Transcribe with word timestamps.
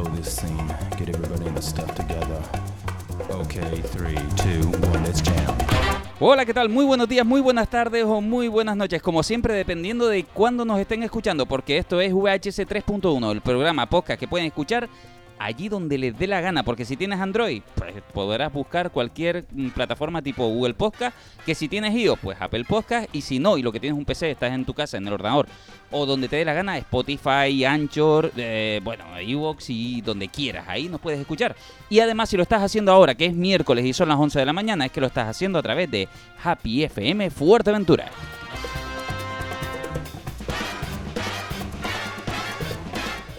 this 0.00 0.36
scene. 0.36 0.74
Get 0.98 1.08
everybody 1.10 1.46
in 1.46 1.54
the 1.54 1.62
stuff 1.62 1.94
together. 1.94 2.42
Okay, 3.30 3.82
three, 3.92 4.16
two, 4.36 4.68
one, 4.88 5.04
let's 5.04 5.22
jam. 5.22 5.54
Hola, 6.18 6.44
¿qué 6.46 6.54
tal? 6.54 6.68
Muy 6.68 6.84
buenos 6.84 7.08
días, 7.08 7.26
muy 7.26 7.40
buenas 7.40 7.68
tardes 7.68 8.04
o 8.04 8.20
muy 8.20 8.48
buenas 8.48 8.76
noches, 8.76 9.02
como 9.02 9.22
siempre 9.22 9.54
dependiendo 9.54 10.08
de 10.08 10.24
cuándo 10.24 10.64
nos 10.64 10.78
estén 10.78 11.02
escuchando, 11.02 11.46
porque 11.46 11.78
esto 11.78 12.00
es 12.00 12.12
VHS 12.12 12.60
3.1, 12.60 13.32
el 13.32 13.40
programa 13.40 13.86
podcast 13.86 14.18
que 14.18 14.28
pueden 14.28 14.46
escuchar 14.46 14.88
allí 15.44 15.68
donde 15.68 15.98
les 15.98 16.18
dé 16.18 16.26
la 16.26 16.40
gana, 16.40 16.62
porque 16.62 16.84
si 16.84 16.96
tienes 16.96 17.20
Android, 17.20 17.62
pues 17.74 17.94
podrás 18.12 18.52
buscar 18.52 18.90
cualquier 18.90 19.44
mm, 19.50 19.70
plataforma 19.70 20.22
tipo 20.22 20.46
Google 20.46 20.74
Podcast, 20.74 21.16
que 21.44 21.54
si 21.54 21.68
tienes 21.68 21.94
iOS, 21.94 22.18
pues 22.20 22.38
Apple 22.40 22.64
Podcast, 22.64 23.14
y 23.14 23.22
si 23.22 23.38
no, 23.38 23.58
y 23.58 23.62
lo 23.62 23.72
que 23.72 23.80
tienes 23.80 23.98
un 23.98 24.04
PC, 24.04 24.30
estás 24.30 24.52
en 24.52 24.64
tu 24.64 24.74
casa, 24.74 24.96
en 24.96 25.06
el 25.06 25.12
ordenador, 25.12 25.46
o 25.90 26.06
donde 26.06 26.28
te 26.28 26.36
dé 26.36 26.44
la 26.44 26.54
gana, 26.54 26.78
Spotify, 26.78 27.64
Anchor, 27.64 28.32
eh, 28.36 28.80
bueno, 28.82 29.04
Evox 29.18 29.70
y 29.70 30.00
donde 30.00 30.28
quieras, 30.28 30.64
ahí 30.68 30.88
nos 30.88 31.00
puedes 31.00 31.20
escuchar. 31.20 31.56
Y 31.90 32.00
además, 32.00 32.28
si 32.28 32.36
lo 32.36 32.42
estás 32.42 32.62
haciendo 32.62 32.92
ahora, 32.92 33.14
que 33.14 33.26
es 33.26 33.34
miércoles 33.34 33.84
y 33.84 33.92
son 33.92 34.08
las 34.08 34.18
11 34.18 34.38
de 34.38 34.46
la 34.46 34.52
mañana, 34.52 34.86
es 34.86 34.92
que 34.92 35.00
lo 35.00 35.06
estás 35.06 35.28
haciendo 35.28 35.58
a 35.58 35.62
través 35.62 35.90
de 35.90 36.08
Happy 36.42 36.84
FM 36.84 37.30
Fuerteventura. 37.30 38.10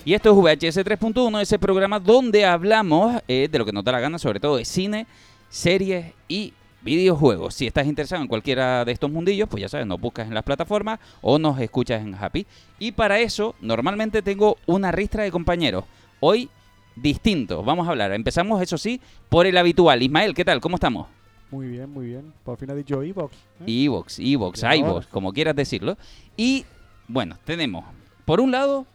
Y 0.06 0.14
esto 0.14 0.32
es 0.32 0.36
VHS 0.36 0.86
3.1, 0.86 1.42
ese 1.42 1.58
programa 1.58 1.98
donde 1.98 2.44
hablamos 2.44 3.22
eh, 3.26 3.48
de 3.50 3.58
lo 3.58 3.66
que 3.66 3.72
nos 3.72 3.86
da 3.86 3.94
la 3.94 4.02
gana, 4.02 4.20
sobre 4.20 4.42
todo 4.42 4.58
de 4.58 4.66
cine, 4.66 5.08
series 5.48 6.14
y 6.28 6.52
videojuegos. 6.82 7.56
Si 7.56 7.66
estás 7.66 7.88
interesado 7.88 8.22
en 8.22 8.28
cualquiera 8.28 8.84
de 8.84 8.92
estos 8.92 9.10
mundillos, 9.10 9.48
pues 9.48 9.62
ya 9.62 9.70
sabes, 9.70 9.88
nos 9.88 10.02
buscas 10.02 10.28
en 10.28 10.34
las 10.34 10.44
plataformas 10.44 11.00
o 11.22 11.40
nos 11.40 11.58
escuchas 11.58 12.02
en 12.02 12.16
Happy. 12.16 12.46
Y 12.80 12.92
para 12.92 13.20
eso, 13.20 13.56
normalmente 13.62 14.22
tengo 14.22 14.58
una 14.66 14.92
ristra 14.92 15.24
de 15.24 15.32
compañeros. 15.32 15.86
Hoy, 16.20 16.50
distinto. 16.98 17.64
Vamos 17.64 17.88
a 17.88 17.92
hablar. 17.92 18.12
Empezamos, 18.12 18.62
eso 18.62 18.78
sí, 18.78 19.00
por 19.30 19.46
el 19.46 19.56
habitual. 19.56 20.04
Ismael, 20.04 20.34
¿qué 20.34 20.44
tal? 20.44 20.60
¿Cómo 20.60 20.76
estamos? 20.76 21.08
Muy 21.50 21.68
bien, 21.68 21.90
muy 21.90 22.08
bien. 22.08 22.34
Por 22.44 22.58
fin 22.58 22.70
ha 22.72 22.76
dicho 22.76 23.02
Evox. 23.02 23.34
¿eh? 23.66 23.86
Evox, 23.86 24.20
Evox, 24.20 24.64
iVox, 24.64 25.08
como 25.08 25.32
quieras 25.32 25.56
decirlo. 25.56 25.98
Y 26.36 26.66
bueno, 27.08 27.38
tenemos, 27.46 27.86
por 28.26 28.42
un 28.42 28.52
lado, 28.52 28.86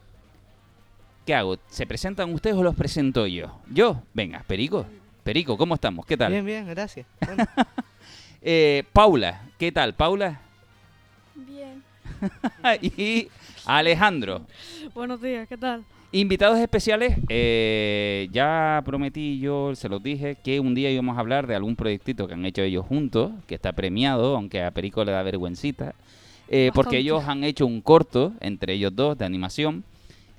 ¿qué 1.28 1.34
hago? 1.34 1.58
¿Se 1.68 1.86
presentan 1.86 2.32
ustedes 2.32 2.56
o 2.56 2.62
los 2.62 2.74
presento 2.74 3.26
yo? 3.26 3.60
Yo, 3.70 4.00
venga, 4.14 4.42
Perico. 4.46 4.86
Perico, 5.22 5.58
¿cómo 5.58 5.74
estamos? 5.74 6.06
¿Qué 6.06 6.16
tal? 6.16 6.32
Bien, 6.32 6.42
bien, 6.42 6.66
gracias. 6.66 7.06
Bueno, 7.20 7.44
Eh, 8.40 8.84
Paula, 8.94 9.42
¿qué 9.58 9.70
tal? 9.70 9.92
Paula. 9.92 10.40
Bien. 11.34 11.82
y 12.80 13.28
Alejandro. 13.66 14.46
Buenos 14.94 15.20
días, 15.20 15.46
¿qué 15.46 15.58
tal? 15.58 15.84
Invitados 16.12 16.58
especiales, 16.60 17.18
eh, 17.28 18.28
ya 18.32 18.80
prometí 18.86 19.38
yo, 19.38 19.74
se 19.74 19.90
los 19.90 20.02
dije, 20.02 20.38
que 20.42 20.60
un 20.60 20.74
día 20.74 20.90
íbamos 20.90 21.18
a 21.18 21.20
hablar 21.20 21.46
de 21.46 21.56
algún 21.56 21.76
proyectito 21.76 22.26
que 22.26 22.32
han 22.32 22.46
hecho 22.46 22.62
ellos 22.62 22.86
juntos, 22.86 23.32
que 23.46 23.56
está 23.56 23.72
premiado, 23.72 24.34
aunque 24.34 24.62
a 24.62 24.70
Perico 24.70 25.04
le 25.04 25.12
da 25.12 25.22
vergüencita, 25.22 25.94
eh, 26.48 26.70
porque 26.72 26.96
ellos 26.96 27.24
han 27.26 27.44
hecho 27.44 27.66
un 27.66 27.82
corto 27.82 28.32
entre 28.40 28.72
ellos 28.72 28.96
dos 28.96 29.18
de 29.18 29.26
animación, 29.26 29.84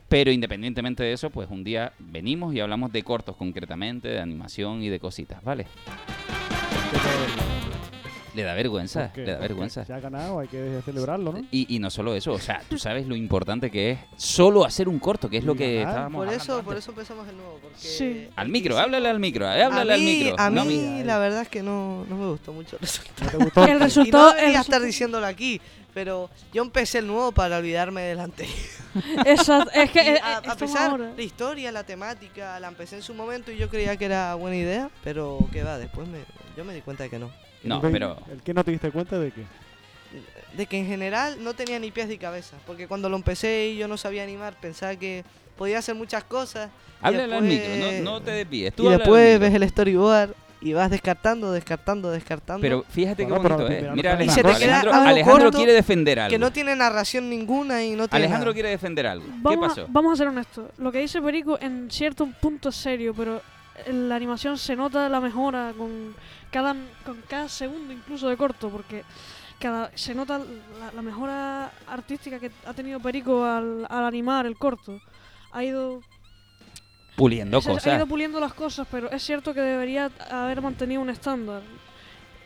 pero 0.10 0.32
independientemente 0.32 1.04
de 1.04 1.14
eso, 1.14 1.30
pues 1.30 1.48
un 1.50 1.64
día 1.64 1.94
venimos 2.00 2.54
y 2.54 2.60
hablamos 2.60 2.92
de 2.92 3.04
cortos 3.04 3.36
concretamente, 3.38 4.08
de 4.10 4.20
animación 4.20 4.82
y 4.84 4.90
de 4.90 5.00
cositas, 5.00 5.44
¿vale? 5.44 5.68
Le 8.36 8.44
da 8.44 8.54
vergüenza, 8.54 9.12
le 9.16 9.24
da 9.26 9.40
vergüenza. 9.40 9.84
Se 9.84 9.92
ha 9.92 10.00
ganado, 10.00 10.40
hay 10.40 10.48
que 10.48 10.82
celebrarlo, 10.86 11.34
¿no? 11.34 11.40
Y, 11.52 11.76
y 11.76 11.80
no 11.80 11.90
solo 11.90 12.14
eso, 12.14 12.32
o 12.32 12.40
sea, 12.40 12.62
tú 12.70 12.78
sabes 12.78 13.08
lo 13.08 13.16
importante 13.16 13.72
que 13.72 13.92
es 13.92 14.00
solo 14.18 14.64
hacer 14.66 14.88
un 14.88 15.00
corto, 15.00 15.30
que 15.30 15.38
es 15.38 15.44
lo 15.44 15.56
Y 15.56 15.58
que 15.58 15.76
ganar. 15.78 15.90
estábamos 15.90 16.26
por 16.26 16.34
eso, 16.34 16.54
antes. 16.54 16.66
por 16.66 16.78
eso 16.78 16.92
empezamos 16.92 17.28
el 17.28 17.36
nuevo. 17.38 17.60
Porque 17.62 17.78
Sí. 17.80 18.28
Al 18.36 18.48
micro, 18.50 18.78
háblale 18.78 19.10
al 19.10 19.20
micro, 19.20 19.46
eh, 19.52 19.64
háblale 19.64 19.92
a 19.94 19.96
al 19.96 20.02
mí, 20.02 20.06
micro. 20.20 20.36
A 20.38 20.50
no 20.52 20.64
mí, 20.64 20.78
mi- 20.78 21.04
la 21.04 21.18
verdad 21.18 21.42
es 21.42 21.50
que 21.50 21.64
no, 21.64 22.06
no 22.08 22.18
me 22.18 22.28
gustó 22.28 22.54
mucho 22.54 22.76
el 22.76 22.82
resultado. 22.82 23.26
¿No 23.26 23.30
te 23.32 23.38
gustó? 23.46 23.64
El 23.66 23.76
Y 23.78 23.80
resultado. 23.80 24.24
no 24.26 24.30
el 24.32 24.38
debería 24.38 24.62
estar 24.62 24.82
diciéndolo 24.84 25.26
aquí, 25.26 25.60
pero 26.00 26.30
yo 26.54 26.62
empecé 26.62 27.00
el 27.00 27.08
nuevo 27.08 27.34
para 27.34 27.58
olvidarme 27.58 28.04
del 28.04 28.22
anterior. 28.22 28.56
Exacto, 29.26 29.70
es 29.74 29.92
que 29.92 30.18
a, 30.24 30.38
a 30.38 30.56
pesar 30.56 30.92
ahora. 30.92 31.12
la 31.14 31.22
historia, 31.22 31.74
la 31.74 31.84
temática, 31.84 32.58
la 32.62 32.70
empecé 32.70 32.96
en 32.96 33.02
su 33.02 33.14
momento 33.14 33.52
y 33.52 33.58
yo 33.58 33.68
creía 33.68 33.98
que 33.98 34.06
era 34.06 34.34
buena 34.36 34.56
idea, 34.56 34.90
pero 35.04 35.46
que 35.52 35.62
va, 35.62 35.78
después 35.78 36.08
me, 36.08 36.20
yo 36.56 36.64
me 36.64 36.74
di 36.74 36.80
cuenta 36.80 37.04
de 37.04 37.10
que 37.10 37.20
no. 37.20 37.30
No, 37.64 37.86
¿El 37.86 37.92
pero 37.92 38.18
¿El 38.32 38.42
que 38.42 38.54
no 38.54 38.64
te 38.64 38.72
diste 38.72 38.92
cuenta 38.92 39.20
de 39.20 39.32
qué? 39.32 39.44
De 40.56 40.68
que 40.68 40.78
en 40.78 40.88
general 40.88 41.44
no 41.44 41.54
tenía 41.54 41.78
ni 41.80 41.92
pies 41.92 42.08
ni 42.08 42.18
cabeza, 42.18 42.56
porque 42.66 42.88
cuando 42.88 43.10
lo 43.10 43.18
empecé 43.18 43.72
y 43.72 43.78
yo 43.78 43.90
no 43.90 43.98
sabía 43.98 44.24
animar, 44.24 44.58
pensaba 44.58 44.96
que 44.96 45.26
podía 45.58 45.80
hacer 45.80 45.96
muchas 45.96 46.24
cosas. 46.24 46.70
háblale 47.02 47.36
al 47.36 47.44
micro, 47.44 47.76
no, 47.76 48.12
no 48.14 48.22
te 48.22 48.32
desvíes. 48.32 48.74
Tú 48.74 48.86
y 48.86 48.92
después 48.96 49.38
ves 49.38 49.54
el 49.54 49.68
storyboard 49.68 50.34
y 50.62 50.74
vas 50.74 50.90
descartando, 50.92 51.52
descartando, 51.52 52.12
descartando. 52.12 52.62
Pero 52.62 52.84
fíjate 52.90 53.24
Bueno, 53.24 53.38
qué 53.38 53.42
pero 53.44 53.56
bonito, 53.58 53.72
¿eh? 53.74 53.80
mira, 53.82 53.94
Mira, 53.94 54.16
no- 54.16 54.24
Y 54.24 54.30
se 54.30 54.40
Alejandro, 54.42 54.54
te 54.54 54.60
queda 54.60 54.74
Alejandro, 54.80 54.94
algo 54.94 55.10
Alejandro 55.10 55.44
corto 55.46 55.58
quiere 55.58 55.74
defender 55.74 56.20
algo. 56.20 56.30
que 56.32 56.40
no 56.40 56.52
tiene 56.52 56.76
narración 56.76 57.30
ninguna 57.30 57.84
y 57.84 57.92
no 57.96 58.08
tiene 58.08 58.26
Alejandro 58.26 58.46
nada. 58.48 58.54
quiere 58.54 58.70
defender 58.70 59.08
algo. 59.08 59.26
¿Qué 59.26 59.32
Vamos, 59.42 59.68
pasó? 59.70 59.82
A, 59.82 59.86
vamos 59.90 60.14
a 60.14 60.16
ser 60.18 60.28
honestos. 60.28 60.66
Lo 60.78 60.92
que 60.92 61.00
dice 61.00 61.22
Perico 61.22 61.58
en 61.62 61.90
cierto 61.90 62.28
punto 62.42 62.70
es 62.70 62.76
serio, 62.76 63.14
pero 63.16 63.42
en 63.86 64.10
la 64.10 64.16
animación 64.16 64.58
se 64.58 64.76
nota 64.76 65.08
la 65.08 65.22
mejora 65.22 65.74
con 65.78 66.14
cada, 66.52 66.76
con 67.06 67.22
cada 67.30 67.48
segundo 67.48 67.94
incluso 67.94 68.28
de 68.28 68.36
corto, 68.36 68.70
porque 68.70 69.04
cada 69.60 69.92
se 69.96 70.14
nota 70.14 70.40
la, 70.40 70.92
la 70.94 71.02
mejora 71.02 71.72
artística 71.88 72.40
que 72.40 72.52
ha 72.66 72.74
tenido 72.74 73.00
Perico 73.00 73.46
al, 73.46 73.86
al 73.90 74.06
animar 74.06 74.46
el 74.46 74.58
corto. 74.58 75.00
Ha 75.52 75.64
ido, 75.64 76.02
Puliendo 77.16 77.62
se- 77.62 77.70
ha 77.72 77.74
cosas. 77.74 77.96
ido 77.98 78.08
puliendo 78.08 78.40
las 78.40 78.54
cosas, 78.54 78.88
pero 78.90 79.12
es 79.12 79.22
cierto 79.24 79.54
que 79.54 79.62
debería 79.62 80.10
haber 80.32 80.62
mantenido 80.62 81.02
un 81.02 81.10
estándar. 81.10 81.62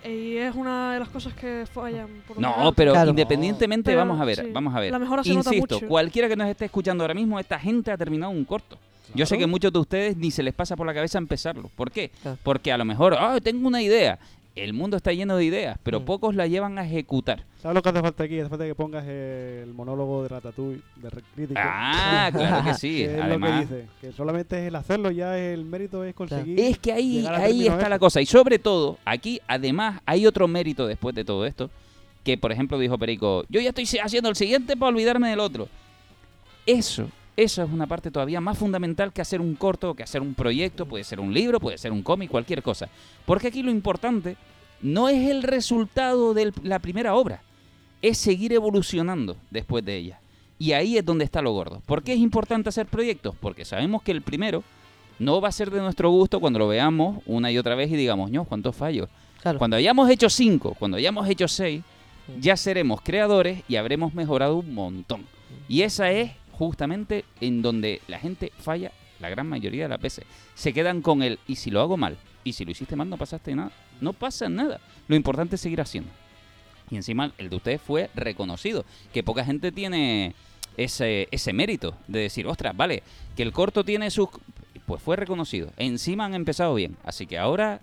Y 0.05 0.35
es 0.35 0.53
una 0.53 0.93
de 0.93 0.99
las 0.99 1.07
cosas 1.09 1.33
que 1.33 1.65
fallan. 1.71 2.07
Por 2.27 2.35
lo 2.37 2.41
No, 2.41 2.73
pero 2.73 2.91
Claro. 2.91 3.11
independientemente, 3.11 3.91
Pero, 3.91 3.99
vamos 3.99 4.19
a 4.19 4.25
ver, 4.25 4.37
sí, 4.37 4.49
vamos 4.51 4.75
a 4.75 4.79
ver. 4.81 4.91
la 4.91 4.99
mejora 4.99 5.23
se 5.23 5.33
nota 5.33 5.53
Insisto, 5.55 5.75
mucho. 5.75 5.87
cualquiera 5.87 6.27
que 6.27 6.35
nos 6.35 6.49
esté 6.49 6.65
escuchando 6.65 7.03
ahora 7.05 7.13
mismo, 7.13 7.39
esta 7.39 7.57
gente 7.57 7.89
ha 7.91 7.97
terminado 7.97 8.31
un 8.31 8.43
corto. 8.43 8.77
Yo 9.15 9.25
sé 9.25 9.37
que 9.37 9.47
muchos 9.47 9.71
de 9.71 9.79
ustedes 9.79 10.17
ni 10.17 10.31
se 10.31 10.43
les 10.43 10.53
pasa 10.53 10.75
por 10.75 10.87
la 10.87 10.93
cabeza 10.93 11.17
empezarlo. 11.19 11.69
¿Por 11.75 11.91
qué? 11.91 12.09
Claro. 12.21 12.37
Porque 12.43 12.71
a 12.71 12.77
lo 12.77 12.83
mejor, 12.83 13.15
ah, 13.17 13.37
tengo 13.41 13.67
una 13.67 13.81
idea. 13.81 14.17
El 14.55 14.73
mundo 14.73 14.97
está 14.97 15.13
lleno 15.13 15.37
de 15.37 15.45
ideas, 15.45 15.77
pero 15.83 15.99
Mm. 16.01 16.05
pocos 16.05 16.35
la 16.35 16.47
llevan 16.47 16.77
a 16.79 16.85
ejecutar. 16.85 17.43
¿Sabes 17.63 17.75
lo 17.75 17.81
que 17.81 17.89
hace 17.89 18.01
falta 18.01 18.23
aquí? 18.25 18.39
Hace 18.41 18.49
falta 18.49 18.65
que 18.65 18.75
pongas 18.75 19.07
el 19.07 19.73
monólogo 19.73 20.23
de 20.23 20.27
Ratatouille, 20.27 20.81
de 20.97 21.09
crítico. 21.33 21.61
Ah, 21.63 22.29
claro 22.33 22.65
que 22.65 22.73
sí. 22.73 22.97
que 22.97 23.15
es 23.15 23.21
Además, 23.21 23.51
lo 23.51 23.55
que 23.55 23.61
dice, 23.61 23.89
que 24.01 24.11
solamente 24.11 24.59
es 24.59 24.67
el 24.67 24.75
hacerlo, 24.75 25.11
ya 25.11 25.39
el 25.39 25.63
mérito 25.63 26.03
es 26.03 26.13
conseguir. 26.13 26.59
Es 26.59 26.77
que 26.77 26.91
ahí, 26.91 27.25
ahí 27.25 27.65
está 27.65 27.87
la 27.87 27.99
cosa. 27.99 28.19
Y 28.19 28.25
sobre 28.25 28.59
todo, 28.59 28.97
aquí 29.05 29.39
además 29.47 30.01
hay 30.05 30.27
otro 30.27 30.45
mérito 30.49 30.85
después 30.87 31.15
de 31.15 31.23
todo 31.23 31.45
esto. 31.45 31.69
Que 32.25 32.37
por 32.37 32.51
ejemplo 32.51 32.77
dijo 32.77 32.97
Perico, 32.97 33.45
yo 33.47 33.61
ya 33.61 33.69
estoy 33.69 33.85
haciendo 34.03 34.27
el 34.27 34.35
siguiente 34.35 34.75
para 34.75 34.89
olvidarme 34.89 35.29
del 35.29 35.39
otro. 35.39 35.69
Eso, 36.65 37.07
eso 37.37 37.63
es 37.63 37.69
una 37.71 37.87
parte 37.87 38.11
todavía 38.11 38.41
más 38.41 38.57
fundamental 38.57 39.13
que 39.13 39.21
hacer 39.21 39.39
un 39.39 39.55
corto, 39.55 39.93
que 39.93 40.03
hacer 40.03 40.21
un 40.21 40.33
proyecto, 40.33 40.85
puede 40.85 41.05
ser 41.05 41.21
un 41.21 41.33
libro, 41.33 41.61
puede 41.61 41.77
ser 41.77 41.93
un 41.93 42.03
cómic, 42.03 42.29
cualquier 42.29 42.61
cosa. 42.61 42.89
Porque 43.25 43.47
aquí 43.47 43.63
lo 43.63 43.71
importante 43.71 44.35
no 44.81 45.07
es 45.07 45.29
el 45.29 45.43
resultado 45.43 46.33
de 46.33 46.51
la 46.61 46.79
primera 46.79 47.15
obra, 47.15 47.41
es 48.03 48.17
seguir 48.19 48.53
evolucionando 48.53 49.37
después 49.49 49.83
de 49.83 49.95
ella. 49.95 50.19
Y 50.59 50.73
ahí 50.73 50.97
es 50.97 51.05
donde 51.05 51.23
está 51.23 51.41
lo 51.41 51.53
gordo. 51.53 51.81
¿Por 51.87 52.03
qué 52.03 52.13
es 52.13 52.19
importante 52.19 52.69
hacer 52.69 52.85
proyectos? 52.85 53.33
Porque 53.39 53.65
sabemos 53.65 54.03
que 54.03 54.11
el 54.11 54.21
primero 54.21 54.63
no 55.19 55.41
va 55.41 55.47
a 55.47 55.53
ser 55.53 55.71
de 55.71 55.79
nuestro 55.79 56.09
gusto 56.11 56.39
cuando 56.39 56.59
lo 56.59 56.67
veamos 56.67 57.23
una 57.25 57.49
y 57.49 57.57
otra 57.57 57.75
vez 57.75 57.89
y 57.89 57.95
digamos, 57.95 58.29
no, 58.29 58.43
cuántos 58.43 58.75
fallos. 58.75 59.09
Claro. 59.41 59.57
Cuando 59.57 59.77
hayamos 59.77 60.09
hecho 60.09 60.29
cinco, 60.29 60.75
cuando 60.77 60.97
hayamos 60.97 61.27
hecho 61.27 61.47
seis, 61.47 61.81
ya 62.39 62.57
seremos 62.57 63.01
creadores 63.01 63.63
y 63.67 63.77
habremos 63.77 64.13
mejorado 64.13 64.57
un 64.57 64.73
montón. 64.73 65.25
Y 65.69 65.81
esa 65.81 66.11
es 66.11 66.31
justamente 66.51 67.23
en 67.41 67.61
donde 67.61 68.01
la 68.07 68.19
gente 68.19 68.51
falla 68.59 68.91
la 69.19 69.29
gran 69.29 69.47
mayoría 69.47 69.83
de 69.83 69.89
las 69.89 70.01
veces. 70.01 70.25
Se 70.55 70.73
quedan 70.73 71.01
con 71.01 71.23
el, 71.23 71.39
y 71.47 71.55
si 71.55 71.71
lo 71.71 71.79
hago 71.79 71.95
mal, 71.95 72.17
y 72.43 72.53
si 72.53 72.65
lo 72.65 72.71
hiciste 72.71 72.97
mal 72.97 73.09
no 73.09 73.17
pasaste 73.17 73.55
nada. 73.55 73.71
No 74.01 74.11
pasa 74.11 74.49
nada. 74.49 74.81
Lo 75.07 75.15
importante 75.15 75.55
es 75.55 75.61
seguir 75.61 75.79
haciendo. 75.79 76.09
Y 76.93 76.95
encima 76.97 77.31
el 77.39 77.49
de 77.49 77.55
ustedes 77.55 77.81
fue 77.81 78.09
reconocido, 78.13 78.85
que 79.11 79.23
poca 79.23 79.43
gente 79.43 79.71
tiene 79.71 80.35
ese, 80.77 81.27
ese 81.31 81.51
mérito 81.53 81.95
de 82.07 82.19
decir, 82.19 82.45
ostras, 82.45 82.77
vale, 82.77 83.01
que 83.35 83.41
el 83.43 83.51
corto 83.51 83.83
tiene 83.83 84.11
sus... 84.11 84.29
Pues 84.85 85.01
fue 85.01 85.15
reconocido. 85.15 85.71
Encima 85.77 86.25
han 86.25 86.35
empezado 86.35 86.75
bien. 86.75 86.97
Así 87.03 87.25
que 87.25 87.37
ahora 87.37 87.79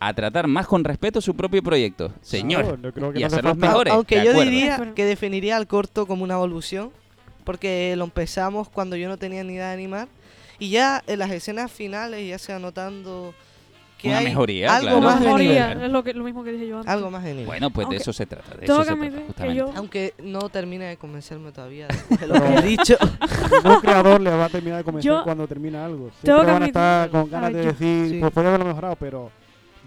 a 0.00 0.12
tratar 0.12 0.48
más 0.48 0.66
con 0.66 0.84
respeto 0.84 1.20
su 1.20 1.34
propio 1.34 1.62
proyecto. 1.62 2.12
Señor. 2.20 2.78
Y 3.14 3.20
no 3.22 3.30
falta- 3.30 3.54
mejores. 3.54 3.94
Aunque 3.94 4.18
¿de 4.18 4.24
yo 4.24 4.30
acuerdo? 4.32 4.50
diría 4.50 4.92
que 4.94 5.04
definiría 5.04 5.56
al 5.56 5.66
corto 5.66 6.06
como 6.06 6.24
una 6.24 6.34
evolución, 6.34 6.90
porque 7.44 7.94
lo 7.96 8.04
empezamos 8.04 8.68
cuando 8.68 8.96
yo 8.96 9.08
no 9.08 9.16
tenía 9.16 9.44
ni 9.44 9.54
idea 9.54 9.68
de 9.68 9.74
animar, 9.74 10.08
y 10.58 10.70
ya 10.70 11.02
en 11.06 11.20
las 11.20 11.30
escenas 11.30 11.70
finales 11.70 12.28
ya 12.28 12.38
se 12.38 12.52
va 12.52 12.58
notando 12.58 13.34
que 14.06 14.10
Una 14.10 14.18
hay 14.18 14.24
mejoría, 14.24 14.76
algo 14.76 14.86
claro. 14.88 15.00
más 15.02 15.20
de 15.20 15.26
mejoría, 15.26 15.68
nivel. 15.68 15.84
es 15.86 15.92
lo, 15.92 16.02
que, 16.04 16.14
lo 16.14 16.24
mismo 16.24 16.44
que 16.44 16.52
dije 16.52 16.66
yo 16.66 16.76
antes. 16.78 16.92
Algo 16.92 17.10
más 17.10 17.22
de 17.24 17.30
nivel. 17.32 17.46
Bueno, 17.46 17.70
pues 17.70 17.88
de 17.88 17.96
eso 17.96 18.12
se 18.12 18.26
trata. 18.26 18.56
De 18.56 18.64
eso 18.64 18.78
que 18.78 18.84
se 18.84 18.90
admitir 18.90 19.10
trata, 19.12 19.24
que 19.26 19.26
justamente. 19.32 19.58
yo- 19.58 19.72
Aunque 19.76 20.14
no 20.22 20.48
termina 20.48 20.84
de 20.86 20.96
convencerme 20.96 21.52
todavía 21.52 21.88
de 21.88 22.26
lo 22.26 22.34
que 22.34 22.54
he 22.54 22.62
dicho. 22.62 22.96
Ningún 23.64 23.80
creador 23.80 24.20
le 24.20 24.30
va 24.30 24.44
a 24.46 24.48
terminar 24.48 24.78
de 24.78 24.84
convencer 24.84 25.12
Yo- 25.12 25.24
cuando 25.24 25.46
termina 25.46 25.84
algo. 25.84 26.10
Siempre 26.22 26.44
que 26.46 26.52
van 26.52 26.62
a 26.62 26.66
estar 26.66 27.08
admitir- 27.08 27.10
con 27.20 27.30
ganas 27.30 27.52
de 27.52 27.62
yo- 27.62 27.68
decir, 27.72 28.08
Sí. 28.10 28.18
pues 28.20 28.32
podría 28.32 28.48
haberlo 28.50 28.66
mejorado, 28.66 28.96
pero 28.96 29.30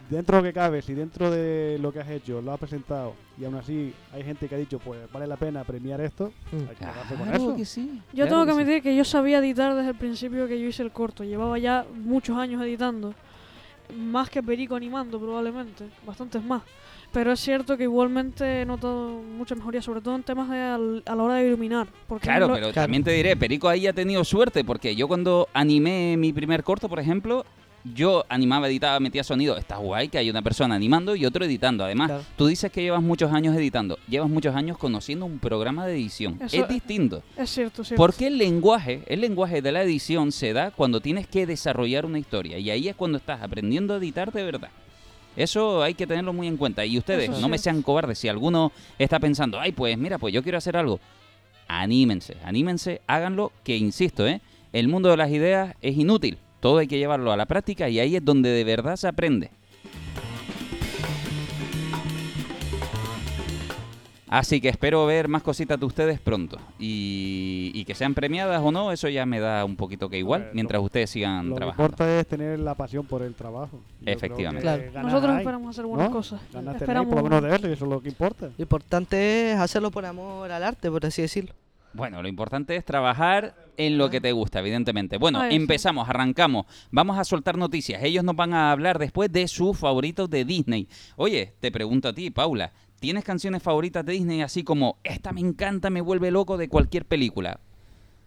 dentro 0.09 0.37
de 0.37 0.41
lo 0.41 0.47
que 0.49 0.53
cabe, 0.53 0.81
si 0.81 0.93
dentro 0.95 1.29
de 1.29 1.77
lo 1.79 1.91
que 1.93 1.99
has 1.99 2.09
hecho 2.09 2.41
lo 2.41 2.51
has 2.51 2.59
presentado 2.59 3.13
y 3.39 3.45
aún 3.45 3.53
así 3.55 3.93
hay 4.11 4.23
gente 4.23 4.47
que 4.47 4.55
ha 4.55 4.57
dicho, 4.57 4.79
pues 4.79 4.99
vale 5.11 5.27
la 5.27 5.37
pena 5.37 5.63
premiar 5.63 6.01
esto, 6.01 6.31
hay 6.51 6.59
que 6.69 6.75
quedarse 6.77 7.13
con 7.15 7.27
Claro 7.27 7.43
eso. 7.43 7.55
que 7.55 7.65
sí. 7.65 8.01
Yo 8.11 8.25
claro 8.25 8.29
tengo 8.29 8.45
que 8.47 8.51
sí. 8.53 8.57
admitir 8.59 8.81
que 8.83 8.95
yo 8.95 9.05
sabía 9.05 9.37
editar 9.37 9.75
desde 9.75 9.89
el 9.91 9.95
principio 9.95 10.47
que 10.47 10.59
yo 10.59 10.65
hice 10.67 10.81
el 10.81 10.91
corto. 10.91 11.23
Llevaba 11.23 11.59
ya 11.59 11.85
muchos 12.03 12.35
años 12.37 12.59
editando. 12.63 13.13
Más 13.95 14.29
que 14.29 14.43
Perico 14.43 14.75
animando, 14.75 15.19
probablemente. 15.19 15.85
Bastantes 16.05 16.43
más. 16.43 16.61
Pero 17.11 17.31
es 17.31 17.39
cierto 17.39 17.75
que 17.75 17.83
igualmente 17.83 18.61
he 18.61 18.65
notado 18.65 19.09
mucha 19.21 19.55
mejoría, 19.55 19.81
sobre 19.81 19.99
todo 20.01 20.15
en 20.15 20.21
temas 20.23 20.47
de 20.49 20.59
al- 20.59 21.03
a 21.07 21.15
la 21.15 21.23
hora 21.23 21.35
de 21.35 21.47
iluminar. 21.47 21.87
Porque 22.07 22.25
Claro, 22.27 22.47
lo- 22.49 22.53
pero 22.53 22.71
también 22.71 23.03
te 23.03 23.11
diré, 23.11 23.35
Perico 23.35 23.67
ahí 23.67 23.87
ha 23.87 23.93
tenido 23.93 24.23
suerte, 24.23 24.63
porque 24.63 24.95
yo 24.95 25.07
cuando 25.07 25.47
animé 25.53 26.17
mi 26.17 26.31
primer 26.33 26.63
corto, 26.63 26.87
por 26.87 26.99
ejemplo, 26.99 27.45
yo 27.83 28.25
animaba, 28.29 28.67
editaba, 28.67 28.99
metía 28.99 29.23
sonido. 29.23 29.57
Está 29.57 29.77
guay 29.77 30.09
que 30.09 30.17
hay 30.17 30.29
una 30.29 30.41
persona 30.41 30.75
animando 30.75 31.15
y 31.15 31.25
otro 31.25 31.45
editando. 31.45 31.83
Además, 31.83 32.07
Claro. 32.09 32.23
tú 32.35 32.47
dices 32.47 32.71
que 32.71 32.81
llevas 32.81 33.01
muchos 33.01 33.31
años 33.31 33.55
editando. 33.55 33.97
Llevas 34.07 34.29
muchos 34.29 34.55
años 34.55 34.77
conociendo 34.77 35.25
un 35.25 35.39
programa 35.39 35.85
de 35.87 35.93
edición. 35.93 36.37
Eso- 36.41 36.57
es 36.63 36.67
distinto. 36.69 37.23
Es 37.37 37.49
cierto, 37.49 37.83
cierto. 37.83 38.01
Porque 38.01 38.27
el 38.27 38.37
lenguaje, 38.37 39.03
el 39.07 39.21
lenguaje 39.21 39.61
de 39.61 39.71
la 39.71 39.81
edición 39.83 40.31
se 40.31 40.53
da 40.53 40.71
cuando 40.71 40.99
tienes 41.01 41.27
que 41.27 41.45
desarrollar 41.45 42.05
una 42.05 42.19
historia. 42.19 42.57
Y 42.59 42.69
ahí 42.69 42.87
es 42.87 42.95
cuando 42.95 43.17
estás 43.17 43.41
aprendiendo 43.41 43.93
a 43.93 43.97
editar 43.97 44.31
de 44.31 44.43
verdad. 44.43 44.69
Eso 45.35 45.81
hay 45.83 45.93
que 45.93 46.05
tenerlo 46.05 46.33
muy 46.33 46.47
en 46.47 46.57
cuenta. 46.57 46.85
Y 46.85 46.97
ustedes, 46.97 47.29
Eso 47.29 47.39
no 47.39 47.47
me 47.47 47.57
sean 47.57 47.81
cobardes. 47.81 48.19
Si 48.19 48.27
alguno 48.27 48.71
está 48.97 49.19
pensando, 49.19 49.59
ay, 49.59 49.71
pues 49.71 49.97
mira, 49.97 50.17
pues 50.17 50.33
yo 50.33 50.43
quiero 50.43 50.57
hacer 50.57 50.75
algo. 50.75 50.99
Anímense, 51.67 52.35
anímense, 52.43 53.01
háganlo, 53.07 53.51
que 53.63 53.77
insisto, 53.77 54.27
¿eh? 54.27 54.41
el 54.73 54.87
mundo 54.87 55.09
de 55.09 55.17
las 55.17 55.29
ideas 55.29 55.75
es 55.81 55.97
inútil. 55.97 56.37
Todo 56.59 56.79
hay 56.79 56.87
que 56.87 56.97
llevarlo 56.97 57.31
a 57.31 57.37
la 57.37 57.45
práctica 57.45 57.89
y 57.89 57.99
ahí 57.99 58.15
es 58.15 58.23
donde 58.25 58.49
de 58.49 58.63
verdad 58.63 58.95
se 58.97 59.07
aprende. 59.07 59.51
Así 64.31 64.61
que 64.61 64.69
espero 64.69 65.07
ver 65.07 65.27
más 65.27 65.41
cositas 65.41 65.79
de 65.79 65.87
ustedes 65.87 66.19
pronto. 66.19 66.59
Y, 66.77 67.71
y 67.73 67.83
que 67.85 67.95
sean 67.95 68.13
premiadas 68.13 68.61
o 68.63 68.71
no, 68.71 68.91
eso 68.91 69.09
ya 69.09 69.25
me 69.25 69.39
da 69.39 69.65
un 69.65 69.75
poquito 69.75 70.07
que 70.07 70.19
igual, 70.19 70.51
mientras 70.53 70.83
ustedes 70.83 71.09
sigan 71.09 71.49
Lo 71.49 71.55
que 71.55 71.59
trabajando. 71.61 71.83
importa 71.83 72.19
es 72.19 72.27
tener 72.27 72.59
la 72.59 72.75
pasión 72.75 73.07
por 73.07 73.23
el 73.23 73.33
trabajo. 73.33 73.79
Yo 74.01 74.11
Efectivamente. 74.11 74.61
Claro. 74.61 75.07
Nosotros 75.07 75.31
hay, 75.31 75.37
esperamos 75.39 75.69
hacer 75.71 75.85
buenas 75.87 76.09
¿no? 76.09 76.15
cosas. 76.15 76.41
Ganas 76.53 76.75
Esperamos. 76.75 77.11
por 77.11 77.23
lo 77.23 77.29
menos 77.29 77.41
de 77.41 77.55
eso 77.55 77.69
y 77.69 77.71
eso 77.71 77.85
es 77.85 77.91
lo 77.91 78.01
que 78.01 78.09
importa. 78.09 78.49
Lo 78.55 78.61
importante 78.61 79.51
es 79.53 79.57
hacerlo 79.57 79.89
por 79.89 80.05
amor 80.05 80.51
al 80.51 80.61
arte, 80.63 80.91
por 80.91 81.03
así 81.07 81.23
decirlo. 81.23 81.53
Bueno, 81.93 82.21
lo 82.21 82.27
importante 82.27 82.75
es 82.75 82.85
trabajar 82.85 83.55
en 83.77 83.97
lo 83.97 84.09
que 84.09 84.21
te 84.21 84.31
gusta, 84.31 84.59
evidentemente. 84.59 85.17
Bueno, 85.17 85.41
sí. 85.41 85.55
empezamos, 85.55 86.07
arrancamos. 86.07 86.65
Vamos 86.91 87.17
a 87.17 87.23
soltar 87.23 87.57
noticias. 87.57 88.03
Ellos 88.03 88.23
nos 88.23 88.35
van 88.35 88.53
a 88.53 88.71
hablar 88.71 88.99
después 88.99 89.31
de 89.31 89.47
sus 89.47 89.77
favoritos 89.77 90.29
de 90.29 90.45
Disney. 90.45 90.87
Oye, 91.15 91.53
te 91.59 91.71
pregunto 91.71 92.09
a 92.09 92.13
ti, 92.13 92.29
Paula, 92.29 92.71
¿tienes 92.99 93.23
canciones 93.23 93.63
favoritas 93.63 94.05
de 94.05 94.13
Disney 94.13 94.41
así 94.41 94.63
como 94.63 94.97
esta 95.03 95.31
me 95.31 95.41
encanta, 95.41 95.89
me 95.89 96.01
vuelve 96.01 96.29
loco 96.29 96.57
de 96.57 96.69
cualquier 96.69 97.05
película? 97.05 97.59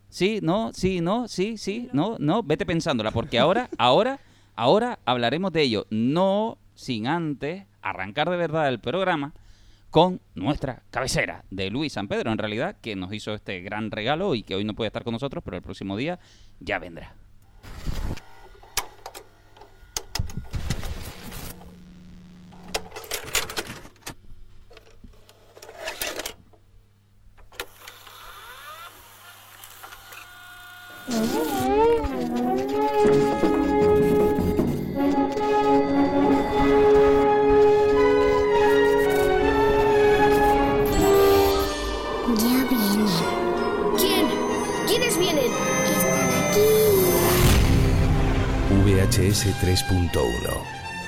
¿Sí? 0.09 0.41
¿No? 0.43 0.73
¿Sí? 0.73 1.01
¿No? 1.01 1.29
¿Sí? 1.29 1.57
¿Sí? 1.57 1.89
¿No? 1.93 2.17
¿No? 2.19 2.43
Vete 2.43 2.67
pensándola, 2.67 3.13
porque 3.13 3.39
ahora, 3.39 3.69
ahora, 3.79 4.21
ahora 4.57 4.99
hablaremos 5.05 5.53
de 5.53 5.63
ello. 5.63 5.87
No 5.91 6.59
sin 6.75 7.07
antes 7.07 7.65
arrancar 7.81 8.31
de 8.31 8.37
verdad 8.37 8.69
el 8.69 8.81
programa 8.81 9.35
con 9.93 10.23
nuestra 10.35 10.83
cabecera 10.91 11.45
de 11.51 11.69
Luis 11.69 11.93
San 11.93 12.09
Pedro, 12.09 12.33
en 12.33 12.39
realidad, 12.39 12.77
que 12.81 12.97
nos 12.97 13.13
hizo 13.13 13.35
este 13.35 13.61
gran 13.61 13.91
regalo 13.91 14.35
y 14.35 14.43
que 14.43 14.55
hoy 14.55 14.65
no 14.65 14.73
puede 14.73 14.87
estar 14.87 15.05
con 15.05 15.13
nosotros, 15.13 15.45
pero 15.45 15.59
el 15.59 15.63
próximo 15.63 15.99
día 15.99 16.19
ya 16.61 16.79
vendrá. 16.79 17.15
VHS 49.23 49.55
3.1. 49.63 50.11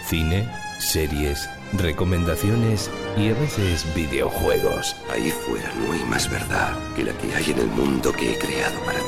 Cine, 0.07 0.49
series, 0.79 1.51
recomendaciones 1.73 2.89
y 3.17 3.31
a 3.31 3.35
veces 3.35 3.93
videojuegos. 3.93 4.95
Ahí 5.11 5.31
fuera 5.31 5.73
no 5.75 5.93
hay 5.93 6.05
más 6.05 6.31
verdad 6.31 6.79
que 6.95 7.03
la 7.03 7.13
que 7.15 7.35
hay 7.35 7.51
en 7.51 7.59
el 7.59 7.67
mundo 7.67 8.13
que 8.13 8.35
he 8.35 8.39
creado 8.39 8.79
para 8.85 9.01
ti. 9.01 9.05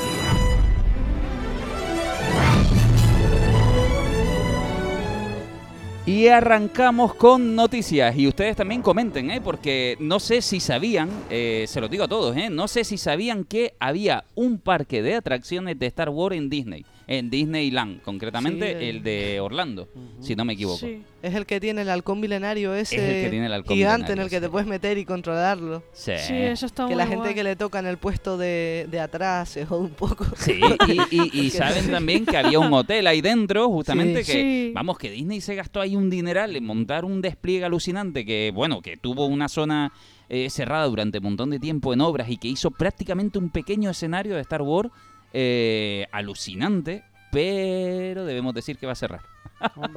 Y 6.06 6.26
arrancamos 6.26 7.14
con 7.14 7.54
noticias. 7.54 8.16
Y 8.16 8.26
ustedes 8.26 8.56
también 8.56 8.82
comenten, 8.82 9.30
¿eh? 9.30 9.40
porque 9.40 9.96
no 10.00 10.18
sé 10.18 10.42
si 10.42 10.58
sabían, 10.58 11.10
eh, 11.30 11.66
se 11.68 11.80
lo 11.80 11.86
digo 11.86 12.04
a 12.04 12.08
todos, 12.08 12.36
¿eh? 12.36 12.50
no 12.50 12.66
sé 12.66 12.82
si 12.82 12.98
sabían 12.98 13.44
que 13.44 13.74
había 13.78 14.24
un 14.34 14.58
parque 14.58 15.00
de 15.00 15.14
atracciones 15.14 15.78
de 15.78 15.86
Star 15.86 16.08
Wars 16.08 16.36
en 16.36 16.50
Disney. 16.50 16.84
En 17.08 17.30
Disneyland, 17.30 18.02
concretamente 18.02 18.66
Sí, 18.66 18.84
el- 18.84 18.96
el 18.96 19.02
de 19.04 19.38
Orlando, 19.40 19.88
si 20.20 20.34
no 20.34 20.44
me 20.44 20.54
equivoco. 20.54 20.78
Sí. 20.78 21.02
Es 21.22 21.34
el 21.36 21.46
que 21.46 21.60
tiene 21.60 21.82
el 21.82 21.88
halcón 21.88 22.18
milenario 22.18 22.74
ese 22.74 22.96
el 22.96 23.24
que 23.24 23.30
tiene 23.30 23.46
el 23.46 23.52
halcón 23.52 23.76
gigante 23.76 24.12
en 24.12 24.18
el 24.18 24.28
que 24.28 24.36
sí. 24.36 24.42
te 24.42 24.48
puedes 24.48 24.66
meter 24.66 24.98
y 24.98 25.04
controlarlo. 25.04 25.84
Sí. 25.92 26.12
Sí, 26.18 26.34
eso 26.34 26.66
está 26.66 26.82
que 26.84 26.94
muy 26.94 26.96
la 26.96 27.06
gente 27.06 27.22
guay. 27.26 27.34
que 27.34 27.44
le 27.44 27.54
toca 27.54 27.78
en 27.78 27.86
el 27.86 27.98
puesto 27.98 28.36
de, 28.36 28.88
de 28.90 28.98
atrás 28.98 29.50
se 29.50 29.64
jode 29.64 29.82
un 29.84 29.90
poco. 29.90 30.26
Sí, 30.36 30.58
y, 30.88 31.16
y- 31.16 31.40
y 31.46 31.50
saben 31.50 31.90
también 31.92 32.26
que 32.26 32.36
había 32.36 32.58
un 32.58 32.72
hotel 32.72 33.06
ahí 33.06 33.20
dentro, 33.20 33.68
justamente 33.68 34.24
Sí. 34.24 34.32
que, 34.32 34.38
Sí. 34.40 34.72
vamos, 34.74 34.98
que 34.98 35.10
Disney 35.10 35.40
se 35.40 35.54
gastó 35.54 35.80
ahí 35.80 35.94
un 35.94 36.10
dineral 36.10 36.56
en 36.56 36.64
montar 36.64 37.04
un 37.04 37.22
despliegue 37.22 37.64
alucinante 37.64 38.24
que, 38.24 38.50
bueno, 38.52 38.82
que 38.82 38.96
tuvo 38.96 39.26
una 39.26 39.48
zona 39.48 39.92
eh, 40.28 40.50
cerrada 40.50 40.86
durante 40.86 41.18
un 41.18 41.24
montón 41.24 41.50
de 41.50 41.60
tiempo 41.60 41.92
en 41.92 42.00
obras 42.00 42.28
y 42.28 42.36
que 42.36 42.48
hizo 42.48 42.72
prácticamente 42.72 43.38
un 43.38 43.48
pequeño 43.50 43.90
escenario 43.90 44.34
de 44.34 44.40
Star 44.40 44.60
Wars 44.62 44.90
eh, 45.38 46.06
alucinante, 46.12 47.04
pero 47.30 48.24
debemos 48.24 48.54
decir 48.54 48.78
que 48.78 48.86
va 48.86 48.92
a 48.92 48.96
cerrar. 48.96 49.20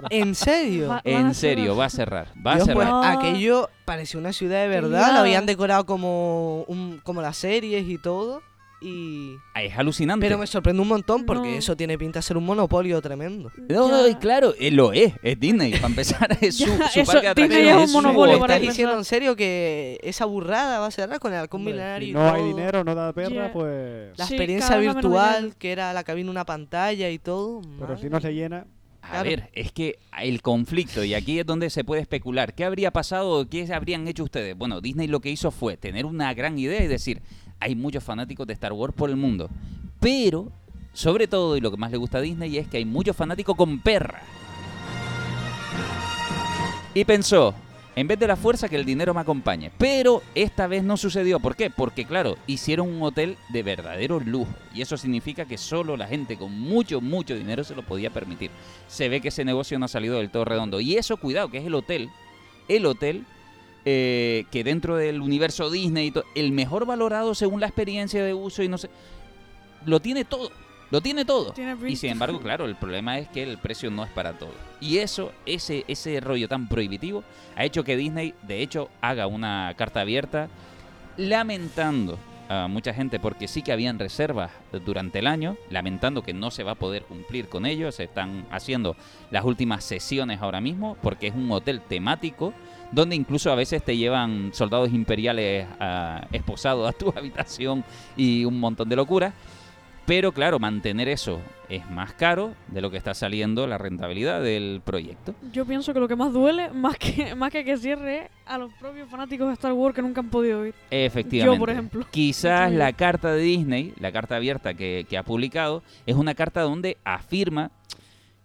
¿En 0.10 0.36
serio? 0.36 0.89
Va- 0.89 1.01
En 1.05 1.34
serio, 1.34 1.75
va 1.77 1.86
a 1.86 1.89
cerrar, 1.89 2.27
va 2.46 2.51
a 2.53 2.55
Dios, 2.55 2.67
cerrar. 2.67 3.17
Aquello 3.17 3.69
parecía 3.86 4.19
una 4.19 4.34
ciudad 4.34 4.62
de 4.62 4.67
verdad, 4.67 5.13
lo 5.13 5.19
habían 5.19 5.46
decorado 5.46 5.86
como, 5.86 6.63
un, 6.63 7.00
como 7.03 7.22
las 7.22 7.38
series 7.38 7.88
y 7.88 7.98
todo. 7.98 8.41
Y... 8.81 9.36
Es 9.55 9.77
alucinante. 9.77 10.25
Pero 10.25 10.38
me 10.38 10.48
sorprende 10.48 10.81
un 10.81 10.88
montón 10.88 11.25
porque 11.25 11.50
No. 11.50 11.55
eso 11.57 11.75
tiene 11.75 11.98
pinta 11.98 12.19
de 12.19 12.24
ser 12.24 12.38
un 12.38 12.45
monopolio 12.45 13.01
tremendo. 13.01 13.51
No, 13.67 14.07
Ya. 14.07 14.17
claro, 14.19 14.53
eh, 14.57 14.71
lo 14.71 14.93
es, 14.93 15.13
es 15.21 15.39
Disney, 15.39 15.74
para 15.74 15.88
empezar, 15.88 16.38
es 16.39 16.55
su, 16.57 16.65
Ya, 16.65 16.88
su 16.89 17.00
eso, 17.01 17.12
parque 17.12 17.27
de 17.27 17.41
Disney 17.48 17.67
es 17.67 17.75
un 17.75 17.81
es 17.83 17.91
su 17.91 17.98
monopolio 18.01 18.39
para 18.39 18.55
¿Estás 18.55 18.69
diciendo 18.69 18.98
en 18.98 19.03
serio 19.05 19.36
que 19.36 20.00
esa 20.01 20.24
burrada 20.25 20.79
va 20.79 20.86
a 20.88 20.91
cerrar 20.91 21.19
con 21.19 21.33
el 21.33 21.39
halcón 21.39 21.63
milenario 21.63 22.05
si 22.05 22.12
y 22.12 22.13
no 22.13 22.31
hay 22.33 22.43
dinero, 22.43 22.83
no 22.86 22.95
da 22.95 23.12
perra, 23.12 23.51
pues... 23.51 24.17
La 24.17 24.25
Sí, 24.25 24.36
experiencia 24.36 24.77
virtual, 24.77 25.55
que 25.57 25.71
era 25.74 25.91
la 25.93 26.03
cabina 26.05 26.31
una 26.31 26.45
pantalla 26.45 27.09
y 27.09 27.19
todo. 27.19 27.62
Pero 27.79 27.98
si 27.98 28.09
no 28.09 28.21
se 28.21 28.33
llena, 28.33 28.65
A 29.01 29.12
Claro. 29.12 29.29
ver, 29.29 29.50
es 29.53 29.71
que 29.71 29.98
el 30.21 30.41
conflicto, 30.41 31.03
y 31.03 31.13
aquí 31.15 31.39
es 31.39 31.45
donde 31.45 31.69
se 31.69 31.83
puede 31.83 32.01
especular, 32.01 32.53
¿qué 32.53 32.63
habría 32.65 32.91
pasado? 32.91 33.48
¿Qué 33.50 33.67
habrían 33.74 34.07
hecho 34.07 34.24
ustedes? 34.24 34.55
Bueno, 34.57 34.81
Disney 34.81 35.07
lo 35.07 35.19
que 35.21 35.29
hizo 35.31 35.51
fue 35.51 35.77
tener 35.77 36.05
una 36.05 36.33
gran 36.33 36.59
idea 36.59 36.83
y 36.83 36.88
decir, 36.88 37.21
hay 37.60 37.75
muchos 37.75 38.04
fanáticos 38.04 38.48
de 38.48 38.54
Star 38.54 38.74
Wars 38.74 38.94
por 38.96 39.10
el 39.10 39.16
mundo, 39.16 39.50
pero, 40.00 40.51
sobre 40.94 41.28
todo, 41.28 41.58
y 41.58 41.62
lo 41.62 41.72
que 41.72 41.78
más 41.78 41.92
le 41.92 41.98
gusta 41.98 42.20
a 42.20 42.22
Disney 42.22 42.58
es 42.58 42.68
que 42.68 42.78
hay 42.78 42.86
muchos 42.86 43.16
fanáticos 43.16 43.56
con 43.56 43.80
perra. 43.80 44.22
Y 46.94 47.06
pensó, 47.06 47.54
en 47.96 48.08
vez 48.08 48.18
de 48.18 48.28
la 48.28 48.36
fuerza, 48.36 48.70
que 48.70 48.78
el 48.78 48.86
dinero 48.86 49.13
me 49.13 49.22
acompañe. 49.22 49.72
Pero 49.78 50.24
esta 50.34 50.68
vez 50.68 50.84
no 50.84 50.96
sucedió. 50.96 51.39
¿Por 51.39 51.56
qué? 51.56 51.70
Porque, 51.70 52.06
claro, 52.06 52.38
hicieron 52.48 52.88
un 52.88 53.01
hotel 53.04 53.38
de 53.50 53.62
verdadero 53.62 54.20
lujo. 54.20 54.51
Y 54.74 54.82
eso 54.82 54.96
significa 54.96 55.46
que 55.46 55.58
solo 55.58 55.98
la 55.98 56.08
gente 56.08 56.38
con 56.38 56.58
mucho, 56.58 57.01
mucho 57.01 57.36
dinero 57.36 57.63
se 57.63 57.75
lo 57.75 57.84
podía 57.84 58.10
permitir. 58.10 58.51
Se 58.88 59.10
ve 59.10 59.20
que 59.20 59.28
ese 59.28 59.44
negocio 59.44 59.78
no 59.78 59.86
ha 59.86 59.89
salido 59.89 60.18
del 60.18 60.32
todo 60.32 60.46
redondo. 60.46 60.80
Y 60.80 60.96
eso, 60.96 61.18
cuidado, 61.18 61.51
que 61.51 61.58
es 61.58 61.66
el 61.66 61.75
hotel. 61.75 62.10
El 62.70 62.86
hotel 62.86 63.25
eh, 63.91 64.46
que 64.51 64.63
dentro 64.63 64.98
del 64.98 65.19
universo 65.19 65.72
Disney, 65.72 66.13
y 66.36 66.39
el 66.39 66.51
mejor 66.51 66.86
valorado 66.86 67.34
según 67.34 67.60
la 67.60 67.65
experiencia 67.65 68.24
de 68.24 68.36
uso 68.36 68.62
y 68.62 68.67
no 68.67 68.77
sé. 68.77 68.88
Lo 69.84 70.00
tiene 70.00 70.25
todo. 70.25 70.51
Lo 70.91 71.01
tiene 71.01 71.25
todo. 71.25 71.53
Tiene 71.53 71.75
Y 71.88 71.96
sin 71.96 72.12
embargo, 72.12 72.39
claro, 72.39 72.65
el 72.65 72.75
problema 72.75 73.17
es 73.17 73.27
que 73.29 73.41
el 73.41 73.58
precio 73.58 73.89
no 73.89 74.03
es 74.03 74.12
para 74.12 74.38
todo. 74.38 74.51
Y 74.79 75.00
eso, 75.00 75.31
ese, 75.48 75.86
ese 75.88 76.19
rollo 76.19 76.48
tan 76.48 76.67
prohibitivo, 76.67 77.24
ha 77.55 77.65
hecho 77.65 77.84
que 77.84 77.98
Disney, 77.98 78.36
de 78.43 78.62
hecho, 78.62 78.89
haga 79.01 79.25
una 79.25 79.74
carta 79.75 80.01
abierta 80.01 80.50
lamentando 81.17 82.19
a 82.48 82.67
mucha 82.67 82.93
gente 82.93 83.19
porque 83.19 83.48
sí 83.48 83.63
que 83.63 83.72
habían 83.72 83.98
reservas 83.98 84.51
durante 84.86 85.19
el 85.19 85.27
año, 85.27 85.58
lamentando 85.72 86.22
que 86.22 86.34
no 86.34 86.51
se 86.51 86.63
va 86.63 86.74
a 86.74 86.75
poder 86.75 87.03
cumplir 87.03 87.50
con 87.50 87.65
ello. 87.65 87.91
Se 87.91 88.03
están 88.03 88.46
haciendo 88.51 88.96
las 89.31 89.46
últimas 89.46 89.84
sesiones 89.84 90.41
ahora 90.41 90.62
mismo 90.62 90.96
porque 91.01 91.27
es 91.27 91.36
un 91.36 91.51
hotel 91.51 91.81
temático 91.81 92.53
donde 92.91 93.15
incluso 93.15 93.51
a 93.51 93.55
veces 93.55 93.84
te 93.84 93.98
llevan 93.98 94.51
soldados 94.53 94.91
imperiales 94.91 95.67
ah, 95.79 96.27
esposados 96.31 96.89
a 96.89 96.93
tu 96.93 97.10
habitación 97.15 97.84
y 98.15 98.46
un 98.46 98.60
montón 98.60 98.89
de 98.89 98.96
locuras. 98.96 99.34
Pero 100.05 100.31
claro, 100.31 100.58
mantener 100.58 101.08
eso 101.08 101.39
es 101.69 101.88
más 101.91 102.13
caro 102.13 102.55
de 102.67 102.81
lo 102.81 102.89
que 102.89 102.98
está 102.98 103.13
saliendo 103.13 103.67
la 103.67 103.77
rentabilidad 103.77 104.41
del 104.41 104.81
proyecto. 104.84 105.36
Yo 105.53 105.65
pienso 105.65 105.93
que 105.93 106.00
lo 106.00 106.08
que 106.08 106.15
más 106.15 106.34
duele, 106.34 106.72
más 106.72 106.98
que, 106.98 107.36
más 107.36 107.51
que 107.51 107.63
que 107.63 107.77
cierre, 107.77 108.17
es 108.17 108.31
a 108.48 108.58
los 108.58 108.74
propios 108.74 109.08
fanáticos 109.08 109.48
de 109.50 109.53
Star 109.53 109.74
Wars 109.74 109.93
que 109.93 110.01
nunca 110.01 110.22
han 110.22 110.31
podido 110.31 110.65
ir. 110.65 110.74
Efectivamente. 110.89 111.55
Yo, 111.55 111.60
por 111.60 111.69
ejemplo. 111.69 112.05
Quizás 112.10 112.72
la 112.72 112.91
carta 112.93 113.34
de 113.34 113.43
Disney, 113.43 113.93
la 114.00 114.12
carta 114.12 114.38
abierta 114.38 114.74
que, 114.74 115.05
que 115.08 115.15
ha 115.15 115.22
publicado, 115.22 115.84
es 116.08 116.15
una 116.15 116.34
carta 116.34 116.62
donde 116.62 116.98
afirma 117.03 117.69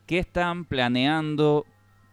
que 0.04 0.18
están 0.18 0.66
planeando 0.66 1.64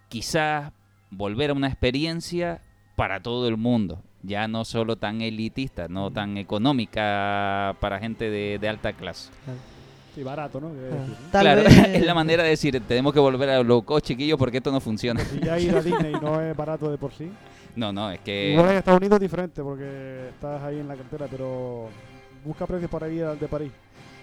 quizás 0.08 0.72
volver 1.12 1.52
a 1.52 1.54
una 1.54 1.68
experiencia 1.68 2.60
para 2.96 3.22
todo 3.22 3.48
el 3.48 3.58
mundo. 3.58 4.02
Ya 4.24 4.48
no 4.48 4.66
solo 4.66 4.96
tan 4.98 5.22
elitista, 5.22 5.88
no 5.88 6.12
tan 6.12 6.38
económica 6.38 7.76
para 7.80 8.00
gente 8.00 8.30
de, 8.30 8.58
de 8.60 8.70
alta 8.70 8.94
clase. 8.94 9.32
Sí, 10.14 10.24
barato, 10.24 10.60
¿no? 10.60 10.68
Ah. 10.68 10.74
decir, 10.74 10.92
¿no? 11.10 11.16
Tal 11.32 11.42
claro, 11.42 11.64
vez- 11.64 11.78
es 11.96 12.06
la 12.06 12.14
manera 12.14 12.44
de 12.44 12.50
decir, 12.50 12.82
tenemos 12.88 13.14
que 13.14 13.20
volver 13.20 13.50
a 13.50 13.64
low 13.64 13.84
cost, 13.84 14.06
chiquillos, 14.06 14.38
porque 14.38 14.58
esto 14.58 14.72
no 14.72 14.80
funciona. 14.80 15.22
Si 15.22 15.40
ya 15.40 15.58
ir 15.60 15.76
a 15.76 15.82
Disney 15.84 16.14
no 16.22 16.42
es 16.42 16.56
barato 16.56 16.92
de 16.92 16.98
por 16.98 17.12
sí. 17.14 17.32
No, 17.76 17.94
no, 17.94 18.12
es 18.12 18.20
que... 18.20 18.52
Igual 18.52 18.72
en 18.72 18.78
Estados 18.78 19.00
Unidos 19.00 19.16
es 19.18 19.22
diferente 19.22 19.64
porque 19.64 20.28
estás 20.30 20.62
ahí 20.64 20.80
en 20.80 20.88
la 20.88 20.96
cartera, 20.96 21.28
pero 21.32 21.88
busca 22.44 22.68
precios 22.68 22.92
para 22.92 23.08
ir 23.10 23.24
al 23.24 23.40
de 23.40 23.48
París. 23.48 23.72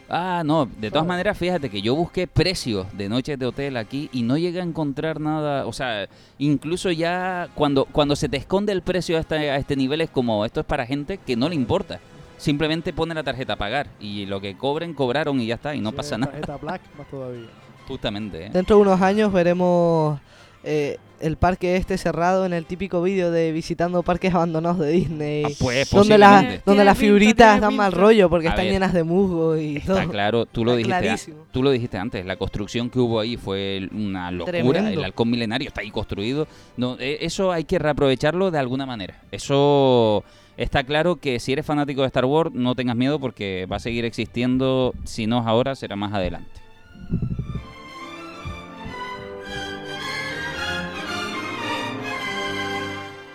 Ah, 0.08 0.42
no, 0.44 0.64
de 0.66 0.90
todas 0.90 1.06
maneras, 1.06 1.36
fíjate 1.36 1.68
que 1.68 1.82
yo 1.82 1.94
busqué 1.94 2.26
precios 2.26 2.86
de 2.96 3.10
noches 3.10 3.38
de 3.38 3.44
hotel 3.44 3.76
aquí 3.76 4.08
y 4.10 4.22
no 4.22 4.38
llegué 4.38 4.60
a 4.60 4.64
encontrar 4.64 5.20
nada, 5.20 5.66
o 5.66 5.72
sea, 5.72 6.08
incluso 6.38 6.90
ya 6.90 7.48
cuando, 7.54 7.84
cuando 7.84 8.16
se 8.16 8.28
te 8.28 8.38
esconde 8.38 8.72
el 8.72 8.80
precio 8.80 9.18
a 9.18 9.20
este, 9.20 9.50
a 9.50 9.56
este 9.56 9.76
nivel 9.76 10.00
es 10.00 10.08
como, 10.08 10.46
esto 10.46 10.60
es 10.60 10.66
para 10.66 10.86
gente 10.86 11.18
que 11.18 11.36
no 11.36 11.48
le 11.48 11.54
importa. 11.54 12.00
Simplemente 12.38 12.92
pone 12.92 13.14
la 13.14 13.22
tarjeta 13.24 13.54
a 13.54 13.56
pagar 13.56 13.88
y 14.00 14.24
lo 14.26 14.40
que 14.40 14.56
cobren, 14.56 14.94
cobraron 14.94 15.40
y 15.40 15.46
ya 15.46 15.56
está, 15.56 15.74
y 15.74 15.80
no 15.80 15.92
pasa 15.92 16.16
nada. 16.18 16.32
tarjeta 16.32 16.56
Black, 16.56 16.80
más 16.96 17.08
todavía. 17.08 17.48
Justamente, 17.86 18.46
¿eh? 18.46 18.50
Dentro 18.52 18.76
de 18.76 18.82
unos 18.82 19.00
años 19.02 19.32
veremos 19.32 20.20
eh, 20.68 20.98
el 21.20 21.36
parque 21.36 21.74
este 21.76 21.98
cerrado 21.98 22.46
en 22.46 22.52
el 22.52 22.64
típico 22.64 23.02
vídeo 23.02 23.32
de 23.32 23.50
visitando 23.50 24.04
parques 24.04 24.32
abandonados 24.32 24.78
de 24.78 24.90
Disney. 24.92 25.42
Ah, 25.44 25.48
pues 25.58 25.90
donde, 25.90 26.16
la- 26.16 26.42
donde 26.42 26.60
Tiene 26.64 26.84
las 26.84 26.96
figuritas 26.98 27.60
dan 27.60 27.74
mal 27.74 27.90
rollo 27.90 28.28
porque 28.30 28.46
A 28.46 28.50
están 28.50 28.66
ver, 28.66 28.74
llenas 28.74 28.92
de 28.92 29.02
musgo 29.02 29.56
y 29.56 29.78
Está 29.78 30.02
todo. 30.02 30.10
claro, 30.12 30.46
tú 30.46 30.64
lo 30.64 30.76
Está 30.78 31.00
dijiste, 31.00 31.32
a- 31.32 31.34
tú 31.50 31.62
lo 31.64 31.70
dijiste 31.72 31.98
antes, 31.98 32.24
la 32.24 32.36
construcción 32.36 32.88
que 32.90 33.00
hubo 33.00 33.18
ahí 33.18 33.36
fue 33.36 33.88
una 33.92 34.30
locura, 34.30 34.52
Tremendo. 34.58 34.90
el 35.00 35.04
halcón 35.04 35.28
milenario 35.30 35.66
está 35.68 35.80
ahí 35.80 35.90
construido, 35.90 36.46
no, 36.76 36.96
eh, 37.00 37.18
eso 37.22 37.50
hay 37.50 37.64
que 37.64 37.80
reaprovecharlo 37.80 38.52
de 38.52 38.58
alguna 38.60 38.86
manera, 38.86 39.20
eso 39.32 40.22
está 40.56 40.84
claro 40.84 41.16
que 41.16 41.40
si 41.40 41.52
eres 41.52 41.66
fanático 41.66 42.02
de 42.02 42.06
Star 42.08 42.26
Wars 42.26 42.52
no 42.54 42.76
tengas 42.76 42.94
miedo 42.94 43.18
porque 43.18 43.66
va 43.66 43.76
a 43.76 43.80
seguir 43.80 44.04
existiendo, 44.04 44.94
si 45.04 45.26
no 45.26 45.40
es 45.40 45.46
ahora 45.46 45.74
será 45.74 45.96
más 45.96 46.12
adelante. 46.12 46.60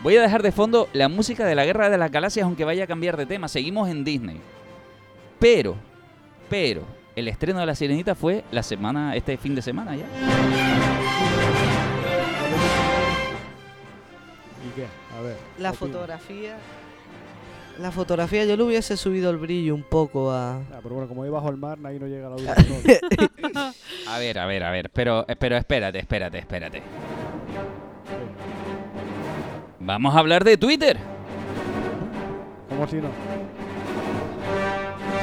Voy 0.04 0.18
a 0.18 0.22
dejar 0.22 0.44
de 0.44 0.52
fondo 0.52 0.90
la 0.92 1.08
música 1.08 1.46
de 1.46 1.56
la 1.56 1.64
Guerra 1.64 1.90
de 1.90 1.98
las 1.98 2.12
Galaxias 2.12 2.44
aunque 2.44 2.66
vaya 2.66 2.84
a 2.84 2.88
cambiar 2.88 3.16
de 3.16 3.26
tema, 3.26 3.48
seguimos 3.48 3.88
en 3.88 4.04
Disney. 4.04 4.42
Pero, 5.40 5.78
pero, 6.50 6.84
el 7.16 7.30
estreno 7.30 7.62
de 7.62 7.66
La 7.66 7.74
Sirenita 7.74 8.14
fue 8.14 8.44
la 8.52 8.64
semana, 8.64 9.16
este 9.16 9.38
fin 9.38 9.56
de 9.56 9.62
semana 9.62 9.96
ya. 9.96 10.04
¿Y 14.68 14.76
qué? 14.76 14.88
A 15.18 15.22
ver. 15.22 15.38
La 15.58 15.70
opina. 15.70 15.74
fotografía. 15.74 16.58
La 17.80 17.92
fotografía 17.92 18.44
yo 18.44 18.58
le 18.58 18.64
hubiese 18.64 18.98
subido 18.98 19.32
el 19.32 19.38
brillo 19.38 19.74
un 19.74 19.84
poco 19.84 20.32
a. 20.32 20.58
Ah, 20.58 20.80
pero 20.84 20.96
bueno, 20.96 21.08
como 21.08 21.24
ahí 21.24 21.30
bajo 21.30 21.50
el 21.50 21.56
mar, 21.56 21.78
ahí 21.86 21.98
no 21.98 22.08
llega 22.08 22.30
la 22.30 22.36
luz. 22.36 22.46
A 24.10 24.20
ver, 24.20 24.38
a 24.38 24.46
ver, 24.46 24.64
a 24.64 24.70
ver, 24.70 24.90
pero, 24.90 25.26
pero 25.40 25.56
espérate, 25.56 25.98
espérate, 25.98 26.38
espérate. 26.38 26.84
Vamos 29.84 30.16
a 30.16 30.20
hablar 30.20 30.44
de 30.44 30.58
Twitter. 30.58 30.98
¿Cómo 32.70 32.88
si 32.88 32.98
no? 32.98 33.10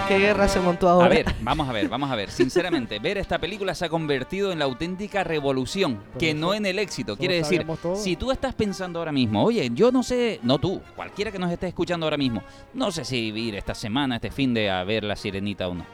¿Qué 0.07 0.19
guerra 0.19 0.49
se 0.49 0.59
montó 0.61 0.89
ahora? 0.89 1.07
A 1.07 1.09
ver, 1.09 1.27
vamos 1.41 1.69
a 1.69 1.73
ver, 1.73 1.89
vamos 1.89 2.11
a 2.11 2.17
ver. 2.17 2.31
Sinceramente, 2.31 2.99
ver 2.99 3.17
esta 3.17 3.39
película 3.39 3.75
se 3.77 3.85
ha 3.85 3.89
convertido 3.89 4.51
en 4.51 4.59
la 4.59 4.65
auténtica 4.65 5.23
revolución, 5.23 5.99
Pero 6.09 6.19
que 6.19 6.31
eso- 6.31 6.39
no 6.41 6.53
en 6.53 6.67
el 6.67 6.81
éxito. 6.81 7.17
Quiere 7.17 7.37
decir, 7.37 7.65
si 7.95 8.17
tú 8.17 8.33
estás 8.33 8.55
pensando 8.55 8.99
ahora 8.99 9.13
mismo, 9.13 9.45
oye, 9.45 9.71
yo 9.73 9.93
no 9.93 10.03
sé, 10.03 10.41
no 10.43 10.59
tú, 10.59 10.81
cualquiera 10.97 11.31
que 11.31 11.39
nos 11.39 11.53
esté 11.53 11.69
escuchando 11.69 12.07
ahora 12.07 12.17
mismo, 12.17 12.43
no 12.75 12.91
sé 12.91 13.05
si 13.05 13.17
ir 13.29 13.55
esta 13.55 13.75
semana, 13.75 14.17
este 14.17 14.31
fin 14.33 14.53
de 14.53 14.69
a 14.69 14.83
ver 14.83 15.05
la 15.05 15.15
sirenita 15.15 15.69
o 15.69 15.75
no. 15.75 15.87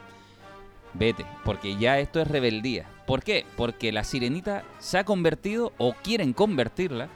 Vete, 0.93 1.23
porque 1.45 1.77
ya 1.77 1.99
esto 1.99 2.19
es 2.19 2.27
rebeldía. 2.27 2.85
¿Por 3.05 3.21
qué? 3.21 3.45
Porque 3.55 3.91
la 3.91 4.03
sirenita 4.03 4.63
se 4.79 4.97
ha 4.97 5.03
convertido, 5.03 5.73
o 5.77 5.93
quieren 5.93 6.33
convertirla, 6.33 7.07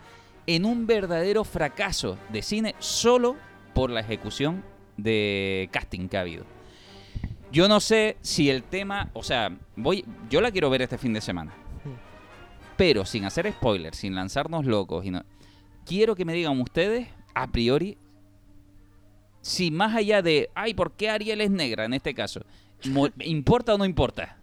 en 0.47 0.65
un 0.65 0.87
verdadero 0.87 1.43
fracaso 1.43 2.17
de 2.29 2.41
cine 2.41 2.75
solo 2.79 3.35
por 3.73 3.89
la 3.89 4.01
ejecución 4.01 4.63
de 4.97 5.69
casting 5.71 6.07
que 6.07 6.17
ha 6.17 6.21
habido. 6.21 6.45
Yo 7.51 7.67
no 7.67 7.79
sé 7.79 8.17
si 8.21 8.49
el 8.49 8.63
tema, 8.63 9.09
o 9.13 9.23
sea, 9.23 9.57
voy, 9.75 10.05
yo 10.29 10.39
la 10.41 10.51
quiero 10.51 10.69
ver 10.69 10.81
este 10.81 10.97
fin 10.97 11.13
de 11.13 11.21
semana. 11.21 11.53
Pero 12.77 13.05
sin 13.05 13.25
hacer 13.25 13.51
spoilers, 13.51 13.97
sin 13.97 14.15
lanzarnos 14.15 14.65
locos, 14.65 15.05
y 15.05 15.11
no, 15.11 15.23
quiero 15.85 16.15
que 16.15 16.25
me 16.25 16.33
digan 16.33 16.59
ustedes, 16.61 17.07
a 17.33 17.47
priori, 17.47 17.97
si 19.41 19.69
más 19.69 19.95
allá 19.95 20.21
de, 20.21 20.49
ay, 20.55 20.73
¿por 20.73 20.93
qué 20.93 21.09
Ariel 21.09 21.41
es 21.41 21.51
negra 21.51 21.85
en 21.85 21.93
este 21.93 22.13
caso? 22.13 22.41
¿Importa 23.19 23.75
o 23.75 23.77
no 23.77 23.85
importa? 23.85 24.37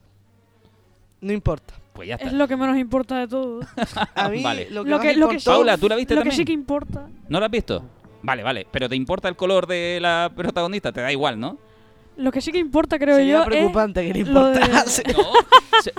No 1.21 1.33
importa. 1.33 1.75
Pues 1.99 2.07
ya 2.11 2.14
está. 2.14 2.28
Es 2.28 2.33
lo 2.33 2.47
que 2.47 2.57
menos 2.57 2.76
importa 2.76 3.19
de 3.19 3.26
todo. 3.26 3.59
A 4.14 4.28
mí 4.28 4.40
Vale. 4.40 4.69
lo 4.71 4.85
que 4.85 4.90
Lo 5.17 5.28
que- 5.28 5.37
que 5.38 5.43
Paula, 5.45 5.76
¿tú 5.76 5.88
la 5.88 5.97
viste 5.97 6.14
lo 6.14 6.21
que 6.21 6.28
también? 6.28 6.37
sí 6.37 6.45
que 6.45 6.52
importa. 6.52 7.09
¿No 7.28 7.40
la 7.40 7.47
has 7.47 7.50
visto? 7.50 7.83
Vale, 8.23 8.45
vale. 8.45 8.69
Pero 8.71 8.88
¿te 8.88 8.95
importa 8.95 9.28
el 9.28 9.35
color 9.35 9.67
de 9.67 9.99
la 10.00 10.31
protagonista? 10.33 10.93
Te 10.93 11.00
da 11.00 11.11
igual, 11.11 11.40
¿no? 11.40 11.59
Lo 12.17 12.31
que 12.31 12.40
sí 12.40 12.52
que 12.52 12.59
importa, 12.59 13.00
creo 13.00 13.17
Sería 13.17 13.38
yo, 13.40 13.45
preocupante 13.47 14.07
que 14.07 14.14
le 14.14 14.21
es 14.21 14.28
lo 14.28 14.45
de- 14.47 14.61
importase. 14.61 15.02
No. 15.12 15.25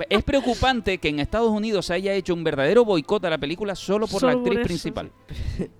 Es 0.10 0.24
preocupante 0.24 1.00
que 1.00 1.10
en 1.10 1.20
Estados 1.20 1.50
Unidos 1.51 1.88
se 1.88 1.96
haya 1.96 2.13
hecho 2.13 2.34
un 2.34 2.46
verdadero 2.46 2.86
boicot 2.86 3.25
a 3.25 3.29
la 3.29 3.38
película 3.38 3.75
solo 3.75 4.08
por 4.08 4.24
la 4.24 4.32
por 4.32 4.39
actriz 4.39 4.58
eso, 4.60 4.63
principal. 4.68 5.12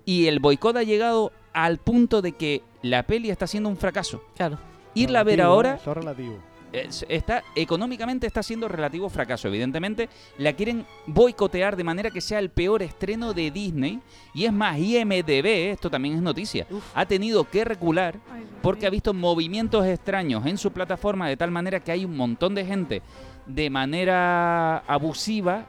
Y 0.04 0.26
el 0.26 0.38
boicot 0.38 0.76
ha 0.76 0.82
llegado 0.82 1.32
al 1.54 1.78
punto 1.78 2.20
de 2.20 2.32
que 2.32 2.62
la 2.82 3.04
peli 3.04 3.30
está 3.30 3.46
siendo 3.46 3.70
un 3.70 3.78
fracaso. 3.78 4.22
Claro. 4.36 4.58
Irla 4.94 5.20
a 5.20 5.24
ver 5.24 5.40
ahora 5.40 5.72
¿eh? 5.72 5.78
Eso 5.80 5.92
es 5.92 5.96
relativo. 5.96 6.38
Es- 6.72 7.04
está 7.08 7.42
económicamente 7.54 8.26
está 8.26 8.42
siendo 8.42 8.68
relativo 8.68 9.08
fracaso. 9.08 9.48
Evidentemente, 9.48 10.08
la 10.38 10.52
quieren 10.52 10.86
boicotear 11.06 11.76
de 11.76 11.84
manera 11.84 12.10
que 12.10 12.20
sea 12.20 12.38
el 12.38 12.50
peor 12.50 12.82
estreno 12.82 13.32
de 13.32 13.50
Disney. 13.50 14.00
Y 14.34 14.44
es 14.44 14.52
más, 14.52 14.78
IMDB, 14.78 15.70
esto 15.72 15.90
también 15.90 16.14
es 16.16 16.22
noticia, 16.22 16.66
Uf. 16.70 16.84
ha 16.94 17.06
tenido 17.06 17.44
que 17.44 17.64
recular 17.64 18.14
Dios 18.14 18.48
porque 18.62 18.86
ha 18.86 18.90
visto 18.90 19.14
movimientos 19.14 19.86
extraños 19.86 20.44
en 20.46 20.58
su 20.58 20.70
plataforma 20.70 21.28
de 21.28 21.36
tal 21.36 21.50
manera 21.50 21.80
que 21.80 21.92
hay 21.92 22.04
un 22.04 22.16
montón 22.16 22.54
de 22.54 22.64
gente 22.64 23.02
de 23.46 23.70
manera 23.70 24.78
abusiva 24.86 25.64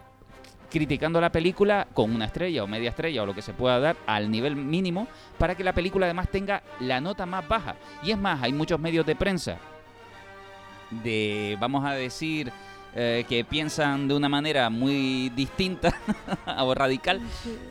criticando 0.69 1.19
la 1.19 1.31
película 1.31 1.87
con 1.93 2.13
una 2.13 2.25
estrella 2.25 2.63
o 2.63 2.67
media 2.67 2.89
estrella 2.91 3.23
o 3.23 3.25
lo 3.25 3.33
que 3.33 3.41
se 3.41 3.53
pueda 3.53 3.79
dar 3.79 3.97
al 4.05 4.29
nivel 4.31 4.55
mínimo 4.55 5.07
para 5.37 5.55
que 5.55 5.63
la 5.63 5.73
película 5.73 6.05
además 6.05 6.29
tenga 6.29 6.63
la 6.79 7.01
nota 7.01 7.25
más 7.25 7.45
baja. 7.47 7.75
Y 8.03 8.11
es 8.11 8.17
más, 8.17 8.41
hay 8.41 8.53
muchos 8.53 8.79
medios 8.79 9.05
de 9.05 9.15
prensa 9.15 9.57
de, 11.03 11.57
vamos 11.59 11.85
a 11.85 11.93
decir, 11.93 12.51
eh, 12.93 13.23
que 13.29 13.45
piensan 13.45 14.09
de 14.09 14.15
una 14.15 14.27
manera 14.27 14.69
muy 14.69 15.29
distinta 15.29 15.97
o 16.59 16.75
radical 16.75 17.21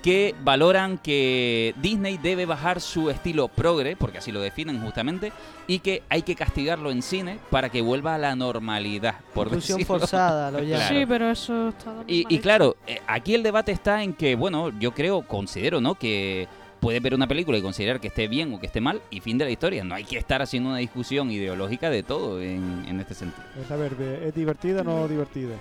que 0.02 0.34
valoran 0.42 0.96
que 0.96 1.74
Disney 1.76 2.16
debe 2.16 2.46
bajar 2.46 2.80
su 2.80 3.10
estilo 3.10 3.48
progre, 3.48 3.96
porque 3.96 4.16
así 4.16 4.32
lo 4.32 4.40
definen 4.40 4.80
justamente, 4.80 5.30
y 5.66 5.80
que 5.80 6.02
hay 6.08 6.22
que 6.22 6.34
castigarlo 6.34 6.90
en 6.90 7.02
cine 7.02 7.38
para 7.50 7.68
que 7.68 7.82
vuelva 7.82 8.14
a 8.14 8.18
la 8.18 8.34
normalidad, 8.34 9.16
por 9.34 9.50
decirlo. 9.50 9.84
forzada, 9.84 10.50
lo 10.50 10.62
llaman. 10.62 10.88
Sí, 10.88 11.04
pero 11.06 11.30
eso 11.30 11.68
está 11.68 11.92
Y, 12.06 12.38
claro, 12.38 12.78
eh, 12.86 13.02
aquí 13.06 13.34
el 13.34 13.42
debate 13.42 13.72
está 13.72 14.02
en 14.02 14.14
que, 14.14 14.36
bueno, 14.36 14.70
yo 14.78 14.92
creo, 14.92 15.20
considero, 15.20 15.82
¿no? 15.82 15.96
Que 15.96 16.48
puedes 16.80 17.00
ver 17.02 17.14
una 17.14 17.28
película 17.28 17.58
y 17.58 17.62
considerar 17.62 18.00
que 18.00 18.08
esté 18.08 18.26
bien 18.28 18.52
o 18.54 18.58
que 18.60 18.66
esté 18.66 18.80
mal 18.80 19.00
y 19.10 19.20
fin 19.20 19.38
de 19.38 19.44
la 19.44 19.50
historia. 19.50 19.84
No 19.84 19.94
hay 19.94 20.04
que 20.04 20.16
estar 20.18 20.40
haciendo 20.42 20.70
una 20.70 20.78
discusión 20.78 21.30
ideológica 21.30 21.90
de 21.90 22.02
todo 22.02 22.40
en, 22.40 22.84
en 22.88 22.98
este 23.00 23.14
sentido. 23.14 23.44
Es 23.60 23.66
saber, 23.68 23.96
de- 23.96 24.28
¿es 24.28 24.34
divertida 24.34 24.80
o 24.80 24.84
no 24.84 25.06
divertida? 25.08 25.54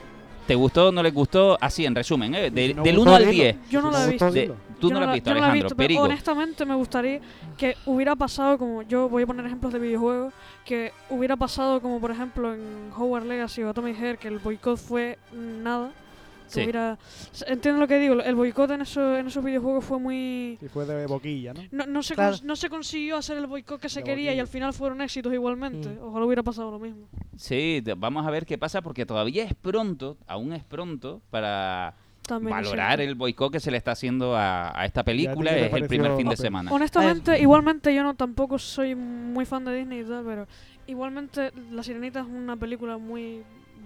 ¿Te 0.47 0.55
gustó 0.55 0.87
o 0.87 0.91
no 0.91 1.03
les 1.03 1.13
gustó? 1.13 1.57
Así, 1.61 1.85
en 1.85 1.93
resumen, 1.93 2.33
¿eh? 2.33 2.49
De- 2.49 2.67
Si 2.69 2.73
no 2.73 2.81
del 2.83 2.95
gustó, 2.95 3.11
1 3.11 3.15
al 3.17 3.29
dilo. 3.29 3.43
10. 3.43 3.55
Yo 3.69 3.81
no 3.83 3.91
la 3.91 4.03
he 4.03 4.09
visto. 4.09 4.31
De- 4.31 4.51
tú 4.79 4.87
Yo 4.89 4.93
no 4.95 4.99
la 5.01 5.05
has 5.07 5.13
visto, 5.13 5.29
yo 5.29 5.33
no 5.35 5.41
la 5.41 5.47
he 5.47 5.51
Alejandro. 5.51 5.53
visto, 5.53 5.75
pero 5.75 5.87
Perico. 5.87 6.01
honestamente 6.03 6.65
me 6.65 6.73
gustaría 6.75 7.19
que 7.57 7.75
hubiera 7.85 8.15
pasado 8.15 8.57
como 8.57 8.81
yo 8.81 9.09
voy 9.09 9.23
a 9.23 9.27
poner 9.27 9.45
ejemplos 9.45 9.71
de 9.73 9.79
videojuegos 9.79 10.33
que 10.65 10.91
hubiera 11.09 11.35
pasado 11.35 11.81
como 11.81 11.99
por 11.99 12.09
ejemplo 12.11 12.53
en 12.53 12.89
Howard 12.97 13.25
Legacy 13.25 13.61
o 13.63 13.69
Atomic 13.69 13.97
Heart 13.97 14.19
que 14.19 14.27
el 14.29 14.39
boicot 14.39 14.77
fue 14.77 15.19
nada 15.33 15.91
Sí. 16.49 16.61
hubiera 16.63 16.97
entiendo 17.47 17.79
lo 17.79 17.87
que 17.87 17.99
digo 17.99 18.15
el 18.21 18.35
boicot 18.35 18.71
en 18.71 18.81
esos 18.81 19.17
en 19.19 19.27
esos 19.27 19.43
videojuegos 19.43 19.85
fue 19.85 19.99
muy 19.99 20.57
Si 20.59 20.67
fue 20.67 20.85
de 20.85 21.05
boquilla, 21.05 21.53
¿no? 21.53 21.61
no, 21.71 21.85
no 21.85 22.03
se 22.03 22.15
Claro. 22.15 22.35
cons- 22.35 22.43
no 22.43 22.55
se 22.55 22.69
consiguió 22.69 23.17
hacer 23.17 23.37
el 23.37 23.47
boicot 23.47 23.79
que 23.79 23.87
se 23.89 23.99
De 23.99 24.03
quería 24.03 24.23
y 24.23 24.27
boquilla. 24.35 24.41
al 24.41 24.47
final 24.47 24.73
fueron 24.73 25.01
éxitos 25.01 25.33
igualmente 25.33 25.89
Mm. 25.89 26.03
ojalá 26.03 26.25
hubiera 26.25 26.43
pasado 26.43 26.71
lo 26.71 26.79
mismo 26.79 27.07
Sí, 27.37 27.81
vamos 27.97 28.25
a 28.27 28.31
ver 28.31 28.45
qué 28.45 28.57
pasa 28.57 28.81
porque 28.81 29.05
todavía 29.05 29.43
es 29.45 29.53
pronto, 29.53 30.17
aún 30.27 30.51
es 30.53 30.63
pronto 30.63 31.21
para 31.29 31.93
También 32.23 32.51
valorar 32.51 32.99
el 33.01 33.15
boicot 33.15 33.51
que 33.51 33.59
se 33.59 33.71
le 33.71 33.77
está 33.77 33.91
haciendo 33.91 34.35
a, 34.35 34.77
a 34.79 34.85
esta 34.85 35.03
película. 35.03 35.55
Es 35.57 35.71
el 35.73 35.87
primer 35.87 36.15
fin 36.17 36.27
de 36.29 36.35
semana. 36.37 36.71
Honestamente, 36.71 37.39
igualmente 37.39 37.93
yo 37.95 38.03
no 38.03 38.13
tampoco 38.15 38.59
soy 38.59 38.93
muy 38.93 39.45
fan 39.45 39.63
de 39.65 39.73
Disney 39.75 40.01
y 40.01 40.03
tal, 40.03 40.23
pero 40.25 40.47
igualmente 40.85 41.51
La 41.71 41.81
Sirenita 41.81 42.19
es 42.19 42.27
una 42.27 42.55
película 42.57 42.97
muy 42.97 43.41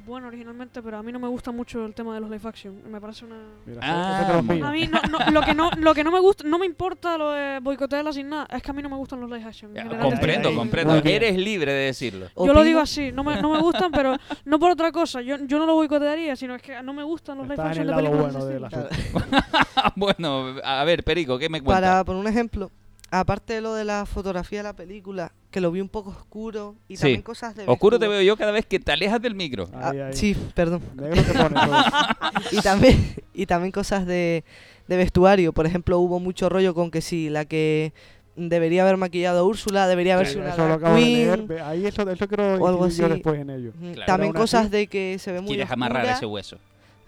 buena 0.05 0.27
originalmente, 0.27 0.81
pero 0.81 0.97
a 0.97 1.03
mí 1.03 1.11
no 1.11 1.19
me 1.19 1.27
gusta 1.27 1.51
mucho 1.51 1.85
el 1.85 1.93
tema 1.93 2.13
de 2.13 2.19
los 2.21 2.29
live 2.29 2.47
action. 2.47 2.91
Me 2.91 2.99
parece 2.99 3.25
una 3.25 3.35
Mira, 3.65 3.79
Ah, 3.83 4.41
bueno. 4.43 4.67
a 4.67 4.71
mí 4.71 4.87
no, 4.87 4.99
no- 5.09 5.31
lo 5.31 5.41
que 5.41 5.53
no 5.53 5.69
lo 5.77 5.93
que 5.93 6.03
no 6.03 6.11
me 6.11 6.19
gusta, 6.19 6.43
no 6.45 6.59
me 6.59 6.65
importa 6.65 7.17
lo 7.17 7.31
de 7.31 7.59
boicotearla 7.59 8.11
sin 8.13 8.29
nada, 8.29 8.47
es 8.49 8.61
que 8.61 8.71
a 8.71 8.73
mí 8.73 8.81
no 8.81 8.89
me 8.89 8.95
gustan 8.97 9.21
los 9.21 9.29
live 9.29 9.43
action. 9.43 9.73
Ya, 9.73 9.87
comprendo, 9.99 10.53
comprendo. 10.55 10.95
Eres 11.03 11.37
libre 11.37 11.71
de 11.73 11.85
decirlo. 11.85 12.27
Yo 12.35 12.53
lo 12.53 12.63
digo 12.63 12.79
así, 12.79 13.11
no 13.11 13.23
me, 13.23 13.41
no 13.41 13.51
me 13.51 13.59
gustan, 13.59 13.91
pero 13.91 14.15
no 14.45 14.59
por 14.59 14.71
otra 14.71 14.91
cosa. 14.91 15.21
Yo, 15.21 15.37
yo 15.45 15.57
no 15.59 15.65
lo 15.65 15.75
boicotearía, 15.75 16.35
sino 16.35 16.55
es 16.55 16.61
que 16.61 16.81
no 16.83 16.93
me 16.93 17.03
gustan 17.03 17.37
los 17.37 17.47
live 17.47 17.55
Estás 17.55 17.77
en 17.77 17.89
action 17.89 17.89
el 17.89 17.95
de 17.95 18.01
lado 18.03 18.17
películas. 18.27 18.69
bueno 18.69 18.69
de 18.69 19.21
asunto. 19.21 19.43
bueno, 19.95 20.55
a 20.63 20.83
ver, 20.83 21.03
Perico, 21.03 21.37
¿qué 21.37 21.49
me 21.49 21.61
cuentas? 21.61 21.81
Para 21.89 22.03
poner 22.03 22.21
un 22.21 22.27
ejemplo, 22.27 22.71
aparte 23.11 23.53
de 23.53 23.61
lo 23.61 23.73
de 23.73 23.85
la 23.85 24.05
fotografía 24.05 24.59
de 24.59 24.63
la 24.63 24.73
película, 24.73 25.31
que 25.53 25.61
lo 25.61 25.71
vi 25.71 25.79
un 25.79 25.87
poco 25.87 26.09
oscuro 26.09 26.75
y 26.89 26.97
Sí. 26.97 27.01
también 27.03 27.21
cosas 27.21 27.55
de 27.55 27.63
Oscuro 27.67 27.97
te 27.99 28.07
veo 28.09 28.21
yo 28.21 28.35
cada 28.35 28.51
vez 28.51 28.65
que 28.65 28.79
te 28.79 28.91
alejas 28.91 29.21
del 29.21 29.35
micro. 29.35 29.69
Ah, 29.73 29.93
sí, 30.11 30.35
perdón. 30.55 30.81
Negro 30.95 31.23
que 31.23 31.31
pone 31.39 31.55
todo. 31.55 31.75
y 32.51 32.61
también 32.61 33.15
y 33.33 33.45
también 33.45 33.71
cosas 33.71 34.05
de, 34.05 34.43
de 34.87 34.97
vestuario. 34.97 35.53
Por 35.53 35.65
ejemplo, 35.65 35.99
hubo 35.99 36.19
mucho 36.19 36.49
rollo 36.49 36.73
con 36.73 36.91
que 36.91 37.01
sí, 37.01 37.29
la 37.29 37.45
que 37.45 37.93
debería 38.35 38.81
haber 38.81 38.97
maquillado 38.97 39.39
a 39.39 39.43
Úrsula 39.43 39.87
debería 39.87 40.15
haber 40.15 40.25
Sí, 40.25 40.33
sido 40.33 40.45
una 40.45 40.53
eso 40.53 40.61
lo 40.63 40.67
drag 40.69 40.79
acabo 40.79 40.95
de 40.95 41.01
leer. 41.01 41.35
queen. 41.35 41.47
Ve, 41.47 41.61
Ahí 41.61 41.85
eso, 41.85 42.09
eso 42.09 42.27
quiero 42.27 42.55
o 42.55 42.67
algo 42.67 42.87
yo 42.87 43.05
así. 43.05 43.13
después 43.13 43.39
en 43.39 43.49
ello. 43.51 43.71
Claro. 43.93 44.05
También 44.07 44.33
cosas 44.33 44.61
así- 44.61 44.69
de 44.71 44.87
que 44.87 45.17
se 45.19 45.31
ve 45.31 45.39
muy 45.39 45.49
Quieres 45.49 45.69
amarrar 45.71 46.01
oscura. 46.01 46.17
ese 46.17 46.25
hueso. 46.25 46.57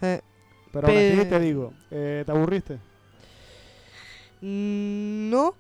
Eh, 0.02 0.22
Pero 0.72 0.88
aún 0.88 0.98
así 0.98 1.16
Pe- 1.18 1.26
te 1.26 1.40
digo, 1.40 1.74
eh, 1.90 2.22
¿te 2.26 2.32
aburriste? 2.32 2.74
mm, 4.42 5.30
no, 5.32 5.56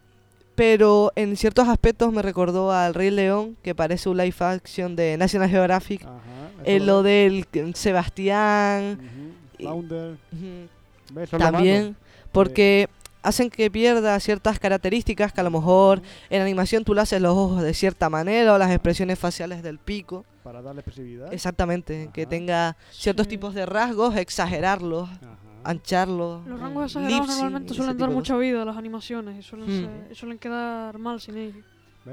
pero 0.55 1.11
en 1.15 1.35
ciertos 1.37 1.67
aspectos 1.67 2.11
me 2.13 2.21
recordó 2.21 2.71
al 2.71 2.93
Rey 2.93 3.11
León, 3.11 3.57
que 3.61 3.75
parece 3.75 4.09
un 4.09 4.17
live 4.17 4.35
action 4.39 4.95
de 4.95 5.17
National 5.17 5.49
Geographic. 5.49 6.03
Ajá. 6.03 6.13
En 6.63 6.85
lo 6.85 7.03
del 7.03 7.45
Sebastián. 7.75 8.97
Lo 9.59 9.77
malo. 9.77 10.17
También, 11.37 11.95
porque 12.31 12.89
hacen 13.21 13.49
que 13.49 13.69
pierda 13.71 14.19
ciertas 14.19 14.59
características 14.59 15.33
que 15.33 15.41
a 15.41 15.43
lo 15.43 15.51
mejor 15.51 16.01
en 16.29 16.41
animación 16.41 16.83
tú 16.83 16.93
le 16.93 17.01
haces 17.01 17.21
los 17.21 17.35
ojos 17.35 17.61
de 17.63 17.73
cierta 17.73 18.09
manera 18.09 18.53
o 18.53 18.57
las 18.57 18.71
expresiones 18.71 19.17
faciales 19.19 19.63
del 19.63 19.79
pico. 19.79 20.25
Para 20.43 20.61
darle 20.61 20.81
expresividad. 20.81 21.33
Exactamente, 21.33 22.09
que 22.13 22.25
tenga 22.25 22.77
ciertos 22.91 23.25
Sí. 23.25 23.31
tipos 23.31 23.53
de 23.55 23.65
rasgos, 23.65 24.15
exagerarlos, 24.15 25.09
Ajá. 25.09 25.37
Ancharlos. 25.65 26.45
Los 26.47 26.59
rangos 26.59 26.85
exagerados 26.85 27.27
normalmente 27.27 27.73
suelen 27.73 27.97
dar 27.97 28.09
mucha 28.09 28.37
vida 28.37 28.61
a 28.61 28.65
las 28.65 28.77
animaciones 28.77 29.37
y 29.39 29.41
suelen, 29.41 29.67
Mm. 29.67 29.85
ser- 30.07 30.15
suelen 30.15 30.37
quedar 30.37 30.97
mal 30.97 31.19
sin 31.19 31.37
ellos. 31.37 31.63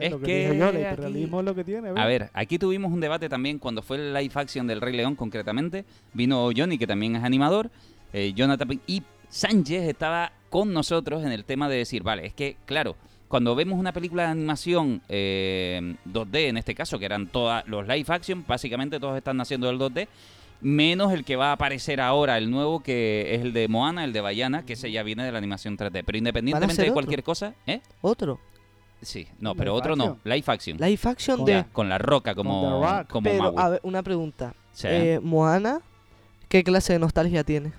Es 0.01 0.11
lo 0.11 0.19
que, 0.21 0.25
que 0.25 0.39
dije 0.49 0.59
yo, 0.59 0.69
el 0.69 0.77
aquí- 0.77 0.79
hiperrealismo 0.87 1.41
es 1.41 1.45
lo 1.47 1.55
que 1.55 1.65
tiene. 1.65 1.93
¿ves? 1.93 2.01
A 2.03 2.07
ver, 2.07 2.31
aquí 2.33 2.59
tuvimos 2.59 2.91
un 2.91 3.01
debate 3.01 3.29
también 3.29 3.59
cuando 3.59 3.83
fue 3.83 3.99
el 3.99 4.15
live 4.15 4.33
action 4.35 4.67
del 4.67 4.81
Rey 4.81 4.97
León, 4.97 5.15
concretamente. 5.17 5.85
Vino 6.15 6.49
Johnny, 6.57 6.79
que 6.79 6.87
también 6.87 7.17
es 7.17 7.23
animador. 7.25 7.71
eh, 8.15 8.33
Jonathan 8.35 8.79
y 8.87 9.03
Sánchez 9.31 9.89
estaba 9.89 10.33
con 10.51 10.73
nosotros 10.75 11.25
en 11.25 11.33
el 11.33 11.45
tema 11.47 11.69
de 11.71 11.77
decir, 11.77 12.03
vale, 12.03 12.27
es 12.27 12.35
que, 12.35 12.57
claro, 12.67 12.95
cuando 13.29 13.55
vemos 13.55 13.79
una 13.79 13.93
película 13.93 14.25
de 14.25 14.29
animación 14.33 15.01
eh, 15.09 15.95
2D, 16.05 16.49
en 16.49 16.59
este 16.59 16.75
caso, 16.75 16.99
que 16.99 17.07
eran 17.07 17.27
todas 17.29 17.67
los 17.67 17.89
live 17.89 18.05
action, 18.09 18.45
básicamente 18.47 19.01
todos 19.01 19.17
están 19.17 19.39
naciendo 19.39 19.67
del 19.67 19.79
2D, 19.79 20.09
menos 20.63 21.13
el 21.13 21.25
que 21.25 21.37
va 21.37 21.51
a 21.51 21.53
aparecer 21.53 22.01
ahora, 22.01 22.39
el 22.39 22.51
nuevo, 22.51 22.81
que 22.83 23.35
es 23.35 23.43
el 23.43 23.53
de 23.53 23.69
Moana, 23.69 24.05
el 24.05 24.13
de 24.13 24.21
Bayana, 24.21 24.65
que 24.65 24.73
ese 24.75 24.91
ya 24.91 25.03
viene 25.03 25.25
de 25.25 25.33
la 25.33 25.39
animación 25.39 25.77
3D. 25.77 26.03
Pero 26.07 26.17
independientemente 26.19 26.81
de 26.83 26.89
otro? 26.89 26.95
cualquier 26.95 27.23
cosa, 27.23 27.55
¿eh? 27.67 27.81
Otro, 28.01 28.41
Sí, 29.01 29.27
no, 29.41 29.57
pero 29.57 29.75
otro 29.75 29.97
no, 29.97 30.19
live 30.23 30.45
action. 30.47 30.77
live 30.79 31.01
action 31.03 31.39
Con 31.39 31.47
de... 31.47 31.53
Ya, 31.53 31.65
con 31.73 31.89
la 31.89 31.99
roca 31.99 32.37
como, 32.37 32.81
Rock. 32.85 33.09
como 33.11 33.25
Pero, 33.29 33.43
Maui. 33.43 33.55
a 33.59 33.69
ver, 33.71 33.81
una 33.83 34.01
pregunta. 34.05 34.55
Sí. 34.73 34.87
Eh, 34.89 35.21
Moana, 35.21 35.81
¿qué 36.49 36.63
clase 36.63 36.93
de 36.93 36.99
nostalgia 37.01 37.43
tiene? 37.43 37.73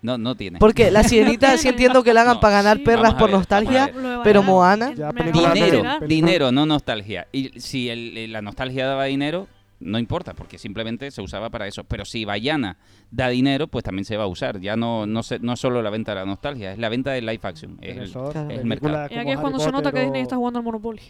No, 0.00 0.16
no 0.16 0.34
tiene. 0.34 0.58
Porque 0.58 0.90
la 0.90 1.02
sirenita 1.04 1.58
sí 1.58 1.68
entiendo 1.74 2.02
que 2.02 2.14
la 2.14 2.22
hagan 2.22 2.36
No, 2.36 2.40
para 2.40 2.54
ganar 2.62 2.78
sí. 2.78 2.84
perras 2.84 3.12
por 3.12 3.24
ver, 3.28 3.36
nostalgia, 3.36 3.92
pero 4.24 4.42
Moana- 4.42 4.94
Ya, 4.94 5.12
dinero, 5.12 5.82
dinero, 6.06 6.50
no 6.50 6.64
nostalgia. 6.64 7.28
Y 7.30 7.60
si 7.60 7.90
el- 7.90 8.32
la 8.32 8.40
nostalgia 8.40 8.86
daba 8.86 9.04
dinero, 9.04 9.48
no 9.80 9.98
importa, 9.98 10.34
porque 10.34 10.58
simplemente 10.58 11.10
se 11.10 11.20
usaba 11.22 11.50
para 11.50 11.66
eso. 11.66 11.84
Pero 11.84 12.04
si 12.04 12.24
Bayana 12.24 12.76
da 13.10 13.28
dinero, 13.28 13.66
pues 13.68 13.82
también 13.84 14.04
se 14.04 14.16
va 14.16 14.24
a 14.24 14.26
usar. 14.28 14.60
Ya 14.60 14.76
no 14.76 15.06
no, 15.06 15.22
se, 15.22 15.38
no 15.38 15.54
es 15.54 15.60
solo 15.60 15.82
la 15.82 15.90
venta 15.90 16.12
de 16.12 16.20
la 16.20 16.26
nostalgia, 16.26 16.72
es 16.72 16.78
la 16.78 16.88
venta 16.88 17.10
de 17.12 17.20
live 17.22 17.40
action. 17.42 17.78
Es 17.80 17.96
el- 17.96 18.12
películas 18.12 18.64
mercado. 18.64 18.92
Y 19.02 19.04
aquí 19.04 19.14
es 19.14 19.24
Harry 19.26 19.36
cuando 19.40 19.58
se 19.58 19.66
nota 19.72 19.90
Potter 19.90 19.94
que 19.94 20.00
Disney 20.02 20.20
o- 20.20 20.22
está 20.22 20.36
jugando 20.36 20.58
al 20.58 20.64
Monopoly. 20.64 21.02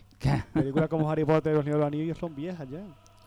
Películas 0.53 0.89
como 0.89 1.11
Harry 1.11 1.25
Potter 1.25 1.53
y 1.53 1.57
los 1.57 1.65
Niños 1.65 1.77
de 1.77 1.81
los 1.81 1.87
Anillos 1.87 2.19
son 2.19 2.35
viejas 2.35 2.69
ya. 2.71 2.81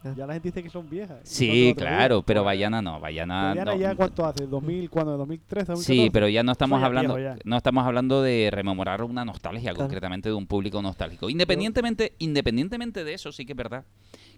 Ah. 0.06 0.14
Ya 0.18 0.28
la 0.28 0.34
gente 0.34 0.50
dice 0.50 0.62
que 0.62 0.70
son 0.70 0.90
viejas. 0.90 1.20
sí, 1.24 1.74
claro, 1.78 2.18
día, 2.18 2.24
pero 2.28 2.44
Bayana 2.44 2.82
no, 2.82 3.00
Bayana 3.00 3.50
Bayana 3.54 3.72
no. 3.74 3.78
ya 3.78 3.96
cuánto 3.96 4.26
hace, 4.26 4.46
2000, 4.48 4.90
cuando 4.90 5.16
2013, 5.16 5.68
2014. 5.72 5.94
Sí, 6.04 6.10
pero 6.12 6.28
ya 6.28 6.44
no 6.44 6.52
estamos 6.52 6.84
hablando, 6.84 7.18
no 7.46 7.56
estamos 7.56 7.86
hablando 7.86 8.22
de 8.22 8.50
rememorar 8.52 9.02
una 9.04 9.24
nostalgia, 9.24 9.70
Claro. 9.72 9.78
concretamente 9.86 10.28
de 10.28 10.36
un 10.36 10.46
público 10.46 10.82
nostálgico. 10.82 11.30
Independientemente, 11.30 12.16
independientemente 12.20 13.06
de 13.06 13.14
eso, 13.14 13.32
sí 13.32 13.46
que 13.46 13.54
es 13.54 13.58
verdad 13.58 13.86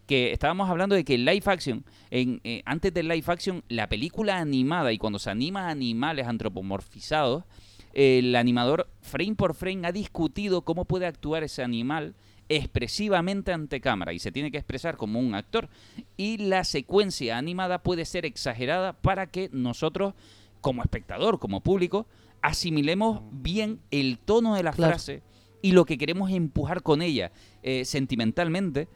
que 0.07 0.31
estábamos 0.31 0.69
hablando 0.69 0.95
de 0.95 1.03
que 1.03 1.15
el 1.15 1.25
live 1.25 1.43
action, 1.45 1.83
en, 2.11 2.39
eh, 2.43 2.61
antes 2.65 2.93
del 2.93 3.07
live 3.07 3.23
action, 3.27 3.63
la 3.69 3.87
película 3.89 4.37
animada 4.37 4.91
y 4.93 4.97
cuando 4.97 5.19
se 5.19 5.29
anima 5.29 5.67
a 5.67 5.71
animales 5.71 6.27
antropomorfizados, 6.27 7.43
el 7.93 8.35
animador 8.35 8.89
frame 9.01 9.35
por 9.35 9.53
frame 9.55 9.87
ha 9.87 9.91
discutido 9.91 10.61
cómo 10.63 10.85
puede 10.85 11.05
actuar 11.05 11.43
ese 11.43 11.63
animal 11.63 12.13
expresivamente 12.49 13.51
ante 13.53 13.81
cámara 13.81 14.13
y 14.13 14.19
se 14.19 14.31
tiene 14.31 14.51
que 14.51 14.57
expresar 14.57 14.97
como 14.97 15.19
un 15.19 15.33
actor 15.33 15.69
y 16.17 16.37
la 16.37 16.63
secuencia 16.63 17.37
animada 17.37 17.81
puede 17.81 18.05
ser 18.05 18.25
exagerada 18.25 18.93
para 18.93 19.27
que 19.27 19.49
nosotros 19.51 20.13
como 20.61 20.81
espectador, 20.83 21.39
como 21.39 21.61
público, 21.61 22.05
asimilemos 22.41 23.21
bien 23.31 23.79
el 23.91 24.19
tono 24.19 24.55
de 24.55 24.63
la 24.63 24.73
Claro. 24.73 24.91
frase 24.93 25.23
y 25.61 25.71
lo 25.71 25.85
que 25.85 25.97
queremos 25.97 26.29
empujar 26.31 26.83
con 26.83 27.01
ella 27.01 27.31
eh, 27.63 27.85
sentimentalmente 27.85 28.87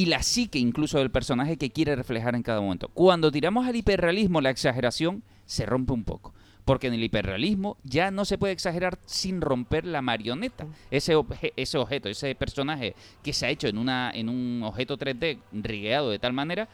y 0.00 0.06
la 0.06 0.22
psique 0.22 0.58
incluso 0.58 0.96
del 0.98 1.10
personaje 1.10 1.58
que 1.58 1.70
quiere 1.70 1.94
reflejar 1.94 2.34
en 2.34 2.42
cada 2.42 2.62
momento. 2.62 2.88
Cuando 2.94 3.30
tiramos 3.30 3.66
al 3.66 3.76
hiperrealismo, 3.76 4.40
la 4.40 4.48
exageración 4.48 5.22
se 5.44 5.66
rompe 5.66 5.92
un 5.92 6.04
poco. 6.04 6.32
Porque 6.64 6.86
en 6.86 6.94
el 6.94 7.02
hiperrealismo 7.04 7.76
ya 7.84 8.10
no 8.10 8.24
se 8.24 8.38
puede 8.38 8.54
exagerar 8.54 8.98
sin 9.04 9.42
romper 9.42 9.84
la 9.84 10.00
marioneta. 10.00 10.66
Ese, 10.90 11.16
obje- 11.16 11.52
ese 11.56 11.76
objeto, 11.76 12.08
ese 12.08 12.34
personaje 12.34 12.94
que 13.22 13.34
se 13.34 13.44
ha 13.44 13.50
hecho 13.50 13.68
en, 13.68 13.76
una, 13.76 14.10
en 14.14 14.30
un 14.30 14.62
objeto 14.64 14.96
3D 14.96 15.38
rigueado 15.52 16.08
de 16.10 16.18
tal 16.18 16.32
manera 16.32 16.68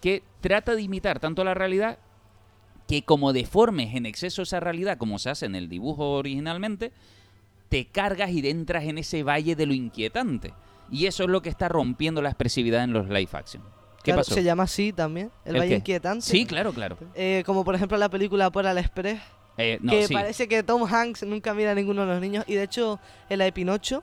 que 0.00 0.22
trata 0.40 0.74
de 0.74 0.80
imitar 0.82 1.20
tanto 1.20 1.44
la 1.44 1.52
realidad 1.52 1.98
que 2.88 3.02
como 3.02 3.34
deformes 3.34 3.94
en 3.94 4.06
exceso 4.06 4.40
esa 4.42 4.58
realidad 4.60 4.96
como 4.96 5.18
se 5.18 5.28
hace 5.28 5.44
en 5.46 5.54
el 5.54 5.68
dibujo 5.68 6.12
originalmente, 6.12 6.92
te 7.68 7.84
cargas 7.86 8.30
y 8.30 8.46
entras 8.48 8.84
en 8.84 8.96
ese 8.98 9.22
valle 9.22 9.54
de 9.54 9.66
lo 9.66 9.74
inquietante. 9.74 10.52
Y 10.90 11.06
eso 11.06 11.22
es 11.24 11.28
lo 11.30 11.40
que 11.42 11.48
está 11.48 11.68
rompiendo 11.68 12.20
la 12.22 12.30
expresividad 12.30 12.82
en 12.84 12.92
los 12.92 13.08
live 13.08 13.28
action. 13.32 13.62
¿Qué 14.02 14.04
Claro, 14.12 14.20
pasó? 14.20 14.34
Se 14.34 14.42
llama 14.42 14.62
así 14.62 14.92
también, 14.92 15.30
el, 15.44 15.54
¿El 15.56 15.60
Valle 15.60 15.70
qué? 15.70 15.76
Inquietante. 15.76 16.24
Sí, 16.24 16.46
claro, 16.46 16.72
claro. 16.72 16.96
Eh, 17.14 17.42
como 17.44 17.64
por 17.64 17.74
ejemplo 17.74 17.98
la 17.98 18.08
película 18.08 18.50
Por 18.50 18.66
al 18.66 18.78
Express, 18.78 19.20
Eh, 19.58 19.78
no, 19.82 19.92
que 19.92 20.06
sí. 20.08 20.14
parece 20.14 20.48
que 20.48 20.62
Tom 20.62 20.84
Hanks 20.90 21.22
nunca 21.24 21.52
mira 21.52 21.72
a 21.72 21.74
ninguno 21.74 22.02
de 22.02 22.06
los 22.08 22.20
niños. 22.20 22.44
Y 22.48 22.54
de 22.54 22.62
hecho, 22.62 22.98
en 23.28 23.38
la 23.38 23.44
de 23.44 23.52
Pinocho, 23.52 24.02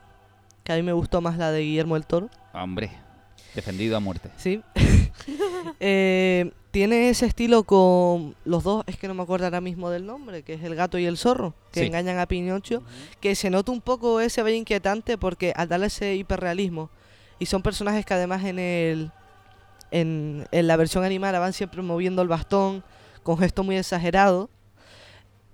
que 0.63 0.71
a 0.71 0.75
mí 0.75 0.83
me 0.83 0.93
gustó 0.93 1.19
más 1.19 1.37
la 1.37 1.51
de 1.51 1.61
Guillermo 1.61 1.95
del 1.95 2.05
Toro, 2.05 2.29
Hombre, 2.53 2.91
defendido 3.55 3.97
a 3.97 3.99
muerte. 3.99 4.29
sí. 4.37 4.61
eh, 5.79 6.51
tiene 6.71 7.09
ese 7.09 7.25
estilo 7.25 7.63
con 7.63 8.35
los 8.45 8.63
dos, 8.63 8.83
es 8.87 8.97
que 8.97 9.07
no 9.07 9.13
me 9.13 9.23
acuerdo 9.23 9.45
ahora 9.45 9.61
mismo 9.61 9.89
del 9.89 10.05
nombre, 10.05 10.43
que 10.43 10.53
es 10.53 10.63
el 10.63 10.75
gato 10.75 10.97
y 10.97 11.05
el 11.05 11.17
zorro, 11.17 11.53
que 11.71 11.81
Sí. 11.81 11.85
engañan 11.87 12.19
a 12.19 12.25
Pinocho, 12.27 12.83
que 13.19 13.35
se 13.35 13.49
nota 13.49 13.71
un 13.71 13.81
poco 13.81 14.19
ese 14.21 14.43
bello 14.43 14.57
inquietante 14.57 15.17
porque 15.17 15.53
al 15.55 15.67
darle 15.69 15.87
ese 15.87 16.15
hiperrealismo, 16.15 16.89
y 17.39 17.45
son 17.47 17.61
personajes 17.63 18.05
que 18.05 18.13
además 18.13 18.43
en 18.45 18.59
el 18.59 19.11
en, 19.89 20.45
en 20.51 20.67
la 20.67 20.75
versión 20.75 21.05
animada 21.05 21.39
van 21.39 21.53
siempre 21.53 21.81
moviendo 21.81 22.21
el 22.21 22.27
bastón 22.27 22.83
con 23.23 23.37
gestos 23.37 23.65
muy 23.65 23.77
exagerados, 23.77 24.49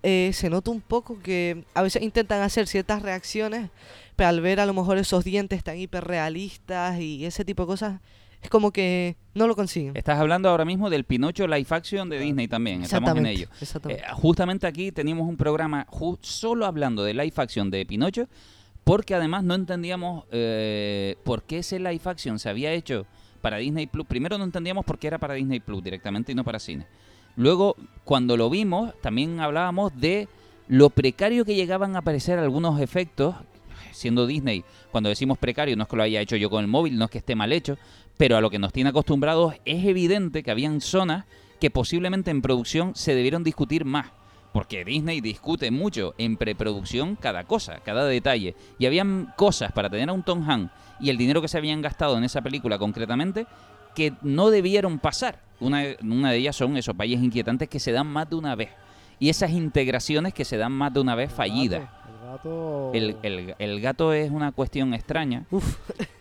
eh, 0.02 0.32
se 0.34 0.50
nota 0.50 0.72
un 0.72 0.82
poco 0.82 1.20
que 1.20 1.64
a 1.76 1.82
veces 1.84 2.02
intentan 2.02 2.42
hacer 2.42 2.68
ciertas 2.68 3.02
reacciones, 3.04 3.70
pero 4.16 4.30
al 4.30 4.42
ver 4.42 4.60
a 4.60 4.66
lo 4.66 4.74
mejor 4.74 4.98
esos 4.98 5.24
dientes 5.24 5.64
tan 5.64 5.78
hiperrealistas 5.78 7.00
y 7.00 7.26
ese 7.26 7.46
tipo 7.46 7.64
de 7.64 7.68
cosas, 7.68 8.02
es 8.44 8.50
como 8.50 8.72
que 8.72 9.16
no 9.34 9.48
lo 9.48 9.56
consiguen. 9.56 9.96
Estás 9.96 10.20
hablando 10.20 10.50
ahora 10.50 10.66
mismo 10.66 10.90
del 10.90 11.06
Pinocho 11.06 11.48
live 11.48 11.66
action 11.70 12.10
de 12.10 12.20
Disney 12.20 12.48
también. 12.48 12.84
Estamos 12.84 13.16
en 13.16 13.26
ello. 13.26 13.48
exactamente. 13.60 14.04
Eh, 14.04 14.08
justamente 14.14 14.68
aquí 14.68 14.92
teníamos 14.92 15.28
un 15.28 15.38
programa 15.38 15.88
solo 16.22 16.66
hablando 16.66 17.04
de 17.04 17.14
live 17.14 17.34
action 17.38 17.72
de 17.72 17.86
Pinocho, 17.86 18.28
porque 18.84 19.16
además 19.16 19.44
no 19.46 19.56
entendíamos 19.56 20.26
eh, 20.32 21.16
por 21.24 21.44
qué 21.44 21.60
ese 21.60 21.80
live 21.80 22.02
action 22.04 22.38
se 22.38 22.50
había 22.50 22.74
hecho 22.74 23.06
para 23.40 23.58
Disney 23.58 23.88
Plus. 23.88 24.06
Primero 24.06 24.38
no 24.38 24.44
entendíamos 24.44 24.84
por 24.84 25.00
qué 25.00 25.08
era 25.08 25.18
para 25.18 25.36
Disney 25.36 25.62
Plus 25.62 25.82
directamente 25.82 26.34
y 26.34 26.36
no 26.36 26.44
para 26.44 26.60
cine. 26.60 26.86
Luego, 27.38 27.78
cuando 28.04 28.36
lo 28.36 28.50
vimos, 28.50 28.94
también 29.02 29.40
hablábamos 29.40 29.98
de 30.00 30.28
lo 30.68 30.90
precario 30.90 31.46
que 31.46 31.56
llegaban 31.56 31.96
a 31.96 32.02
parecer 32.02 32.40
algunos 32.40 32.80
efectos, 32.80 33.36
siendo 33.92 34.28
Disney, 34.28 34.64
cuando 34.92 35.10
decimos 35.10 35.38
precario, 35.38 35.76
no 35.76 35.84
es 35.84 35.90
que 35.90 35.96
lo 35.96 36.04
haya 36.04 36.22
hecho 36.22 36.36
yo 36.36 36.50
con 36.50 36.62
el 36.62 36.68
móvil, 36.68 36.98
no 36.98 37.06
es 37.06 37.12
que 37.12 37.18
esté 37.18 37.36
mal 37.36 37.52
hecho, 37.52 37.78
pero 38.18 38.38
a 38.38 38.42
lo 38.42 38.50
que 38.50 38.60
nos 38.60 38.74
tiene 38.74 38.92
acostumbrados 38.92 39.56
es 39.66 39.86
evidente 39.86 40.44
que 40.44 40.52
habían 40.52 40.82
zonas 40.82 41.26
que 41.60 41.72
posiblemente 41.72 42.32
en 42.32 42.42
producción 42.42 42.94
se 42.96 43.16
debieron 43.16 43.44
discutir 43.44 43.86
más. 43.86 44.08
Porque 44.52 44.86
Disney 44.86 45.20
discute 45.20 45.72
mucho 45.72 46.14
en 46.20 46.38
preproducción 46.38 47.16
cada 47.16 47.46
cosa, 47.46 47.80
cada 47.84 48.06
detalle. 48.06 48.56
Y 48.78 48.86
habían 48.86 49.34
cosas 49.36 49.72
para 49.72 49.90
tener 49.90 50.10
a 50.10 50.14
un 50.14 50.24
Tom 50.24 50.48
Hanks 50.48 50.72
y 51.00 51.10
el 51.10 51.18
dinero 51.18 51.42
que 51.42 51.48
se 51.48 51.58
habían 51.58 51.82
gastado 51.82 52.18
en 52.18 52.24
esa 52.24 52.42
película 52.42 52.78
concretamente 52.78 53.48
que 53.96 54.14
no 54.22 54.52
debieron 54.52 55.00
pasar. 55.00 55.40
Una, 55.60 55.84
una 56.04 56.32
de 56.32 56.38
ellas 56.38 56.56
son 56.56 56.78
esos 56.78 56.96
valles 56.96 57.22
inquietantes 57.22 57.68
que 57.68 57.80
se 57.80 57.92
dan 57.92 58.08
más 58.08 58.30
de 58.30 58.36
una 58.36 58.56
vez. 58.56 58.70
Y 59.20 59.30
esas 59.30 59.52
integraciones 59.52 60.34
que 60.34 60.46
se 60.46 60.58
dan 60.58 60.72
más 60.72 60.94
de 60.94 61.00
una 61.00 61.16
vez 61.16 61.32
fallidas. 61.32 61.90
El 62.34 62.38
gato. 62.38 62.92
El, 62.94 63.18
el- 63.24 63.56
el 63.60 63.82
gato 63.82 64.14
es 64.14 64.32
una 64.32 64.52
cuestión 64.52 64.94
extraña, 64.94 65.46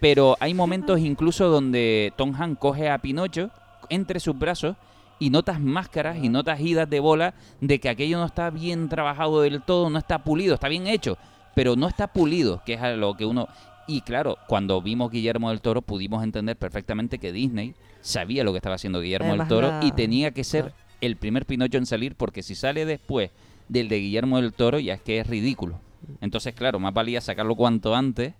pero 0.00 0.36
hay 0.40 0.54
momentos 0.54 1.00
incluso 1.00 1.48
donde 1.48 2.12
Tom 2.16 2.34
Hanks 2.34 2.58
coge 2.60 2.88
a 2.90 2.98
Pinocho 2.98 3.50
entre 3.88 4.20
sus 4.20 4.38
brazos 4.38 4.76
y 5.18 5.30
notas 5.30 5.60
máscaras 5.60 6.16
y 6.22 6.28
notas 6.28 6.60
idas 6.60 6.88
de 6.90 7.00
bola 7.00 7.34
de 7.60 7.78
que 7.78 7.88
aquello 7.88 8.18
no 8.18 8.24
está 8.26 8.50
bien 8.50 8.88
trabajado 8.88 9.42
del 9.42 9.62
todo, 9.62 9.88
no 9.90 9.98
está 9.98 10.24
pulido, 10.24 10.54
está 10.54 10.68
bien 10.68 10.86
hecho, 10.86 11.16
pero 11.54 11.76
no 11.76 11.86
está 11.88 12.08
pulido, 12.08 12.62
que 12.64 12.74
es 12.74 12.80
a 12.82 12.90
lo 12.92 13.14
que 13.16 13.24
uno... 13.24 13.48
Y 13.86 14.00
claro, 14.02 14.38
cuando 14.48 14.80
vimos 14.80 15.10
Guillermo 15.10 15.50
del 15.50 15.60
Toro 15.60 15.82
pudimos 15.82 16.22
entender 16.22 16.56
perfectamente 16.56 17.18
que 17.18 17.32
Disney 17.32 17.74
sabía 18.00 18.44
lo 18.44 18.52
que 18.52 18.58
estaba 18.58 18.76
haciendo 18.76 19.00
Guillermo 19.00 19.28
Además, 19.28 19.48
del 19.48 19.56
Toro 19.58 19.68
la- 19.68 19.84
y 19.84 19.92
tenía 19.92 20.30
que 20.30 20.44
ser 20.44 20.66
claro. 20.66 20.76
el 21.00 21.16
primer 21.16 21.46
Pinocho 21.46 21.78
en 21.78 21.86
salir 21.86 22.14
porque 22.14 22.42
si 22.42 22.54
sale 22.54 22.84
después 22.86 23.30
del 23.68 23.88
de 23.88 23.98
Guillermo 23.98 24.40
del 24.40 24.52
Toro 24.52 24.78
ya 24.78 24.94
es 24.94 25.02
que 25.02 25.18
es 25.18 25.26
ridículo. 25.26 25.78
Entonces, 26.20 26.54
claro, 26.54 26.78
más 26.78 26.92
valía 26.94 27.20
sacarlo 27.20 27.54
cuanto 27.56 27.94
antes 27.94 28.34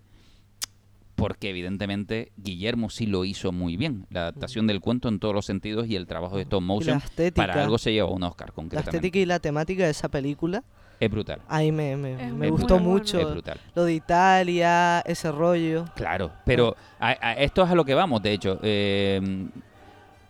porque 1.14 1.50
evidentemente 1.50 2.32
Guillermo 2.36 2.90
sí 2.90 3.06
lo 3.06 3.24
hizo 3.24 3.52
muy 3.52 3.76
bien. 3.76 4.06
La 4.10 4.22
adaptación 4.22 4.66
del 4.66 4.80
cuento 4.80 5.08
en 5.08 5.18
todos 5.18 5.34
los 5.34 5.46
sentidos 5.46 5.86
y 5.86 5.94
el 5.96 6.06
trabajo 6.06 6.36
de 6.36 6.46
la 6.50 6.60
motion 6.60 6.98
estética, 6.98 7.46
para 7.46 7.62
algo 7.62 7.78
se 7.78 7.92
llevó 7.92 8.12
un 8.12 8.22
Oscar 8.24 8.48
la 8.48 8.54
concretamente. 8.54 8.96
estética 8.96 9.18
y 9.18 9.26
la 9.26 9.38
temática 9.38 9.84
de 9.84 9.90
esa 9.90 10.08
película, 10.08 10.64
Es 10.98 11.10
brutal. 11.10 11.40
ahí 11.48 11.70
me, 11.70 11.96
me, 11.96 12.48
gustó 12.50 12.74
bueno. 12.78 12.90
mucho. 12.90 13.20
Es 13.20 13.30
brutal. 13.30 13.60
Lo 13.74 13.84
de 13.84 13.94
Italia, 13.94 15.00
ese 15.00 15.30
rollo. 15.30 15.84
Claro, 15.94 16.32
pero 16.46 16.76
a, 16.98 17.08
a 17.20 17.32
esto 17.34 17.62
es 17.62 17.70
a 17.70 17.74
lo 17.74 17.84
que 17.84 17.94
vamos, 17.94 18.22
de 18.22 18.32
hecho. 18.32 18.58
Eh, 18.62 19.48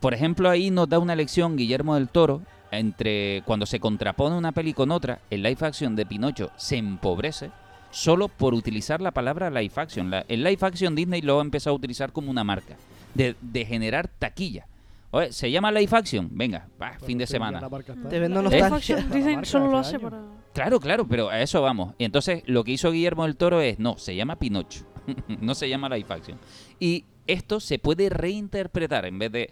por 0.00 0.14
ejemplo, 0.14 0.50
ahí 0.50 0.70
nos 0.70 0.88
da 0.88 0.98
una 0.98 1.14
lección 1.14 1.56
Guillermo 1.56 1.94
del 1.94 2.08
Toro 2.08 2.42
entre 2.72 3.42
cuando 3.44 3.66
se 3.66 3.78
contrapone 3.80 4.36
una 4.36 4.52
peli 4.52 4.72
con 4.72 4.90
otra, 4.90 5.20
el 5.30 5.42
live 5.42 5.58
action 5.60 5.94
de 5.94 6.06
Pinocho 6.06 6.50
se 6.56 6.76
empobrece 6.76 7.50
solo 7.90 8.28
por 8.28 8.54
utilizar 8.54 9.00
la 9.00 9.10
palabra 9.12 9.50
live 9.50 9.72
action. 9.76 10.10
La- 10.10 10.24
el 10.28 10.42
live 10.42 10.58
action 10.60 10.94
Disney 10.94 11.20
lo 11.22 11.38
ha 11.38 11.42
empezado 11.42 11.74
a 11.74 11.76
utilizar 11.78 12.12
como 12.12 12.30
una 12.30 12.42
marca 12.44 12.76
de, 13.14 13.36
de 13.40 13.64
generar 13.66 14.08
taquilla. 14.08 14.66
Oye, 15.10 15.30
¿se 15.30 15.50
llama 15.50 15.70
live 15.70 15.94
action? 15.94 16.28
Venga, 16.32 16.66
fin 17.04 17.18
de 17.18 17.26
semana. 17.26 17.60
la 17.60 17.68
marca 17.68 17.92
está. 17.92 18.08
Te 18.08 18.18
vendo 18.18 18.40
nostalgia. 18.40 18.96
Marca 18.96 19.44
solo 19.44 19.66
lo 19.70 19.78
hace 19.78 19.98
para... 20.00 20.22
Claro, 20.54 20.80
claro, 20.80 21.06
pero 21.06 21.28
a 21.28 21.40
eso 21.42 21.60
vamos. 21.60 21.94
Y 21.98 22.04
entonces 22.04 22.42
lo 22.46 22.64
que 22.64 22.72
hizo 22.72 22.90
Guillermo 22.90 23.24
del 23.24 23.36
Toro 23.36 23.60
es, 23.60 23.78
no, 23.78 23.98
se 23.98 24.16
llama 24.16 24.36
Pinocho, 24.36 24.86
no 25.40 25.54
se 25.54 25.68
llama 25.68 25.90
live 25.90 26.06
action. 26.08 26.38
Y 26.80 27.04
esto 27.26 27.60
se 27.60 27.78
puede 27.78 28.08
reinterpretar 28.08 29.04
en 29.04 29.18
vez 29.18 29.32
de... 29.32 29.50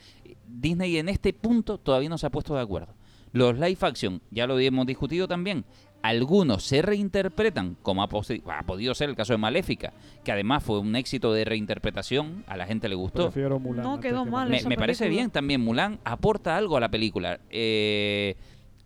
Disney 0.53 0.97
en 0.99 1.09
este 1.09 1.33
punto 1.33 1.79
todavía 1.79 2.09
no 2.09 2.19
se 2.19 2.27
ha 2.27 2.31
puesto 2.31 2.55
de 2.55 2.61
acuerdo. 2.63 2.93
Los 3.33 3.59
live 3.59 3.79
action, 3.83 4.21
ya 4.31 4.47
lo 4.47 4.59
hemos 4.59 4.87
discutido 4.87 5.29
también, 5.29 5.65
algunos 6.03 6.65
se 6.65 6.81
reinterpretan, 6.83 7.77
como 7.83 8.03
ha, 8.03 8.09
posi- 8.09 8.43
ha 8.51 8.63
podido 8.63 8.95
ser 8.95 9.11
el 9.11 9.17
caso 9.17 9.35
de 9.35 9.39
Maléfica, 9.39 9.93
que 10.25 10.33
además 10.33 10.65
fue 10.65 10.79
un 10.81 10.97
éxito 10.97 11.33
de 11.33 11.45
reinterpretación, 11.45 12.43
a 12.47 12.57
la 12.57 12.67
gente 12.67 12.89
le 12.89 12.95
gustó. 12.95 13.25
Prefiero 13.25 13.59
Mulan 13.59 13.85
No 13.85 14.01
quedó 14.01 14.25
que 14.25 14.31
mal 14.31 14.49
Me, 14.49 14.77
parece 14.77 15.09
bien 15.09 15.31
también. 15.31 15.61
Mulan 15.61 15.99
aporta 16.05 16.57
algo 16.57 16.77
a 16.77 16.81
la 16.81 16.89
película. 16.91 17.39
Eh, 17.51 18.35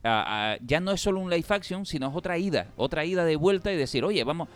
a- 0.03 0.55
a- 0.55 0.59
ya 0.67 0.81
no 0.81 0.91
es 0.91 1.01
solo 1.01 1.21
un 1.21 1.31
live 1.31 1.47
action, 1.49 1.87
sino 1.87 2.09
es 2.09 2.15
otra 2.17 2.37
ida. 2.37 2.67
Otra 2.77 3.05
ida 3.05 3.25
de 3.25 3.37
vuelta 3.37 3.73
y 3.73 3.77
decir, 3.77 4.05
oye, 4.05 4.23
vamos. 4.25 4.49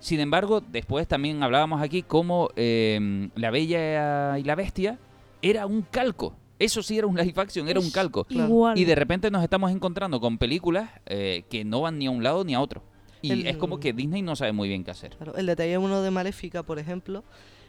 Sin 0.00 0.18
embargo, 0.20 0.60
después 0.60 1.06
también 1.06 1.42
hablábamos 1.42 1.82
aquí 1.82 2.02
cómo 2.02 2.48
eh, 2.56 3.28
La 3.34 3.50
Bella 3.50 4.38
y 4.38 4.44
la 4.44 4.54
Bestia 4.54 4.98
era 5.42 5.66
un 5.66 5.82
calco. 5.82 6.34
Eso 6.58 6.82
sí 6.82 6.98
era 6.98 7.06
un 7.06 7.16
live 7.16 7.32
action, 7.36 7.68
era 7.68 7.78
un 7.80 7.90
calco. 7.90 8.26
Y 8.74 8.84
de 8.84 8.94
repente 8.94 9.30
nos 9.30 9.42
estamos 9.42 9.70
encontrando 9.70 10.20
con 10.20 10.38
películas 10.38 10.90
eh, 11.06 11.44
que 11.48 11.64
no 11.64 11.80
van 11.82 11.98
ni 11.98 12.06
a 12.06 12.10
un 12.10 12.22
lado 12.22 12.44
ni 12.44 12.54
a 12.54 12.60
otro. 12.60 12.82
Y 13.22 13.32
El- 13.32 13.46
es 13.46 13.56
como 13.56 13.78
que 13.80 13.92
Disney 13.92 14.22
no 14.22 14.36
sabe 14.36 14.52
muy 14.52 14.68
bien 14.68 14.84
qué 14.84 14.90
hacer. 14.90 15.16
Claro, 15.16 15.36
el 15.36 15.46
detalle 15.46 15.78
uno 15.78 16.02
de 16.02 16.10
Maléfica, 16.10 16.62
por 16.62 16.78
ejemplo, 16.78 17.24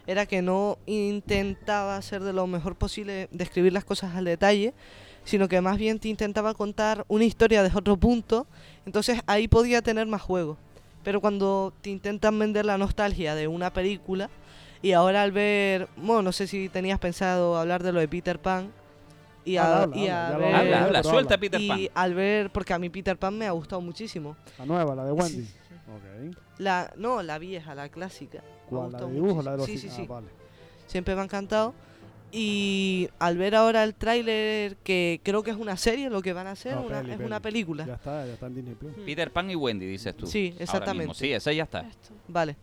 era 0.07 0.25
que 0.25 0.41
no 0.41 0.77
intentaba 0.85 1.97
hacer 1.97 2.23
de 2.23 2.33
lo 2.33 2.47
mejor 2.47 2.75
posible 2.75 3.27
describir 3.31 3.73
las 3.73 3.85
cosas 3.85 4.15
al 4.15 4.25
detalle, 4.25 4.73
sino 5.23 5.47
que 5.47 5.61
más 5.61 5.77
bien 5.77 5.99
te 5.99 6.07
intentaba 6.07 6.53
contar 6.53 7.05
una 7.07 7.25
historia 7.25 7.61
desde 7.61 7.77
otro 7.77 7.97
punto, 7.97 8.47
entonces 8.85 9.21
ahí 9.27 9.47
podía 9.47 9.81
tener 9.81 10.07
más 10.07 10.21
juego. 10.21 10.57
Pero 11.03 11.21
cuando 11.21 11.73
te 11.81 11.89
intentan 11.89 12.37
vender 12.39 12.65
la 12.65 12.77
nostalgia 12.77 13.35
de 13.35 13.47
una 13.47 13.71
película, 13.71 14.29
y 14.81 14.93
ahora 14.93 15.23
al 15.23 15.31
ver, 15.31 15.87
bueno, 15.97 16.21
no 16.21 16.31
sé 16.31 16.47
si 16.47 16.69
tenías 16.69 16.99
pensado 16.99 17.57
hablar 17.57 17.83
de 17.83 17.91
lo 17.91 17.99
de 17.99 18.07
Peter 18.07 18.39
Pan, 18.39 18.71
y, 19.45 19.57
a- 19.57 19.83
Habla, 19.83 19.97
y 19.97 20.07
habla, 20.07 20.35
a 20.35 20.37
ver- 20.37 20.55
Habla, 20.55 20.83
habla, 20.85 21.03
suelta 21.03 21.33
habla. 21.35 21.37
Peter 21.49 21.67
Pan. 21.67 21.79
y 21.79 21.89
al 21.93 22.13
ver, 22.13 22.51
porque 22.51 22.73
a 22.73 22.79
mí 22.79 22.89
Peter 22.89 23.17
Pan 23.17 23.37
me 23.37 23.47
ha 23.47 23.51
gustado 23.51 23.81
muchísimo. 23.81 24.35
La 24.57 24.65
nueva, 24.65 24.95
la 24.95 25.05
de 25.05 25.11
Wendy. 25.11 25.47
La, 26.57 26.91
no, 26.97 27.23
la 27.23 27.39
vieja, 27.39 27.73
la 27.73 27.89
clásica. 27.89 28.41
Me 28.41 28.47
ha 28.49 28.65
¿Cuál? 28.69 28.79
¿La 28.81 28.85
gustado 28.87 29.07
de 29.07 29.13
dibujo? 29.15 29.41
La 29.41 29.51
de 29.51 29.57
los 29.57 29.67
muchísimo. 29.67 29.91
Sí, 29.91 29.95
sí, 29.97 30.01
ah, 30.01 30.05
sí. 30.05 30.07
vale. 30.07 30.27
Siempre 30.87 31.15
me 31.15 31.21
ha 31.21 31.23
encantado. 31.23 31.73
Y 32.31 33.09
al 33.17 33.37
ver 33.37 33.55
ahora 33.55 33.83
el 33.83 33.95
tráiler, 33.95 34.75
que 34.77 35.19
creo 35.23 35.41
que 35.41 35.49
es 35.51 35.57
una 35.57 35.77
serie 35.77 36.09
lo 36.11 36.21
que 36.21 36.31
van 36.33 36.45
a 36.45 36.51
hacer, 36.51 36.75
No, 36.75 36.81
una- 36.83 36.99
peli, 36.99 37.11
es 37.11 37.17
peli. 37.17 37.27
una 37.27 37.39
película. 37.41 37.85
Ya 37.87 37.93
está, 37.95 38.25
ya 38.25 38.33
está 38.33 38.45
en 38.47 38.55
Disney 38.55 38.75
Plus. 38.75 38.91
Peter 39.05 39.31
Pan 39.31 39.49
y 39.49 39.55
Wendy, 39.55 39.87
dices 39.87 40.15
tú. 40.15 40.27
Sí, 40.27 40.53
exactamente. 40.59 41.15
Sí, 41.15 41.31
esa 41.33 41.51
ya 41.53 41.63
está. 41.63 41.79
Esto. 41.81 42.09
Vale. 42.27 42.55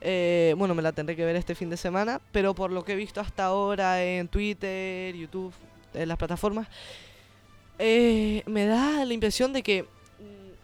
Eh, 0.00 0.54
bueno, 0.56 0.74
me 0.74 0.82
la 0.82 0.92
tendré 0.92 1.16
que 1.16 1.24
ver 1.24 1.34
este 1.36 1.54
fin 1.56 1.70
de 1.70 1.76
semana, 1.76 2.20
pero 2.32 2.54
por 2.54 2.70
lo 2.70 2.84
que 2.84 2.92
he 2.92 2.96
visto 2.96 3.20
hasta 3.20 3.46
ahora 3.46 4.02
en 4.04 4.28
Twitter, 4.28 5.14
YouTube, 5.16 5.52
en 5.94 6.08
las 6.08 6.18
plataformas, 6.18 6.68
eh, 7.78 8.42
me 8.46 8.66
da 8.66 9.04
la 9.04 9.12
impresión 9.14 9.52
de 9.52 9.62
que, 9.62 9.82
mm, 9.82 9.86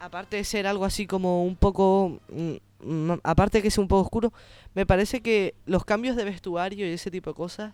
aparte 0.01 0.37
de 0.37 0.43
ser 0.43 0.67
algo 0.67 0.85
así 0.85 1.05
como 1.07 1.43
un 1.43 1.55
poco, 1.55 2.19
mm, 2.29 2.53
mm, 2.83 3.19
aparte 3.23 3.57
de 3.59 3.61
que 3.63 3.71
sea 3.71 3.81
un 3.81 3.87
poco 3.87 4.01
oscuro, 4.03 4.33
me 4.73 4.85
parece 4.85 5.21
que 5.21 5.55
los 5.65 5.83
cambios 5.85 6.15
de 6.15 6.23
vestuario 6.25 6.87
y 6.87 6.91
ese 6.93 7.11
tipo 7.11 7.31
de 7.31 7.35
cosas, 7.35 7.73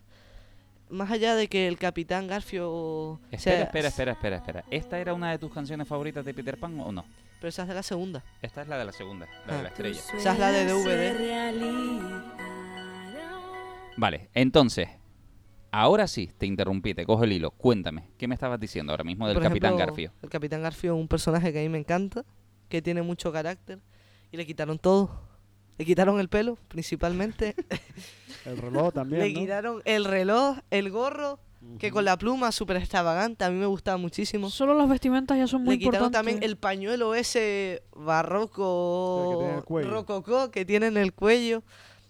más 0.90 1.10
allá 1.12 1.36
de 1.36 1.48
que 1.48 1.68
el 1.68 1.78
Capitán 1.78 2.28
Garfio... 2.28 3.20
Espera, 3.32 3.40
sea- 3.58 3.64
espera, 3.66 3.88
espera, 3.90 4.12
espera, 4.14 4.36
espera. 4.38 4.64
¿Esta 4.72 5.00
era 5.00 5.14
una 5.14 5.32
de 5.32 5.40
tus 5.40 5.52
canciones 5.52 5.88
favoritas 5.88 6.24
de 6.26 6.34
Peter 6.34 6.58
Pan 6.60 6.80
o 6.80 6.92
no? 6.92 7.04
Pero 7.40 7.50
esa 7.50 7.64
es 7.64 7.68
de 7.68 7.74
la 7.74 7.84
segunda. 7.84 8.24
Esta 8.42 8.62
es 8.62 8.68
la 8.68 8.78
de 8.78 8.86
la 8.86 8.92
segunda, 8.94 9.28
la 9.48 9.54
Ah. 9.54 9.58
de 9.58 9.64
la 9.64 9.70
estrella. 9.70 10.00
Esa 10.16 10.34
es 10.34 10.40
la 10.40 10.52
de 10.52 10.66
DVD. 10.66 12.16
Vale, 13.98 14.30
entonces, 14.34 14.90
ahora 15.82 16.08
sí, 16.08 16.30
te 16.38 16.46
interrumpí, 16.46 16.94
te 16.94 17.06
cojo 17.06 17.24
el 17.24 17.34
hilo. 17.34 17.52
Cuéntame, 17.52 18.10
¿qué 18.18 18.28
me 18.28 18.36
estabas 18.36 18.60
diciendo 18.60 18.92
ahora 18.94 19.04
mismo 19.04 19.28
del 19.28 19.36
Por 19.36 19.44
Capitán 19.44 19.74
ejemplo, 19.74 19.86
Garfio? 19.88 20.12
El 20.22 20.30
Capitán 20.30 20.62
Garfio 20.62 20.94
es 20.96 21.00
un 21.00 21.08
personaje 21.08 21.52
que 21.52 21.60
a 21.60 21.62
mí 21.64 21.70
me 21.70 21.78
encanta, 21.80 22.24
que 22.70 22.82
tiene 22.82 23.02
mucho 23.02 23.32
carácter 23.32 23.80
y 24.32 24.38
le 24.38 24.46
quitaron 24.46 24.80
todo. 24.80 25.12
Le 25.78 25.86
quitaron 25.86 26.20
el 26.22 26.30
pelo, 26.30 26.58
principalmente. 26.70 27.54
El 28.46 28.58
reloj 28.60 28.94
también, 28.94 29.22
le 29.24 29.34
¿no? 29.34 29.40
quitaron 29.40 29.82
el 29.86 30.06
reloj, 30.06 30.60
el 30.70 30.92
gorro, 30.92 31.40
que 31.80 31.90
con 31.90 32.06
la 32.06 32.16
pluma 32.16 32.52
súper 32.52 32.78
extravagante, 32.78 33.44
a 33.44 33.50
mí 33.50 33.58
me 33.58 33.66
gustaba 33.66 33.98
muchísimo. 33.98 34.52
Solo 34.52 34.76
las 34.76 34.88
vestimentas 34.88 35.36
ya 35.36 35.48
son 35.48 35.64
muy 35.64 35.74
Le 35.76 35.80
quitaron 35.80 35.96
importantes. 36.08 36.20
también 36.36 36.44
el 36.50 36.56
pañuelo 36.58 37.16
ese 37.16 37.82
barroco, 37.96 39.32
que 39.32 39.36
tiene 39.38 39.50
en 39.52 39.58
el 39.58 39.64
cuello. 39.64 39.90
rococó 39.90 40.52
que 40.52 40.64
tiene 40.66 40.88
en 40.88 40.98
el 40.98 41.14
cuello. 41.14 41.64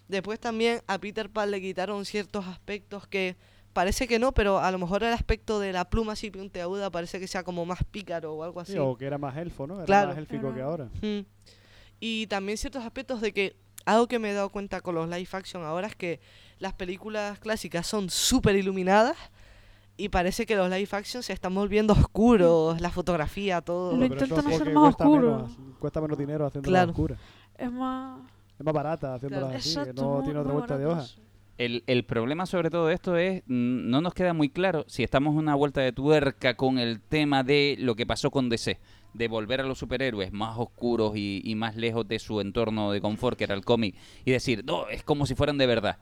Después 0.10 0.40
también 0.42 0.82
a 0.88 0.98
Peter 1.00 1.30
Pan 1.30 1.52
le 1.52 1.62
quitaron 1.62 2.04
ciertos 2.06 2.46
aspectos 2.48 3.08
que 3.08 3.38
parece 3.76 4.08
que 4.08 4.20
no, 4.20 4.32
pero 4.32 4.60
a 4.60 4.72
lo 4.72 4.80
mejor 4.80 5.04
el 5.04 5.12
aspecto 5.12 5.60
de 5.60 5.74
la 5.74 5.84
pluma 5.90 6.14
así 6.14 6.32
puntiaguda 6.32 6.90
parece 6.90 7.20
que 7.20 7.28
sea 7.28 7.44
como 7.44 7.66
más 7.66 7.84
pícaro 7.84 8.34
o 8.34 8.42
algo 8.44 8.62
así. 8.62 8.72
Sí, 8.72 8.78
o 8.80 8.96
que 8.96 9.06
era 9.06 9.18
más 9.18 9.36
elfo, 9.36 9.68
¿no? 9.68 9.76
Era 9.76 9.86
Claro. 9.86 10.08
más 10.10 10.18
élfico 10.18 10.54
que 10.54 10.62
ahora. 10.62 10.86
Mm. 11.02 11.20
Y 12.00 12.28
también 12.28 12.58
ciertos 12.58 12.86
aspectos 12.86 13.20
de 13.20 13.34
que 13.34 13.56
algo 13.86 14.08
que 14.08 14.18
me 14.18 14.32
he 14.32 14.34
dado 14.34 14.48
cuenta 14.50 14.80
con 14.80 14.96
los 14.96 15.10
live 15.10 15.28
action 15.34 15.64
ahora 15.64 15.88
es 15.88 15.96
que 15.96 16.22
las 16.58 16.72
películas 16.74 17.38
clásicas 17.40 17.86
son 17.86 18.10
súper 18.10 18.56
iluminadas 18.56 19.18
y 19.98 20.08
parece 20.08 20.46
que 20.46 20.56
los 20.56 20.70
live 20.70 20.88
action 20.92 21.22
se 21.22 21.34
están 21.34 21.54
volviendo 21.54 21.92
oscuros, 21.94 22.80
la 22.80 22.90
fotografía, 22.92 23.60
todo. 23.62 23.96
Lo 23.98 24.06
intentan 24.06 24.40
hacer 24.40 24.58
porque 24.60 24.74
más 24.74 24.84
cuesta 24.96 25.04
oscuro. 25.04 25.36
menos- 25.36 25.58
cuesta 25.80 26.02
menos 26.02 26.18
dinero 26.18 26.46
haciéndola 26.46 26.78
Claro. 26.80 26.92
oscura. 26.92 27.18
Es 27.58 27.72
más... 27.72 28.20
Es 28.58 28.66
más 28.66 28.74
barata 28.74 29.16
haciéndola 29.16 29.48
Claro. 29.48 29.58
así, 29.60 29.70
Exacto. 29.70 29.94
que 29.94 30.02
no 30.02 30.10
muy- 30.16 30.24
tiene 30.24 30.40
otra 30.40 30.54
vuelta 30.54 30.78
de 30.78 30.86
hoja. 30.86 31.06
El, 31.58 31.84
el 31.88 32.04
problema 32.04 32.46
sobre 32.46 32.70
todo 32.70 32.90
esto 32.90 33.16
es, 33.18 33.42
mm, 33.48 33.90
no 33.90 34.02
nos 34.02 34.14
queda 34.14 34.34
muy 34.34 34.50
claro 34.50 34.84
si 34.88 35.04
estamos 35.04 35.34
en 35.34 35.40
una 35.40 35.56
vuelta 35.56 35.82
de 35.82 35.94
tuerca 35.94 36.56
con 36.58 36.78
el 36.80 37.00
tema 37.02 37.44
de 37.44 37.78
lo 37.80 37.96
que 37.96 38.06
pasó 38.06 38.30
con 38.30 38.50
DC, 38.50 38.78
de 39.14 39.28
volver 39.30 39.62
a 39.62 39.64
los 39.64 39.78
superhéroes 39.80 40.34
más 40.34 40.58
oscuros 40.58 41.14
y, 41.16 41.42
y 41.46 41.56
más 41.56 41.78
lejos 41.78 42.06
de 42.08 42.20
su 42.20 42.42
entorno 42.42 42.92
de 42.92 43.00
confort, 43.00 43.38
que 43.38 43.46
era 43.46 43.56
el 43.56 43.64
cómic, 43.64 43.96
y 44.26 44.32
decir, 44.32 44.66
no, 44.66 44.90
es 44.90 45.04
como 45.04 45.26
si 45.26 45.34
fueran 45.36 45.58
de 45.58 45.66
verdad. 45.66 45.98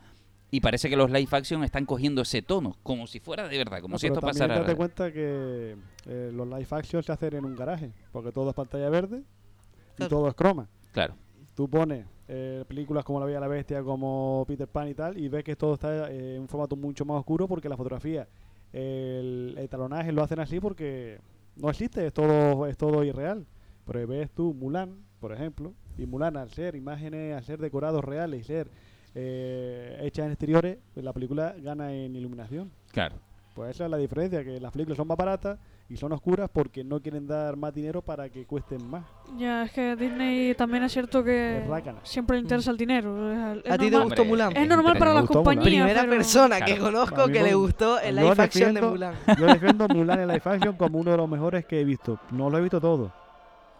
Y 0.49 0.59
parece 0.61 0.87
que 0.89 0.95
los 0.95 1.09
live 1.11 1.27
action 1.31 1.63
están 1.63 1.85
cogiendo 1.85 2.21
ese 2.23 2.41
tono, 2.43 2.75
como 2.83 3.05
si 3.07 3.19
fuera 3.19 3.47
de 3.47 3.57
verdad, 3.57 3.79
como 3.81 3.93
No, 3.93 3.99
si 3.99 4.07
esto 4.07 4.21
pasara. 4.21 4.59
date 4.59 4.75
cuenta 4.75 5.11
que 5.11 5.75
eh, 6.07 6.31
los 6.33 6.47
live 6.47 6.67
action 6.71 7.01
se 7.03 7.11
hacen 7.11 7.35
en 7.35 7.45
un 7.45 7.55
garaje, 7.55 7.91
porque 8.11 8.31
todo 8.31 8.49
es 8.49 8.55
pantalla 8.55 8.89
verde 8.89 9.19
y 9.19 9.95
Claro. 9.97 10.09
todo 10.09 10.27
es 10.29 10.33
croma. 10.35 10.67
Claro, 10.91 11.15
Tú 11.55 11.67
pones 11.69 12.05
eh, 12.27 12.63
películas 12.67 13.03
como 13.03 13.19
La 13.19 13.25
Bella 13.25 13.39
y 13.39 13.41
la 13.41 13.47
Bestia, 13.47 13.83
como 13.83 14.45
Peter 14.47 14.67
Pan 14.67 14.87
y 14.87 14.93
tal, 14.93 15.17
y 15.17 15.27
ves 15.27 15.43
que 15.43 15.55
todo 15.55 15.73
está 15.73 16.11
eh, 16.11 16.35
en 16.35 16.41
un 16.41 16.47
formato 16.47 16.75
mucho 16.75 17.05
más 17.05 17.19
oscuro 17.19 17.47
porque 17.47 17.69
la 17.69 17.77
fotografía, 17.77 18.27
el, 18.71 19.55
el 19.57 19.69
talonaje 19.69 20.11
lo 20.11 20.23
hacen 20.23 20.39
así 20.39 20.59
porque 20.59 21.19
no 21.55 21.69
existe, 21.69 22.05
es 22.07 22.13
todo, 22.13 22.65
es 22.67 22.77
todo 22.77 23.03
irreal. 23.03 23.45
Pero 23.85 24.07
ves 24.07 24.31
tú 24.31 24.53
Mulan, 24.53 24.95
por 25.19 25.33
ejemplo, 25.33 25.73
y 25.97 26.05
Mulan 26.05 26.37
al 26.37 26.49
ser 26.49 26.75
imágenes, 26.75 27.35
al 27.35 27.43
ser 27.43 27.59
decorados 27.59 28.03
reales 28.03 28.41
y 28.41 28.43
ser 28.43 28.67
eh, 29.15 29.97
hechas 30.01 30.25
en 30.25 30.31
exteriores, 30.31 30.77
pues 30.93 31.03
la 31.03 31.13
película 31.13 31.55
gana 31.61 31.93
en 31.93 32.15
iluminación. 32.15 32.71
claro. 32.91 33.15
Pues 33.53 33.75
esa 33.75 33.85
es 33.85 33.91
la 33.91 33.97
diferencia, 33.97 34.43
que 34.43 34.59
las 34.59 34.71
películas 34.71 34.97
son 34.97 35.07
más 35.07 35.15
baratas 35.15 35.59
y 35.93 35.97
son 35.97 36.11
oscuras 36.11 36.49
porque 36.51 36.83
no 36.83 36.99
quieren 36.99 37.27
dar 37.27 37.55
más 37.55 37.71
dinero 37.73 38.01
para 38.01 38.27
que 38.27 38.45
cuesten 38.45 38.83
más. 38.89 39.03
Ya, 39.37 39.63
es 39.65 39.71
que 39.71 39.95
Disney 39.95 40.55
también 40.55 40.81
es 40.83 40.91
cierto 40.91 41.23
que 41.23 41.63
siempre 42.01 42.37
le 42.37 42.41
interesa 42.41 42.71
el 42.71 42.77
dinero. 42.77 43.31
Es, 43.31 43.63
es 43.63 43.71
¿A 43.71 43.77
ti 43.77 43.85
te 43.85 43.91
normal, 43.91 44.07
gustó 44.09 44.25
Mulan? 44.25 44.57
es 44.57 44.67
normal 44.67 44.97
para 44.97 45.13
las 45.13 45.25
compañías. 45.25 45.63
Primera 45.63 46.01
pero- 46.01 46.11
persona 46.11 46.59
que 46.61 46.75
Claro. 46.77 46.83
conozco 46.85 47.27
que 47.27 47.43
le 47.43 47.53
gustó 47.53 47.99
el 47.99 48.15
Yo 48.15 48.21
live 48.31 48.43
action 48.43 48.73
de 48.73 48.81
defiendo- 48.81 48.89
Mulan. 48.89 49.15
Yo 49.39 49.45
defiendo 49.45 49.87
Mulan 49.87 50.19
en 50.21 50.27
live 50.29 50.41
action 50.43 50.75
como 50.75 50.97
uno 50.99 51.11
de 51.11 51.17
los 51.17 51.29
mejores 51.29 51.65
que 51.65 51.79
he 51.79 51.83
visto. 51.85 52.19
No 52.31 52.49
lo 52.49 52.57
he 52.57 52.61
visto 52.61 52.81
todo. 52.81 53.11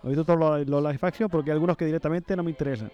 No 0.03 0.09
he 0.09 0.15
visto 0.15 0.23
todos 0.23 0.39
los, 0.39 0.67
los 0.67 0.83
live 0.83 0.99
action 1.01 1.29
porque 1.29 1.49
hay 1.49 1.55
algunos 1.55 1.75
que 1.77 1.85
directamente 1.85 2.35
no 2.35 2.43
me 2.43 2.51
interesan. 2.51 2.91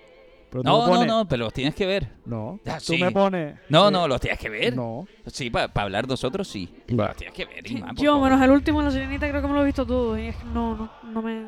Pero 0.50 0.64
No, 0.64 0.88
no, 0.88 1.06
no, 1.06 1.28
pero 1.28 1.44
los 1.46 1.54
tienes 1.54 1.76
que 1.76 1.86
ver. 1.86 2.10
No. 2.26 2.60
Ah, 2.66 2.78
Tú 2.80 2.94
sí. 2.94 2.98
me 3.02 3.12
pones. 3.12 3.56
No, 3.70 3.92
no, 3.92 4.08
los 4.08 4.20
tienes 4.20 4.40
que 4.40 4.50
ver. 4.50 4.76
No. 4.76 5.06
Sí, 5.28 5.50
para 5.50 5.72
hablar 5.76 6.08
nosotros 6.08 6.48
sí. 6.48 6.68
Va. 7.00 7.08
Los 7.10 7.18
tienes 7.18 7.36
que 7.36 7.46
ver, 7.46 7.64
por 7.64 7.96
Yo, 7.96 8.14
favor. 8.14 8.30
menos 8.30 8.44
el 8.44 8.52
último, 8.52 8.82
La 8.82 8.90
Sirenita, 8.92 9.30
creo 9.30 9.42
que 9.42 9.48
me 9.48 9.54
lo 9.54 9.62
he 9.62 9.66
visto 9.66 9.86
todo. 9.86 10.18
Y 10.18 10.28
es 10.28 10.36
que 10.36 10.46
no, 10.46 10.76
no, 10.76 10.90
no 11.12 11.22
me... 11.22 11.46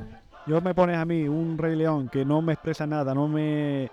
Yo 0.48 0.60
me 0.62 0.74
pones 0.74 0.98
a 0.98 1.06
mí 1.06 1.28
un 1.28 1.58
Rey 1.58 1.76
León 1.76 2.10
que 2.10 2.26
no 2.26 2.42
me 2.42 2.54
expresa 2.54 2.86
nada, 2.88 3.14
no 3.14 3.28
me 3.28 3.90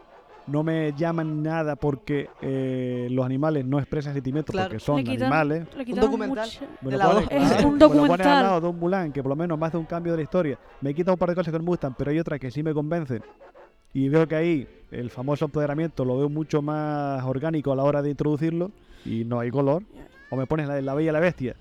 no 0.47 0.62
me 0.62 0.94
llaman 0.97 1.42
nada 1.42 1.77
porque 1.77 2.31
eh, 2.40 3.07
los 3.11 3.23
animales 3.27 3.66
no 3.66 3.79
expresan 3.79 4.14
sentimientos 4.14 4.51
Claro. 4.55 4.71
porque 4.71 4.81
son 4.83 4.97
Le 4.97 5.05
quitan- 5.05 5.25
animales. 5.27 5.66
Le 5.77 5.85
quitaron 5.85 6.07
documental. 6.11 6.49
De 6.81 6.97
la 6.97 7.05
pones-. 7.11 7.29
Es 7.31 7.42
un 7.42 7.42
me 7.42 7.51
lo 7.53 7.61
pones 7.61 7.79
documental. 7.81 8.27
al 8.29 8.42
lado 8.44 8.61
de 8.62 8.66
un 8.68 8.79
Mulan 8.79 9.12
que 9.12 9.23
por 9.23 9.29
lo 9.29 9.37
menos 9.37 9.59
me 9.59 9.66
hace 9.66 9.77
un 9.77 9.85
cambio 9.85 10.12
de 10.14 10.16
la 10.16 10.23
historia. 10.23 10.59
Me 10.81 10.94
quita 10.94 11.12
un 11.12 11.18
par 11.18 11.29
de 11.29 11.35
cosas 11.35 11.53
que 11.53 11.59
no 11.59 11.64
me 11.64 11.68
gustan, 11.68 11.94
pero 11.99 12.11
hay 12.11 12.18
otras 12.18 12.40
que 12.40 12.51
sí 12.51 12.62
me 12.62 12.73
convencen. 12.73 13.23
Y 13.94 14.09
veo 14.09 14.27
que 14.29 14.37
ahí 14.37 14.68
el 14.90 15.11
famoso 15.11 15.46
empoderamiento 15.46 16.05
lo 16.05 16.18
veo 16.18 16.29
mucho 16.29 16.62
más 16.62 17.22
orgánico 17.24 17.72
a 17.72 17.77
la 17.77 17.85
hora 17.85 18.03
de 18.03 18.11
introducirlo 18.11 18.70
y 19.05 19.24
no 19.24 19.40
hay 19.40 19.51
color. 19.51 19.83
O 20.31 20.37
me 20.37 20.46
pones 20.46 20.68
la 20.68 20.74
de 20.74 20.83
la 20.83 20.94
Bella 20.94 21.11
y 21.11 21.12
la 21.12 21.20
Bestia, 21.20 21.57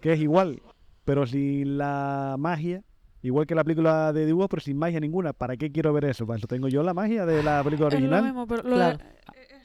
que 0.00 0.12
es 0.12 0.20
igual, 0.20 0.60
pero 1.04 1.26
sin 1.26 1.78
la 1.78 2.34
magia. 2.38 2.82
Igual 3.22 3.46
que 3.46 3.54
la 3.54 3.62
película 3.64 4.12
de 4.14 4.24
dibujos, 4.24 4.48
pero 4.48 4.62
sin 4.62 4.78
magia 4.78 4.98
ninguna. 4.98 5.32
¿Para 5.34 5.56
qué 5.56 5.70
quiero 5.70 5.92
ver 5.92 6.06
eso? 6.06 6.26
Para 6.26 6.38
eso 6.38 6.46
tengo 6.46 6.68
yo 6.68 6.82
la 6.82 6.94
magia 6.94 7.26
de 7.26 7.42
la 7.42 7.62
película 7.62 7.88
Es 7.88 7.94
lo 7.94 7.98
original. 7.98 8.24
mismo, 8.24 8.46
pero 8.46 8.62
lo 8.62 8.74
Claro. 8.76 8.98
de- 8.98 9.04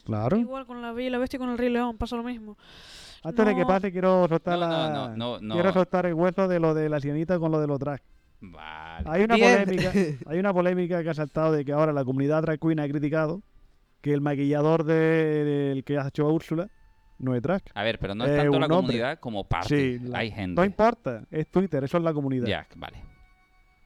Claro. 0.03 0.37
igual 0.37 0.65
con 0.67 0.81
La 0.81 0.91
Bella 0.91 1.07
y 1.07 1.09
la 1.09 1.17
Bestia 1.17 1.37
y 1.37 1.39
con 1.39 1.49
El 1.49 1.57
Rey 1.57 1.69
León, 1.69 1.97
pasa 1.97 2.15
lo 2.17 2.23
mismo. 2.23 2.57
Antes 3.23 3.43
de 3.45 3.55
que 3.55 3.65
pase, 3.65 3.91
quiero 3.91 4.27
soltar 4.27 4.59
No, 4.59 4.67
no, 4.67 4.71
la. 4.71 4.89
no, 4.89 5.15
no, 5.15 5.39
no. 5.41 5.53
Quiero 5.55 5.73
soltar 5.73 6.05
el 6.05 6.13
hueso 6.13 6.47
de 6.47 6.59
lo 6.59 6.75
de 6.75 6.89
la 6.89 6.99
sirenita 6.99 7.39
con 7.39 7.51
lo 7.51 7.59
de 7.59 7.65
los 7.67 7.79
drags. 7.79 8.03
Vale. 8.51 9.05
Hay 9.09 9.23
una 9.23 9.35
Bien. 9.35 9.63
polémica, 9.63 9.91
hay 10.29 10.39
una 10.39 10.53
polémica 10.53 11.03
que 11.03 11.09
ha 11.09 11.13
saltado 11.13 11.51
de 11.51 11.65
que 11.65 11.71
ahora 11.71 11.91
la 11.93 12.03
comunidad 12.05 12.41
drag 12.43 12.59
queen 12.59 12.79
ha 12.79 12.87
criticado 12.87 13.41
que 14.01 14.13
el 14.13 14.21
maquillador 14.21 14.83
de- 14.83 15.43
del 15.43 15.83
que 15.83 15.97
ha 15.97 16.07
hecho 16.07 16.27
a 16.27 16.31
Úrsula 16.31 16.69
no 17.17 17.33
es 17.35 17.41
drag. 17.41 17.61
A 17.73 17.83
ver, 17.83 17.97
pero 17.99 18.13
no 18.15 18.25
es 18.25 18.31
Eh, 18.31 18.37
tanto 18.37 18.51
la 18.59 18.65
hombre. 18.65 18.75
comunidad 18.77 19.19
como 19.19 19.43
parte. 19.47 19.67
Sí, 19.99 19.99
la- 20.07 20.19
Hay 20.19 20.31
gente. 20.31 20.59
No 20.59 20.65
importa, 20.65 21.23
es 21.31 21.49
Twitter, 21.49 21.83
eso 21.83 21.97
es 21.97 22.03
la 22.03 22.13
comunidad. 22.13 22.45
Ya, 22.47 22.67
vale. 22.75 23.01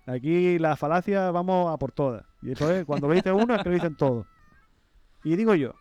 Aquí 0.08 0.58
la 0.58 0.76
falacia 0.76 1.30
vamos 1.32 1.72
a 1.74 1.78
por 1.78 1.92
todas. 1.92 2.26
Y 2.42 2.52
eso 2.52 2.72
es, 2.72 2.84
cuando 2.86 3.08
lo 3.08 3.14
dice 3.14 3.32
uno 3.32 3.54
es 3.56 3.62
que 3.64 3.70
lo 3.70 3.76
dicen 3.76 3.96
todos. 3.96 4.26
Y 5.24 5.36
digo 5.36 5.54
yo, 5.54 5.74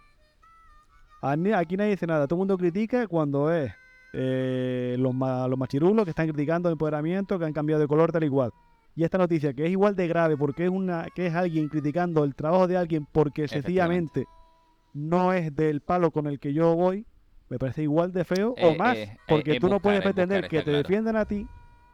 aquí 1.23 1.77
nadie 1.77 1.91
dice 1.93 2.07
nada, 2.07 2.27
todo 2.27 2.37
el 2.37 2.41
mundo 2.41 2.59
critica 2.59 3.07
cuando 3.07 3.53
es 3.53 3.73
eh, 4.13 4.97
los, 4.99 5.15
ma- 5.15 5.47
los 5.49 5.59
machirulos 5.59 6.05
que 6.05 6.11
están 6.11 6.27
criticando 6.29 6.69
el 6.69 6.73
empoderamiento, 6.75 7.39
que 7.39 7.45
han 7.45 7.53
cambiado 7.53 7.81
de 7.81 7.89
color 7.89 8.11
tal 8.13 8.25
y 8.25 8.29
cual. 8.29 8.51
Y 8.99 9.05
esta 9.05 9.17
noticia 9.17 9.53
que 9.53 9.65
es 9.65 9.71
igual 9.71 9.95
de 9.95 10.09
grave 10.09 10.37
porque 10.37 10.65
es 10.65 10.71
una 10.71 11.07
que 11.15 11.29
es 11.29 11.35
alguien 11.37 11.69
criticando 11.69 12.25
el 12.25 12.35
trabajo 12.35 12.67
de 12.67 12.77
alguien 12.77 13.07
porque 13.07 13.47
sencillamente 13.47 14.27
no 14.93 15.33
es 15.33 15.55
del 15.55 15.83
palo 15.83 16.11
con 16.11 16.27
el 16.27 16.41
que 16.41 16.53
yo 16.53 16.75
voy, 16.75 17.07
me 17.49 17.61
parece 17.61 17.85
igual 17.85 18.11
de 18.13 18.25
feo 18.25 18.55
Eh, 18.57 18.67
o 18.67 18.75
más, 18.75 18.97
eh, 18.97 19.03
eh, 19.05 19.19
porque 19.29 19.53
es 19.53 19.61
tú 19.61 19.69
no 19.69 19.79
puedes 19.79 20.03
pretender 20.03 20.49
que 20.49 20.59
te 20.59 20.65
claro. 20.65 20.79
defiendan 20.79 21.15
a 21.15 21.27
ti 21.27 21.47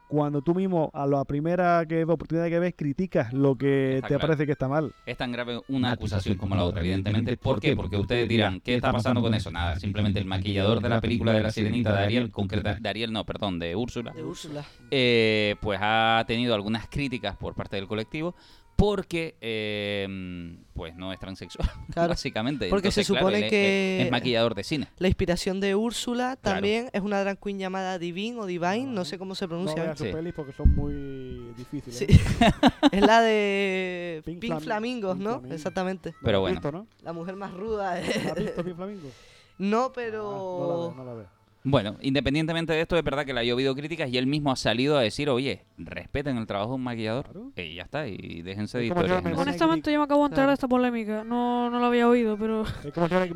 cuando 0.07 0.41
tú 0.41 0.53
mismo 0.55 0.91
a 0.93 1.05
la 1.07 1.23
primera 1.25 1.85
que 1.87 2.03
oportunidad 2.03 2.47
que 2.47 2.59
ves 2.59 2.73
criticas 2.77 3.33
lo 3.33 3.55
que 3.55 3.95
Está 3.95 4.07
te 4.07 4.13
claro. 4.15 4.27
parece 4.27 4.45
que 4.45 4.51
está 4.51 4.67
mal. 4.67 4.93
Es 5.05 5.17
tan 5.17 5.31
grave 5.31 5.59
una 5.67 5.91
acusación 5.91 6.37
como 6.37 6.55
la 6.55 6.63
otra, 6.63 6.81
evidentemente. 6.81 7.37
¿Por 7.37 7.59
qué? 7.59 7.75
Porque 7.75 7.97
ustedes 7.97 8.27
dirán, 8.29 8.59
¿qué 8.61 8.75
está 8.75 8.91
pasando 8.91 9.21
con 9.21 9.33
eso? 9.33 9.51
Nada, 9.51 9.79
simplemente 9.79 10.19
el 10.19 10.25
maquillador 10.25 10.81
de 10.81 10.89
la 10.89 11.01
película 11.01 11.33
de 11.33 11.41
la 11.41 11.51
sirenita 11.51 11.93
de 11.95 12.03
Ariel, 12.03 12.31
concreta, 12.31 12.75
de 12.75 12.89
Ariel 12.89 13.11
no, 13.11 13.25
perdón, 13.25 13.59
de 13.59 13.75
Úrsula, 13.75 14.11
De 14.11 14.23
Úrsula. 14.23 14.63
eh, 14.91 15.55
pues 15.61 15.79
ha 15.81 16.23
tenido 16.27 16.53
algunas 16.55 16.87
críticas 16.87 17.35
por 17.37 17.53
parte 17.55 17.75
del 17.75 17.87
colectivo 17.87 18.35
porque 18.75 19.35
eh, 19.41 20.57
pues 20.73 20.95
no 20.95 21.13
es 21.13 21.19
transexual, 21.19 21.69
Claro. 21.93 22.09
básicamente. 22.09 22.69
Porque 22.69 22.91
se 22.91 23.01
Entonces, 23.01 23.19
supone 23.19 23.49
que- 23.49 24.01
es 24.03 24.11
maquillador 24.11 24.53
de 24.55 24.63
cine. 24.63 24.87
La 24.97 25.07
inspiración 25.07 25.59
de 25.61 25.75
Úrsula 25.75 26.37
Claro. 26.41 26.57
también 26.57 26.89
es 26.91 27.01
una 27.01 27.21
drag 27.21 27.39
queen 27.39 27.57
llamada 27.59 27.97
Divine 27.99 28.39
o 28.39 28.45
Divine, 28.45 28.85
no 28.87 29.05
sé 29.05 29.17
cómo 29.17 29.33
se 29.35 29.45
No 29.45 29.49
pronuncia. 29.49 29.83
veas 29.83 29.97
sus 29.97 30.07
Sí. 30.07 30.13
pelis 30.13 30.33
porque 30.33 30.51
son 30.51 30.75
muy 30.75 31.53
difíciles. 31.55 31.97
Sí. 31.97 32.05
es 32.91 33.01
la 33.01 33.21
de 33.21 34.21
Pink 34.25 34.39
Pink, 34.39 34.53
Flam- 34.55 34.61
Flamingos, 34.61 35.13
Pink 35.15 35.23
¿no? 35.23 35.31
Flamingos. 35.35 35.55
Exactamente. 35.55 36.11
¿No 36.11 36.17
Pero 36.23 36.39
bueno. 36.41 36.55
visto, 36.55 36.71
¿no? 36.71 36.87
La 37.01 37.13
mujer 37.13 37.35
más 37.37 37.53
ruda. 37.53 37.95
de- 37.95 38.01
¿No 38.25 38.31
has 38.31 38.35
visto 38.37 38.63
Pink 38.63 38.75
Flamingo? 38.75 39.09
No, 39.57 39.85
Ah, 39.85 39.91
pero... 39.95 40.21
no 40.21 40.67
la 40.67 40.75
veo, 40.75 40.93
no 40.97 41.05
la 41.05 41.13
veo. 41.13 41.34
Bueno, 41.67 41.97
independientemente 42.01 42.73
de 42.73 42.81
esto, 42.81 42.95
es 42.95 43.03
verdad 43.03 43.25
que 43.25 43.33
le 43.33 43.39
ha 43.39 43.43
llovido 43.43 43.73
críticas 43.75 44.07
y 44.09 44.17
él 44.19 44.27
mismo 44.27 44.51
ha 44.51 44.55
salido 44.55 44.97
a 44.97 45.01
decir, 45.01 45.29
oye, 45.29 45.65
respeten 45.79 46.37
el 46.37 46.45
trabajo 46.45 46.69
de 46.71 46.75
un 46.75 46.83
maquillador 46.83 47.25
Claro. 47.31 47.51
y 47.57 47.73
ya 47.75 47.83
está, 47.83 48.07
y 48.07 48.43
déjense 48.43 48.77
de 48.77 48.85
historias. 48.85 49.23
Honestamente, 49.35 49.91
yo 49.91 49.97
me 49.99 50.05
acabo 50.05 50.21
de 50.21 50.27
enterar 50.27 50.49
de 50.49 50.53
esta 50.53 50.67
polémica. 50.67 51.23
No, 51.23 51.69
no 51.71 51.79
lo 51.79 51.85
había 51.87 52.07
oído, 52.07 52.37
pero. 52.37 52.63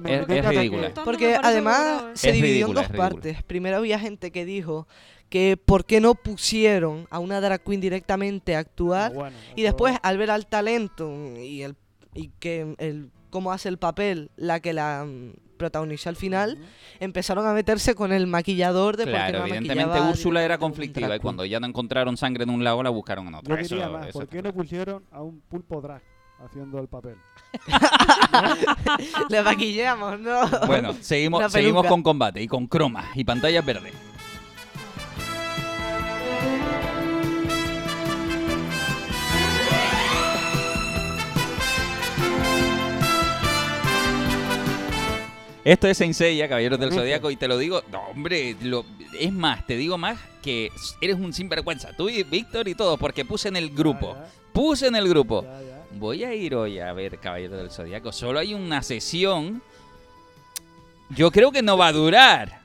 Es 0.05 0.45
ridícula. 0.47 0.93
Porque 1.03 1.35
además 1.41 2.03
se 2.13 2.31
dividió 2.31 2.67
ridícula, 2.67 2.81
en 2.81 2.87
dos 2.87 2.97
partes. 2.97 3.43
Primero 3.43 3.77
había 3.77 3.99
gente 3.99 4.31
que 4.31 4.45
dijo 4.45 4.87
que 5.29 5.57
por 5.63 5.85
qué 5.85 5.99
no 5.99 6.15
pusieron 6.15 7.07
a 7.09 7.19
una 7.19 7.41
drag 7.41 7.63
queen 7.63 7.81
directamente 7.81 8.55
a 8.55 8.59
Ah, 8.59 8.61
actuar 8.61 9.13
bueno, 9.13 9.35
y 9.55 9.61
después 9.63 9.97
al 10.03 10.17
ver 10.17 10.31
al 10.31 10.47
talento 10.47 11.11
y 11.39 11.61
el 11.63 11.75
y 12.15 12.29
que 12.39 12.75
el 12.79 13.11
cómo 13.29 13.51
hace 13.51 13.69
el 13.69 13.77
papel 13.77 14.31
la 14.35 14.59
que 14.59 14.73
la 14.73 15.07
protagonizó 15.59 16.09
al 16.09 16.15
final 16.15 16.57
empezaron 16.99 17.45
a 17.45 17.53
meterse 17.53 17.93
con 17.93 18.11
el 18.11 18.25
maquillador 18.25 18.97
de 18.97 19.03
por 19.03 19.13
qué 19.13 19.19
Claro, 19.19 19.39
no 19.39 19.45
evidentemente 19.45 19.85
maquillaba 19.85 20.09
Úrsula 20.09 20.43
era 20.43 20.57
conflictiva 20.57 21.15
y 21.15 21.19
cuando 21.19 21.45
ya 21.45 21.59
no 21.59 21.67
encontraron 21.67 22.17
sangre 22.17 22.45
en 22.45 22.49
un 22.49 22.63
lago 22.63 22.81
la 22.81 22.89
buscaron 22.89 23.27
en 23.27 23.35
otro. 23.35 23.55
Yo 23.55 23.61
Eso- 23.61 23.91
más, 23.91 24.07
eso 24.07 24.17
¿por 24.17 24.27
qué 24.27 24.41
no 24.41 24.51
pusieron 24.51 25.03
a 25.11 25.21
un 25.21 25.41
pulpo 25.41 25.81
drag 25.81 26.01
haciendo 26.43 26.79
el 26.79 26.87
papel? 26.87 27.15
le 29.29 29.41
maquillamos 29.41 30.19
no 30.19 30.41
Bueno, 30.65 30.93
seguimos, 31.01 31.51
seguimos 31.51 31.85
con 31.85 32.01
combate 32.01 32.41
y 32.41 32.47
con 32.47 32.65
cromas 32.67 33.05
y 33.15 33.23
pantallas 33.23 33.65
verdes. 33.65 33.93
Esto 45.71 45.87
es 45.87 45.97
Saint 45.97 46.13
Seiya, 46.15 46.47
Caballeros 46.47 46.79
del. 46.79 46.91
Zodíaco, 46.93 47.29
y 47.31 47.35
te 47.35 47.47
lo 47.47 47.57
digo, 47.57 47.83
no, 47.91 48.01
hombre, 48.07 48.55
lo- 48.61 48.85
es 49.19 49.31
más, 49.31 49.65
te 49.67 49.77
digo 49.77 49.97
más 49.97 50.17
que 50.41 50.71
eres 51.01 51.15
un 51.17 51.31
sinvergüenza, 51.33 51.91
tú 51.95 52.09
y 52.09 52.23
Víctor 52.23 52.67
y 52.67 52.75
todo, 52.75 52.97
porque 52.97 53.23
puse 53.25 53.49
en 53.49 53.55
el 53.55 53.69
grupo, 53.69 54.15
Ya, 54.15 54.27
puse 54.53 54.87
en 54.87 54.95
el 54.95 55.07
grupo. 55.07 55.45
Voy 55.91 56.23
a 56.23 56.33
ir 56.33 56.55
hoy 56.55 56.79
a 56.79 56.91
ver 56.93 57.19
Caballeros 57.19 57.57
del 57.59 57.69
Zodíaco, 57.71 58.11
solo 58.11 58.39
hay 58.39 58.53
una 58.53 58.81
sesión, 58.81 59.61
yo 61.09 61.29
creo 61.31 61.51
que 61.51 61.61
no 61.61 61.77
va 61.77 61.87
a 61.87 61.91
durar. 61.93 62.59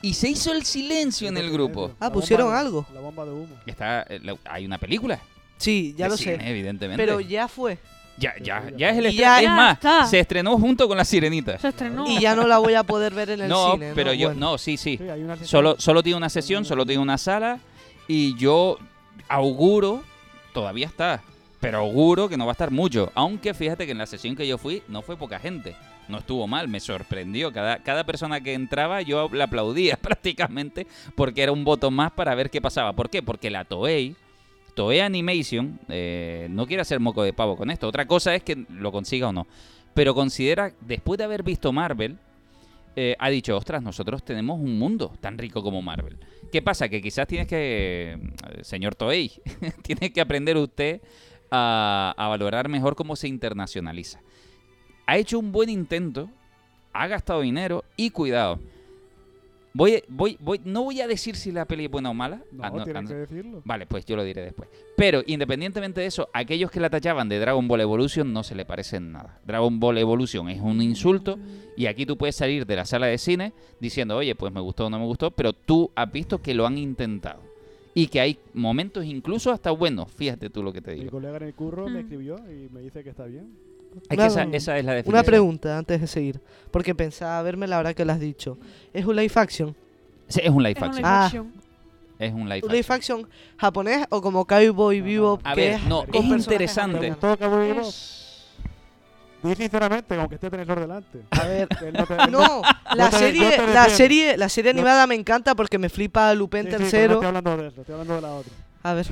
Y 0.00 0.14
se 0.14 0.28
hizo 0.28 0.52
el 0.52 0.64
silencio 0.64 1.28
en 1.28 1.36
el 1.36 1.50
grupo. 1.50 1.92
Ah, 2.00 2.12
pusieron 2.12 2.46
bomba 2.46 2.60
algo. 2.60 2.86
La 2.92 3.00
bomba 3.00 3.24
de 3.24 3.30
humo. 3.32 3.56
Está, 3.66 4.02
eh, 4.08 4.20
la- 4.22 4.36
hay 4.44 4.64
una 4.66 4.78
película. 4.78 5.20
Sí, 5.58 5.94
ya 5.96 6.08
lo 6.08 6.16
cine, 6.16 6.38
sé. 6.38 6.50
Evidentemente. 6.50 7.00
Pero 7.02 7.20
ya 7.20 7.46
fue. 7.46 7.78
Ya, 8.22 8.34
ya, 8.42 8.70
ya 8.76 8.88
es 8.90 8.98
el 8.98 9.06
estreno. 9.06 9.30
ya- 9.30 9.36
Es 9.38 9.42
Ya 9.44 9.54
más, 9.54 9.72
está. 9.74 10.06
se 10.06 10.20
estrenó 10.20 10.56
junto 10.58 10.86
con 10.88 10.96
la 10.96 11.04
sirenita. 11.04 11.58
Se 11.58 11.68
estrenó. 11.68 12.06
Y 12.06 12.20
ya 12.20 12.34
no 12.34 12.46
la 12.46 12.58
voy 12.58 12.74
a 12.74 12.82
poder 12.84 13.12
ver 13.12 13.30
en 13.30 13.42
el 13.42 13.48
No, 13.48 13.72
cine. 13.72 13.92
pero 13.94 14.12
yo, 14.12 14.28
Bueno. 14.28 14.52
no, 14.52 14.58
sí, 14.58 14.76
sí. 14.76 14.98
Solo, 15.42 15.76
solo 15.78 16.02
tiene 16.02 16.16
una 16.16 16.28
sesión, 16.28 16.64
solo 16.64 16.86
tiene 16.86 17.02
una 17.02 17.18
sala. 17.18 17.58
Y 18.08 18.36
yo 18.36 18.78
auguro, 19.28 20.02
todavía 20.52 20.86
está, 20.86 21.22
pero 21.60 21.78
auguro 21.78 22.28
que 22.28 22.36
no 22.36 22.46
va 22.46 22.52
a 22.52 22.54
estar 22.58 22.70
mucho. 22.70 23.10
Aunque 23.14 23.54
fíjate 23.54 23.86
que 23.86 23.92
en 23.92 23.98
la 23.98 24.06
sesión 24.06 24.34
que 24.36 24.46
yo 24.46 24.58
fui 24.58 24.82
no 24.88 25.02
fue 25.02 25.16
poca 25.16 25.38
gente. 25.38 25.76
No 26.08 26.18
estuvo 26.18 26.46
mal, 26.48 26.66
me 26.68 26.80
sorprendió. 26.80 27.52
Cada, 27.52 27.78
cada 27.78 28.04
persona 28.04 28.40
que 28.40 28.54
entraba 28.54 29.00
yo 29.02 29.28
la 29.32 29.44
aplaudía 29.44 29.96
prácticamente 30.02 30.86
porque 31.14 31.42
era 31.42 31.52
un 31.52 31.64
voto 31.64 31.90
más 31.90 32.10
para 32.12 32.34
ver 32.34 32.50
qué 32.50 32.60
pasaba. 32.60 32.92
¿Por 32.92 33.08
qué? 33.08 33.22
Porque 33.22 33.50
la 33.50 33.64
Toei, 33.64 34.16
Toei 34.74 35.00
Animation, 35.00 35.78
eh, 35.88 36.46
no 36.50 36.66
quiere 36.66 36.82
hacer 36.82 37.00
moco 37.00 37.22
de 37.22 37.32
pavo 37.32 37.56
con 37.56 37.70
esto. 37.70 37.88
Otra 37.88 38.06
cosa 38.06 38.34
es 38.34 38.42
que 38.42 38.64
lo 38.68 38.92
consiga 38.92 39.28
o 39.28 39.32
no. 39.32 39.46
Pero 39.94 40.14
considera, 40.14 40.72
después 40.80 41.18
de 41.18 41.24
haber 41.24 41.42
visto 41.42 41.72
Marvel, 41.72 42.18
eh, 42.96 43.16
ha 43.18 43.30
dicho, 43.30 43.56
ostras, 43.56 43.82
nosotros 43.82 44.22
tenemos 44.24 44.60
un 44.60 44.78
mundo 44.78 45.12
tan 45.20 45.38
rico 45.38 45.62
como 45.62 45.82
Marvel. 45.82 46.18
¿Qué 46.50 46.62
pasa? 46.62 46.88
Que 46.88 47.00
quizás 47.00 47.26
tienes 47.26 47.46
que, 47.46 48.18
eh, 48.18 48.64
señor 48.64 48.94
Toei, 48.94 49.32
tiene 49.82 50.12
que 50.12 50.20
aprender 50.20 50.56
usted 50.56 51.00
a, 51.50 52.14
a 52.16 52.28
valorar 52.28 52.68
mejor 52.68 52.94
cómo 52.94 53.16
se 53.16 53.28
internacionaliza. 53.28 54.20
Ha 55.06 55.18
hecho 55.18 55.38
un 55.38 55.52
buen 55.52 55.68
intento, 55.68 56.30
ha 56.92 57.06
gastado 57.06 57.40
dinero 57.42 57.84
y 57.96 58.10
cuidado. 58.10 58.60
Voy, 59.74 60.02
voy, 60.08 60.36
voy, 60.38 60.60
no 60.64 60.82
voy 60.84 61.00
a 61.00 61.06
decir 61.06 61.34
si 61.34 61.50
la 61.50 61.64
peli 61.64 61.86
es 61.86 61.90
buena 61.90 62.10
o 62.10 62.14
mala. 62.14 62.42
No, 62.52 62.62
Ah, 62.62 62.70
no, 62.70 62.84
tienes 62.84 63.04
ah, 63.04 63.08
que 63.08 63.14
decirlo. 63.14 63.62
Vale, 63.64 63.86
pues 63.86 64.04
yo 64.04 64.16
lo 64.16 64.22
diré 64.24 64.42
después. 64.42 64.68
Pero 64.96 65.22
independientemente 65.26 66.00
de 66.02 66.06
eso, 66.06 66.28
aquellos 66.34 66.70
que 66.70 66.78
la 66.78 66.90
tachaban 66.90 67.28
de 67.28 67.38
Dragon 67.38 67.66
Ball 67.66 67.80
Evolution 67.80 68.32
no 68.32 68.42
se 68.42 68.54
le 68.54 68.66
parece 68.66 68.96
en 68.96 69.12
nada. 69.12 69.40
Dragon 69.46 69.80
Ball 69.80 69.96
Evolution 69.98 70.48
es 70.50 70.60
un 70.60 70.82
insulto 70.82 71.38
y 71.76 71.86
aquí 71.86 72.04
tú 72.04 72.18
puedes 72.18 72.36
salir 72.36 72.66
de 72.66 72.76
la 72.76 72.84
sala 72.84 73.06
de 73.06 73.16
cine 73.16 73.54
diciendo, 73.80 74.16
oye, 74.16 74.34
pues 74.34 74.52
me 74.52 74.60
gustó 74.60 74.86
o 74.86 74.90
no 74.90 74.98
me 74.98 75.06
gustó, 75.06 75.30
pero 75.30 75.54
tú 75.54 75.90
has 75.94 76.12
visto 76.12 76.42
que 76.42 76.52
lo 76.52 76.66
han 76.66 76.76
intentado. 76.76 77.40
Y 77.94 78.06
que 78.08 78.20
hay 78.20 78.38
momentos 78.54 79.04
incluso 79.04 79.50
hasta 79.52 79.70
buenos. 79.70 80.10
Fíjate 80.12 80.48
tú 80.50 80.62
lo 80.62 80.72
que 80.72 80.80
te 80.82 80.92
Mi 80.92 81.00
digo. 81.00 81.10
colega 81.12 81.36
en 81.38 81.42
el 81.44 81.54
curro 81.54 81.86
me 81.88 81.92
Mm. 82.00 82.04
escribió 82.04 82.36
y 82.50 82.68
me 82.70 82.80
dice 82.80 83.02
que 83.02 83.10
está 83.10 83.24
bien. 83.24 83.52
Es 84.02 84.08
que 84.08 84.14
Una- 84.16 84.26
esa, 84.26 84.42
esa 84.44 84.78
es 84.78 84.84
la 84.84 84.92
definición. 84.94 85.14
Una 85.14 85.22
pregunta 85.22 85.78
antes 85.78 86.00
de 86.00 86.06
seguir. 86.06 86.40
Porque 86.70 86.94
pensaba 86.94 87.42
verme 87.42 87.66
la 87.66 87.78
hora 87.78 87.92
que 87.94 88.04
lo 88.04 88.12
has 88.12 88.20
dicho. 88.20 88.58
¿Es 88.92 89.04
un 89.04 89.16
live 89.16 89.32
action? 89.34 89.76
Sí, 90.28 90.40
es 90.42 90.50
un 90.50 90.62
live 90.62 90.74
Es 90.78 90.82
action. 90.82 91.04
Ah. 91.04 91.20
infección. 91.30 91.52
Es 92.18 92.32
un 92.32 92.48
live 92.48 92.60
¿Un 92.64 92.72
live 92.72 92.86
action. 92.88 93.20
action 93.20 93.28
japonés 93.58 94.06
o 94.10 94.22
como 94.22 94.44
Cowboy 94.46 95.00
No, 95.00 95.04
Bebop? 95.04 95.40
A 95.44 95.54
que 95.54 95.60
ver, 95.60 95.70
es 95.74 95.82
no, 95.84 96.04
es 96.12 96.24
interesante. 96.24 97.14
Di 99.42 99.56
sinceramente, 99.56 100.14
aunque 100.14 100.36
esté 100.36 100.48
televisor 100.50 100.78
delante. 100.78 101.22
A 101.32 101.44
ver, 101.48 101.68
no 101.98 102.06
te- 102.06 102.30
no, 102.30 102.62
la 102.94 103.10
te- 103.10 103.18
serie, 103.18 103.50
te 103.56 103.66
la 103.74 103.88
serie, 103.88 104.36
la 104.36 104.48
serie 104.48 104.70
animada 104.70 105.04
me 105.08 105.16
encanta 105.16 105.56
porque 105.56 105.78
me 105.78 105.88
flipa 105.88 106.32
Lupin 106.34 106.62
Sí, 106.62 106.66
sí, 106.66 106.70
pero 106.70 106.78
no 106.78 106.84
tercero. 106.90 107.12
estoy 107.14 107.26
hablando 107.26 107.56
de 107.56 107.68
eso, 107.68 107.80
estoy 107.80 107.92
hablando 107.94 108.14
de 108.14 108.20
la 108.20 108.32
otra. 108.34 108.52
A 108.84 108.94
ver, 108.94 109.06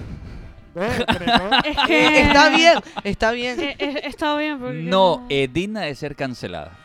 Televisor. 0.74 1.50
Es 1.64 1.76
Eh, 1.76 1.80
que. 1.87 2.20
está 2.22 2.48
bien, 2.50 2.78
está 3.04 3.33
bien. 3.33 3.61
Eh, 3.61 3.76
eh, 3.78 4.00
está 4.04 4.37
bien, 4.37 4.59
porque. 4.59 4.78
No, 4.83 5.26
es 5.28 5.52
digna 5.52 5.83
de 5.83 5.94
ser 5.94 6.14
cancelada. 6.16 6.76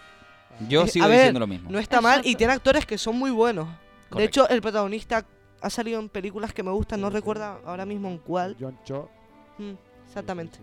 Yo 0.69 0.83
Eh, 0.83 0.87
sigo 0.87 1.05
a 1.05 1.07
ver, 1.09 1.17
diciendo 1.19 1.39
lo 1.39 1.47
mismo. 1.47 1.69
No 1.69 1.79
está 1.79 2.01
mal 2.01 2.21
y 2.23 2.35
tiene 2.35 2.53
actores 2.53 2.85
que 2.85 2.97
son 2.97 3.17
muy 3.17 3.31
buenos. 3.31 3.67
De 4.11 4.23
hecho, 4.23 4.47
el 4.49 4.61
protagonista 4.61 5.25
ha 5.61 5.69
salido 5.69 5.99
en 5.99 6.07
películas 6.09 6.53
que 6.53 6.63
me 6.63 6.71
gustan, 6.71 7.01
no 7.01 7.07
Sí, 7.07 7.11
sí. 7.11 7.15
recuerdo 7.17 7.59
ahora 7.65 7.85
mismo 7.85 8.07
en 8.07 8.17
cuál. 8.19 8.55
John 8.59 8.77
Cho. 8.85 9.09
Mm, 9.57 9.71
exactamente. 10.07 10.59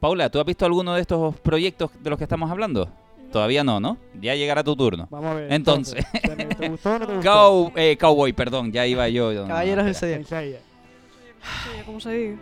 Paula, 0.00 0.28
¿tú 0.28 0.38
has 0.38 0.44
visto 0.44 0.66
alguno 0.66 0.94
de 0.94 1.00
estos 1.00 1.38
proyectos 1.40 1.90
de 2.02 2.10
los 2.10 2.18
que 2.18 2.24
estamos 2.24 2.50
hablando? 2.50 2.90
Todavía 3.32 3.64
no, 3.64 3.80
¿no? 3.80 3.96
Ya 4.20 4.34
llegará 4.34 4.62
tu 4.62 4.76
turno. 4.76 5.08
Vamos 5.10 5.30
a 5.30 5.34
ver. 5.34 5.52
Entonces. 5.52 6.04
¿te, 6.12 6.28
te 6.36 6.68
gustó 6.68 6.94
o 6.94 6.98
no 6.98 7.06
te 7.06 7.14
gustó? 7.16 7.30
Cow- 7.30 7.72
eh, 7.76 7.96
cowboy, 7.98 8.32
perdón, 8.32 8.70
ya 8.70 8.86
iba 8.86 9.08
yo. 9.08 9.32
no, 9.32 9.42
no, 9.42 9.48
Caballeros 9.48 10.00
del 10.00 10.20
espera. 10.20 10.58
Sí, 11.64 11.82
como 11.84 12.00
se 12.00 12.10
diga. 12.12 12.36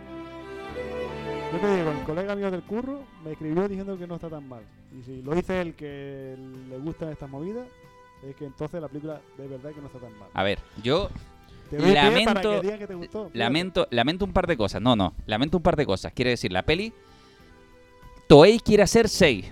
Yo 1.53 1.59
te 1.59 1.75
digo, 1.77 1.91
el 1.91 1.99
colega 2.05 2.35
mío 2.35 2.49
del 2.49 2.63
curro 2.63 3.03
me 3.23 3.31
escribió 3.33 3.67
diciendo 3.67 3.97
que 3.97 4.07
no 4.07 4.15
está 4.15 4.29
tan 4.29 4.47
mal. 4.47 4.63
Y 4.99 5.03
si 5.03 5.21
lo 5.21 5.33
dice 5.35 5.61
el 5.61 5.75
que 5.75 6.35
le 6.69 6.77
gustan 6.79 7.09
estas 7.09 7.29
movidas, 7.29 7.67
es 8.27 8.35
que 8.35 8.45
entonces 8.45 8.81
la 8.81 8.87
película 8.87 9.21
de 9.37 9.47
verdad 9.47 9.71
que 9.71 9.81
no 9.81 9.87
está 9.87 9.99
tan 9.99 10.17
mal. 10.17 10.29
A 10.33 10.43
ver, 10.43 10.59
yo 10.81 11.09
Te 11.69 11.77
doy 11.77 11.91
pie 11.91 11.95
para 11.95 12.09
lamento- 12.09 12.61
que 12.61 12.77
que 12.79 12.87
te 12.87 12.95
gustó. 12.95 13.29
lamento, 13.33 13.87
lamento 13.91 14.25
un 14.25 14.33
par 14.33 14.47
de 14.47 14.57
cosas. 14.57 14.81
No, 14.81 14.95
no, 14.95 15.13
lamento 15.27 15.57
un 15.57 15.63
par 15.63 15.75
de 15.75 15.85
cosas. 15.85 16.11
Quiere 16.13 16.31
decir, 16.31 16.51
la 16.51 16.63
peli. 16.63 16.91
Toei 18.27 18.59
quiere 18.59 18.83
hacer 18.83 19.07
6. 19.09 19.45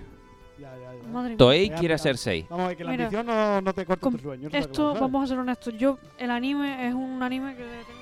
Ya, 0.58 0.76
ya, 0.76 0.94
ya. 0.94 1.08
Madre 1.08 1.28
mía. 1.30 1.36
Toei 1.36 1.70
quiere 1.70 1.94
hacer 1.94 2.16
6. 2.16 2.46
Vamos 2.48 2.64
a 2.64 2.68
ver 2.68 2.76
que 2.76 2.84
la 2.84 2.90
Mira, 2.90 3.04
ambición 3.04 3.26
no, 3.26 3.60
no 3.60 3.72
te 3.74 3.84
corta 3.86 4.00
com- 4.00 4.14
tu 4.16 4.22
sueño. 4.22 4.48
eso 4.48 4.56
está 4.58 4.70
Esto, 4.72 4.94
vamos 4.94 5.24
a 5.24 5.26
ser 5.28 5.38
honestos. 5.38 5.74
Yo, 5.78 5.98
el 6.18 6.30
anime 6.30 6.88
es 6.88 6.94
un 6.94 7.22
anime 7.22 7.54
que 7.54 7.62
tengo, 7.62 8.01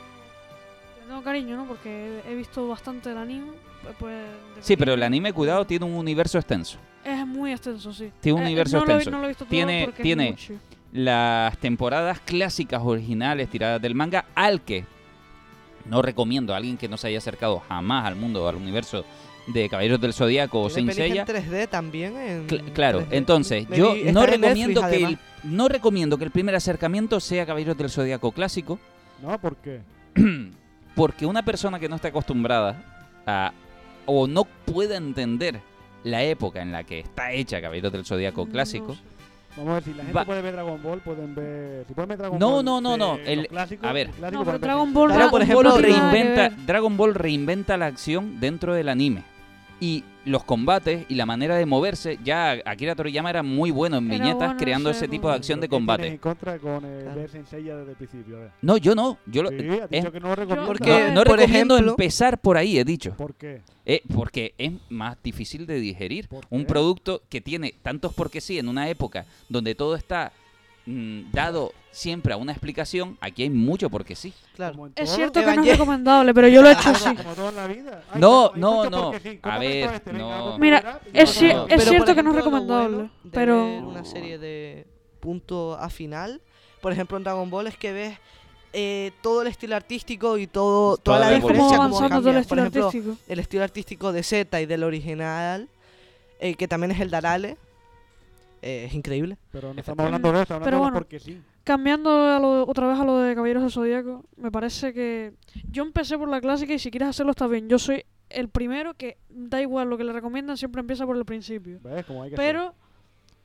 tengo 1.11 1.23
cariño, 1.25 1.57
¿no? 1.57 1.65
Porque 1.67 2.21
he 2.29 2.35
visto 2.37 2.69
bastante 2.69 3.11
el 3.11 3.19
anime. 3.19 3.51
Pues, 3.99 4.15
de 4.57 4.63
Sí, 4.63 4.77
pero 4.77 4.95
el 4.95 5.03
anime, 5.03 5.33
cuidado, 5.33 5.65
tiene 5.67 5.85
un 5.87 5.95
universo 5.95 6.39
extenso. 6.39 6.79
Es 7.05 7.27
muy 7.27 7.51
extenso, 7.53 7.93
sí. 7.93 8.13
Tiene 8.21 8.37
un 8.39 8.45
Eh, 8.45 8.47
universo 8.47 8.79
no 8.79 8.85
lo 8.85 8.93
he- 8.93 8.95
extenso. 8.97 9.11
no 9.11 9.19
lo 9.19 9.25
he 9.25 9.29
visto 9.29 9.45
todo 9.45 9.51
Tiene- 9.51 9.85
porque 9.87 10.03
es 10.03 10.05
tiene- 10.05 10.31
mucho. 10.31 10.55
Las 10.93 11.57
temporadas 11.59 12.21
clásicas 12.21 12.81
originales 12.85 13.49
tiradas 13.49 13.81
del 13.83 13.95
manga, 13.95 14.27
al 14.35 14.61
que 14.63 14.85
no 15.87 16.01
recomiendo 16.03 16.53
a 16.55 16.59
alguien 16.59 16.77
que 16.77 16.89
no 16.89 16.97
se 16.97 17.09
haya 17.09 17.19
acercado 17.19 17.59
jamás 17.69 18.07
al 18.07 18.17
mundo, 18.17 18.47
al 18.49 18.57
universo 18.57 19.05
de 19.49 19.69
Caballeros 19.69 20.01
del 20.01 20.13
Zodíaco 20.13 20.61
o 20.63 20.71
Saint 20.71 20.93
Seiya. 20.93 21.23
en 21.23 21.27
3D 21.27 21.67
también. 21.69 22.17
En 22.17 22.47
Cl- 22.47 22.73
claro, 22.73 23.01
3D. 23.01 23.17
entonces 23.17 23.69
Me 23.69 23.77
yo 23.79 23.95
no 24.13 24.27
recomiendo 24.27 24.83
Netflix, 24.83 24.99
que 25.01 25.05
el, 25.07 25.19
no 25.45 25.69
recomiendo 25.69 26.19
que 26.19 26.25
el 26.25 26.31
primer 26.31 26.55
acercamiento 26.55 27.19
sea 27.19 27.47
Caballeros 27.47 27.77
del 27.79 27.89
Zodíaco 27.91 28.31
clásico, 28.33 28.79
No, 29.23 29.39
¿por 29.41 29.57
qué? 29.57 29.81
porque 30.95 31.27
una 31.27 31.43
persona 31.43 31.79
que 31.79 31.89
no 31.89 31.97
está 31.97 32.09
acostumbrada 32.09 32.83
a 33.27 33.53
o 34.07 34.27
no 34.27 34.45
pueda 34.45 34.97
entender 34.97 35.61
la 36.05 36.23
época 36.23 36.63
en 36.63 36.73
la 36.73 36.85
que 36.85 37.01
está 37.01 37.33
hecha 37.33 37.61
Caballeros 37.61 37.93
del 37.93 38.05
Zodíaco 38.05 38.47
No 38.47 38.51
clásico, 38.53 38.95
sé. 38.95 39.01
Vamos 39.57 39.71
a 39.71 39.75
ver, 39.75 39.83
si 39.83 39.91
la 39.91 39.97
gente 40.05 40.13
Va- 40.13 40.25
puede 40.25 40.43
ver 40.43 40.53
Dragon 40.53 40.81
Ball, 40.83 41.01
pueden 41.01 41.35
ver... 41.35 41.85
Si 41.89 41.93
pueden 41.93 42.09
ver 42.09 42.19
Dragon 42.19 42.39
No, 42.39 42.51
Ball 42.53 42.65
no, 42.65 42.81
no, 42.81 42.93
de 42.93 42.99
no, 42.99 43.19
los 43.19 43.27
el- 43.27 43.49
clásicos, 43.49 43.89
a 43.89 43.93
ver. 43.93 44.11
clásico 44.11 44.45
No, 44.45 44.59
Dragon. 44.59 44.95
Ball, 44.95 45.09
Dragon 45.13 45.31
por 45.31 45.47
Ball 45.55 45.65
no 45.65 45.77
reinventa, 45.79 46.49
ver. 46.51 46.67
Dragon 46.67 46.97
Ball 46.97 47.15
reinventa 47.15 47.77
la 47.77 47.87
acción 47.87 48.39
dentro 48.41 48.75
del 48.75 48.89
anime. 48.89 49.25
Y 49.83 50.05
los 50.27 50.45
combates 50.45 51.07
y 51.09 51.15
la 51.15 51.25
manera 51.25 51.57
de 51.57 51.65
moverse, 51.65 52.19
ya 52.23 52.59
Akira 52.67 52.95
Toriyama 52.95 53.31
era 53.31 53.43
muy 53.43 53.71
bueno 53.71 53.97
en 53.97 54.11
Era 54.13 54.23
viñetas 54.23 54.49
bueno, 54.49 54.57
creando 54.59 54.91
ese 54.91 55.09
tipo 55.09 55.31
de 55.31 55.37
acción 55.37 55.59
de 55.59 55.67
¿Qué 55.67 55.71
tienes 55.71 55.81
combate. 55.81 56.07
en 56.09 56.19
contra 56.19 56.59
con 56.59 56.85
eh, 56.85 57.01
Claro. 57.05 57.21
ver 57.21 57.31
Sensei 57.31 57.65
ya 57.65 57.77
desde 57.77 57.93
el 57.93 57.97
principio? 57.97 58.37
A 58.37 58.41
ver. 58.41 58.51
No, 58.61 58.77
yo 58.77 58.95
no. 58.95 59.17
Yo 59.25 59.43
lo- 59.43 59.49
Sí, 59.49 59.57
has 59.71 59.85
es- 59.85 59.91
dicho 59.91 60.13
que 60.13 60.21
no 60.21 60.29
lo 60.29 60.35
recomiendas. 60.37 60.67
Porque- 60.67 60.91
no, 61.09 61.15
no 61.15 61.25
por 61.25 61.39
recomiendo 61.39 61.75
ejemplo- 61.77 61.93
empezar 61.93 62.39
por 62.39 62.59
ahí, 62.59 62.79
he 62.79 62.85
dicho. 62.85 63.15
¿Por 63.17 63.35
qué? 63.35 63.63
Eh, 63.87 64.03
porque 64.15 64.55
es 64.59 64.73
más 64.91 65.17
difícil 65.23 65.65
de 65.67 65.81
digerir. 65.81 66.29
¿Por 66.29 66.45
Un 66.51 66.67
producto 66.67 67.23
que 67.31 67.41
tiene 67.41 67.73
tantos 67.83 68.13
porque 68.13 68.43
sí 68.43 68.59
en 68.59 68.69
una 68.69 68.91
época 68.91 69.25
donde 69.49 69.75
todo 69.75 69.97
está 69.97 70.33
mm, 70.87 71.31
dado 71.33 71.73
siempre 71.91 72.33
a 72.33 72.37
una 72.37 72.53
explicación, 72.53 73.19
aquí 73.21 73.43
hay 73.43 73.51
mucho 73.51 73.91
porque 73.91 74.15
sí. 74.15 74.33
Claro. 74.55 74.91
Es 74.95 75.11
cierto 75.11 75.41
que 75.41 75.57
no 75.57 75.63
es 75.63 75.71
recomendable, 75.73 76.35
pero 76.35 76.49
yo 76.49 76.63
lo 76.63 76.69
he 76.69 76.73
hecho 76.73 76.91
así. 76.91 77.11
No, 78.17 78.53
no, 78.55 78.89
no. 78.89 79.11
porque 79.11 79.31
sí. 79.31 79.39
¿Cómo 79.39 79.55
A 79.55 79.59
ver, 79.59 79.95
este? 79.95 80.13
No. 80.13 80.59
Mira, 80.59 81.01
es, 81.13 81.37
Pero, 81.39 81.81
cierto 81.81 82.15
que 82.15 82.23
no 82.23 82.31
es 82.31 82.33
ejemplo, 82.33 82.33
lo 82.33 82.33
recomendable, 82.33 82.97
bueno 82.97 83.11
de 83.25 83.31
pero... 83.31 83.65
ver 83.65 83.83
una 83.83 84.05
serie 84.05 84.39
de 84.39 84.87
punto 85.21 85.77
a 85.79 85.91
final, 85.91 86.41
por 86.81 86.93
ejemplo 86.93 87.17
en 87.17 87.25
Dragon 87.25 87.51
Ball 87.51 87.67
es 87.67 87.77
que 87.77 87.93
ves 87.93 88.19
eh, 88.73 89.11
todo 89.21 89.43
el 89.43 89.49
estilo 89.49 89.75
artístico 89.75 90.39
y 90.39 90.47
todo 90.47 90.97
Toda 90.97 91.19
toda 91.19 91.31
la 91.31 91.35
diferencia 91.35 91.77
como 91.77 91.83
avanzando 91.83 92.21
todo 92.21 92.31
el 92.31 92.35
cambia. 92.35 92.49
Por 92.49 92.59
estilo 92.59 92.61
ejemplo, 92.63 92.87
artístico. 92.87 93.17
el 93.29 93.39
estilo 93.39 93.65
artístico 93.65 94.13
de 94.13 94.23
Z 94.23 94.61
y 94.61 94.67
del 94.67 94.85
original, 94.85 95.69
eh, 96.39 96.55
que 96.55 96.69
también 96.69 96.93
es 96.93 97.01
el 97.01 97.11
Darale, 97.11 97.57
eh, 98.63 98.85
es 98.87 98.95
increíble. 98.95 99.39
Pero 99.53 99.73
no 99.75 99.81
estamos 99.81 100.05
hablando 100.05 100.33
de 100.33 100.43
eso, 100.43 100.55
hablando 100.55 100.65
Pero 100.65 100.77
de 100.77 100.81
bueno. 100.83 100.95
porque 100.99 101.19
sí. 101.21 101.41
Cambiando 101.65 102.11
a 102.11 102.39
lo- 102.39 102.67
otra 102.67 102.89
vez 102.89 102.99
a 102.99 103.05
lo 103.05 103.19
de 103.19 103.35
Caballeros 103.35 103.63
del 103.63 103.73
Zodíaco, 103.73 104.25
me 104.37 104.51
parece 104.51 104.93
que 104.93 105.33
yo 105.71 105.83
empecé 105.83 106.17
por 106.19 106.29
la 106.29 106.41
clásica 106.41 106.73
y 106.73 106.79
si 106.79 106.91
quieres 106.91 107.09
hacerlo 107.11 107.31
está 107.33 107.47
bien. 107.47 107.69
Yo 107.69 107.79
soy 107.79 108.05
el 108.31 108.49
primero 108.49 108.95
que 108.95 109.19
da 109.29 109.61
igual 109.61 109.89
lo 109.91 109.97
que 109.99 110.05
le 110.05 110.13
recomiendan, 110.13 110.57
siempre 110.57 110.81
empieza 110.81 111.05
por 111.07 111.17
el 111.17 111.25
principio. 111.25 111.79
¿Ves? 111.83 112.05
Como 112.07 112.23
hay 112.23 112.31
que 112.31 112.37
Pero 112.37 112.75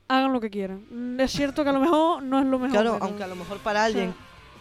hagan 0.08 0.32
lo 0.34 0.40
que 0.40 0.50
quieran. 0.50 0.86
Mm, 0.90 1.20
Es 1.20 1.32
cierto 1.32 1.64
que 1.64 1.70
a 1.70 1.74
lo 1.74 1.80
mejor 1.80 2.24
no 2.24 2.40
es 2.40 2.46
lo 2.46 2.60
mejor. 2.60 2.72
Claro, 2.72 2.94
pero- 2.94 3.06
aunque 3.06 3.24
a 3.24 3.28
lo 3.28 3.36
mejor 3.36 3.58
para 3.60 3.80
o 3.80 3.82
sea, 3.82 3.86
alguien 3.88 4.14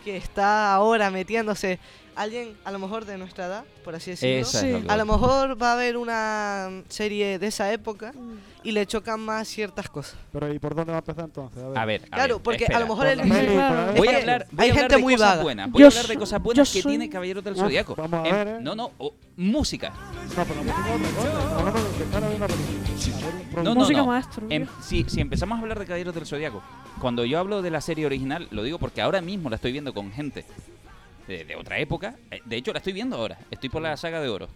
que 0.05 0.17
está 0.17 0.75
ahora 0.75 1.11
metiéndose, 1.11 1.79
alguien 2.17 2.57
a 2.65 2.71
lo 2.73 2.79
mejor 2.79 3.05
de 3.05 3.19
nuestra 3.19 3.47
edad, 3.47 3.65
por 3.85 3.95
así 3.95 4.11
decirlo, 4.13 4.45
Sí. 4.47 4.71
lo 4.71 4.91
a 4.91 4.97
lo 4.97 5.05
mejor 5.07 5.61
va 5.63 5.71
a 5.71 5.73
haber 5.75 5.97
una 5.97 6.71
serie 6.89 7.39
de 7.39 7.47
esa 7.47 7.73
época 7.73 8.13
y 8.63 8.73
le 8.73 8.87
chocan 8.87 9.21
más 9.21 9.49
ciertas 9.49 9.89
cosas. 9.91 10.17
Pero 10.33 10.53
¿y 10.53 10.59
por 10.59 10.75
dónde 10.75 10.93
va 10.93 10.99
a 10.99 11.01
empezar 11.01 11.25
entonces? 11.25 11.63
A 11.63 11.69
ver. 11.69 11.79
A 11.79 11.85
ver, 11.85 12.03
a 12.05 12.15
Claro, 12.17 12.35
ver, 12.37 12.43
porque 12.43 12.65
espera. 12.65 12.79
a 12.79 12.81
lo 12.81 12.89
mejor 12.89 13.07
el... 13.07 13.21
claro. 13.21 13.93
Voy 13.97 14.09
a 14.09 14.17
hablar, 14.19 14.47
voy 14.51 14.65
hay 14.65 14.71
a 14.71 14.73
hablar 14.73 14.83
gente 14.85 14.97
de 14.97 15.03
muy 15.03 15.15
cosas 15.15 15.31
vaga. 15.31 15.43
buenas. 15.43 15.71
Voy 15.71 15.81
Yo 15.81 15.87
a 15.87 15.91
hablar 15.91 16.07
de 16.07 16.17
cosas 16.17 16.43
buenas 16.43 16.73
que 16.73 16.83
soy- 16.83 16.93
tiene 16.93 17.11
Caballeros 17.11 17.45
del 17.45 17.55
Uf, 17.55 17.61
Zodiaco. 17.61 17.95
vamos 17.95 18.25
a 18.25 18.29
Em, 18.29 18.35
ver, 18.35 18.49
¿eh? 18.49 18.59
No, 18.61 18.75
no, 18.75 18.91
o- 18.99 19.15
música. 19.37 19.91
No, 20.37 20.45
pero 20.45 20.63
ver 20.65 20.75
ver. 20.75 22.55
No, 23.55 23.63
no, 23.63 23.75
música 23.75 23.99
no. 23.99 24.07
maestro. 24.07 24.47
Em, 24.51 24.67
si, 24.83 25.05
si 25.09 25.21
empezamos 25.21 25.57
a 25.59 25.63
hablar 25.63 25.79
de 25.79 25.87
Caballeros 25.87 26.15
del 26.15 26.27
Zodiaco, 26.27 26.63
cuando 27.01 27.25
yo 27.25 27.39
hablo 27.39 27.63
de 27.63 27.71
la 27.71 27.81
serie 27.81 28.07
original, 28.07 28.49
lo 28.51 28.63
digo 28.63 28.79
porque 28.79 29.01
ahora 29.01 29.21
mismo 29.21 29.49
la 29.51 29.57
estoy 29.57 29.73
viendo 29.73 29.93
con 29.95 30.11
gente 30.13 30.45
de, 31.29 31.45
de 31.45 31.57
otra 31.57 31.79
época. 31.79 32.15
Eh, 32.31 32.41
De 32.45 32.57
hecho, 32.57 32.73
la 32.73 32.79
estoy 32.79 32.93
viendo 32.93 33.17
ahora. 33.17 33.39
Estoy 33.51 33.69
por 33.69 33.83
la 33.83 33.97
saga 33.97 34.21
de 34.21 34.29
oro. 34.29 34.49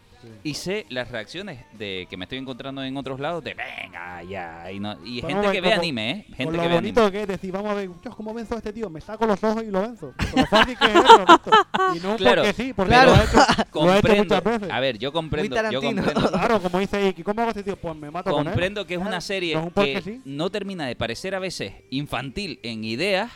Y 0.43 0.55
sé 0.55 0.85
las 0.89 1.13
reacciones 1.13 1.61
de 1.75 2.09
que 2.11 2.17
me 2.17 2.25
estoy 2.25 2.39
encontrando 2.39 2.83
en 2.83 2.97
otros 2.97 3.21
lados 3.21 3.45
de 3.45 3.55
venga, 3.55 4.21
ya. 4.25 4.69
Y, 4.73 4.81
no, 4.81 4.97
y 5.07 5.21
gente 5.23 5.53
que 5.53 5.61
ve 5.61 5.73
anime, 5.73 6.11
¿eh? 6.11 6.25
Con 6.27 6.37
Gente 6.37 6.57
lo 6.57 6.63
que 6.65 6.69
ve 6.69 6.77
anime. 6.77 6.93
bonito 6.93 7.13
que 7.13 7.23
es 7.23 7.29
decir, 7.29 7.53
vamos 7.53 7.71
a 7.71 7.75
ver, 7.75 7.89
Dios, 8.03 8.17
¿cómo 8.17 8.35
venzo 8.35 8.55
a 8.57 8.59
este 8.59 8.73
tío? 8.73 8.91
Me 8.91 9.01
saco 9.01 9.27
los 9.27 9.43
ojos 9.45 9.63
y 9.63 9.71
lo 9.71 9.81
venzo. 9.81 10.13
Con 10.33 10.41
lo 10.41 10.47
fácil 10.49 10.77
que 10.77 10.85
es 10.87 10.91
eso, 10.97 11.19
Víctor. 11.25 11.55
Y 11.95 12.01
no 12.01 12.17
Claro, 12.17 12.43
porque 12.43 12.53
sí, 12.65 12.73
porque 12.73 12.93
claro. 12.95 13.13
lo 13.13 13.17
he 13.17 13.25
hecho, 13.25 13.37
lo 13.37 13.45
he 13.45 13.53
hecho 13.53 13.67
Comprendo. 13.71 14.25
muchas 14.25 14.45
veces. 14.45 14.71
A 14.73 14.81
ver, 14.81 14.99
yo 14.99 15.13
comprendo. 15.13 15.71
Yo 15.71 15.81
comprendo. 15.81 16.31
Claro, 16.33 16.61
como 16.63 16.79
dice 16.81 17.09
Iki, 17.11 17.23
¿cómo 17.23 17.41
hago 17.43 17.51
este 17.51 17.63
tío? 17.63 17.77
Pues 17.77 17.95
me 17.95 18.11
mato 18.11 18.33
con 18.33 18.41
él. 18.41 18.47
Comprendo 18.47 18.85
que 18.89 18.95
es 18.95 19.01
una 19.01 19.21
serie 19.21 19.55
no 19.55 19.61
es 19.61 19.67
un 19.67 19.73
porque 19.73 19.93
que 19.95 20.03
sí. 20.03 20.21
no 20.25 20.51
termina 20.51 20.85
de 20.89 20.97
parecer 20.97 21.37
a 21.37 21.39
veces 21.39 21.75
infantil 21.91 22.59
en 22.65 22.83
ideas, 22.83 23.31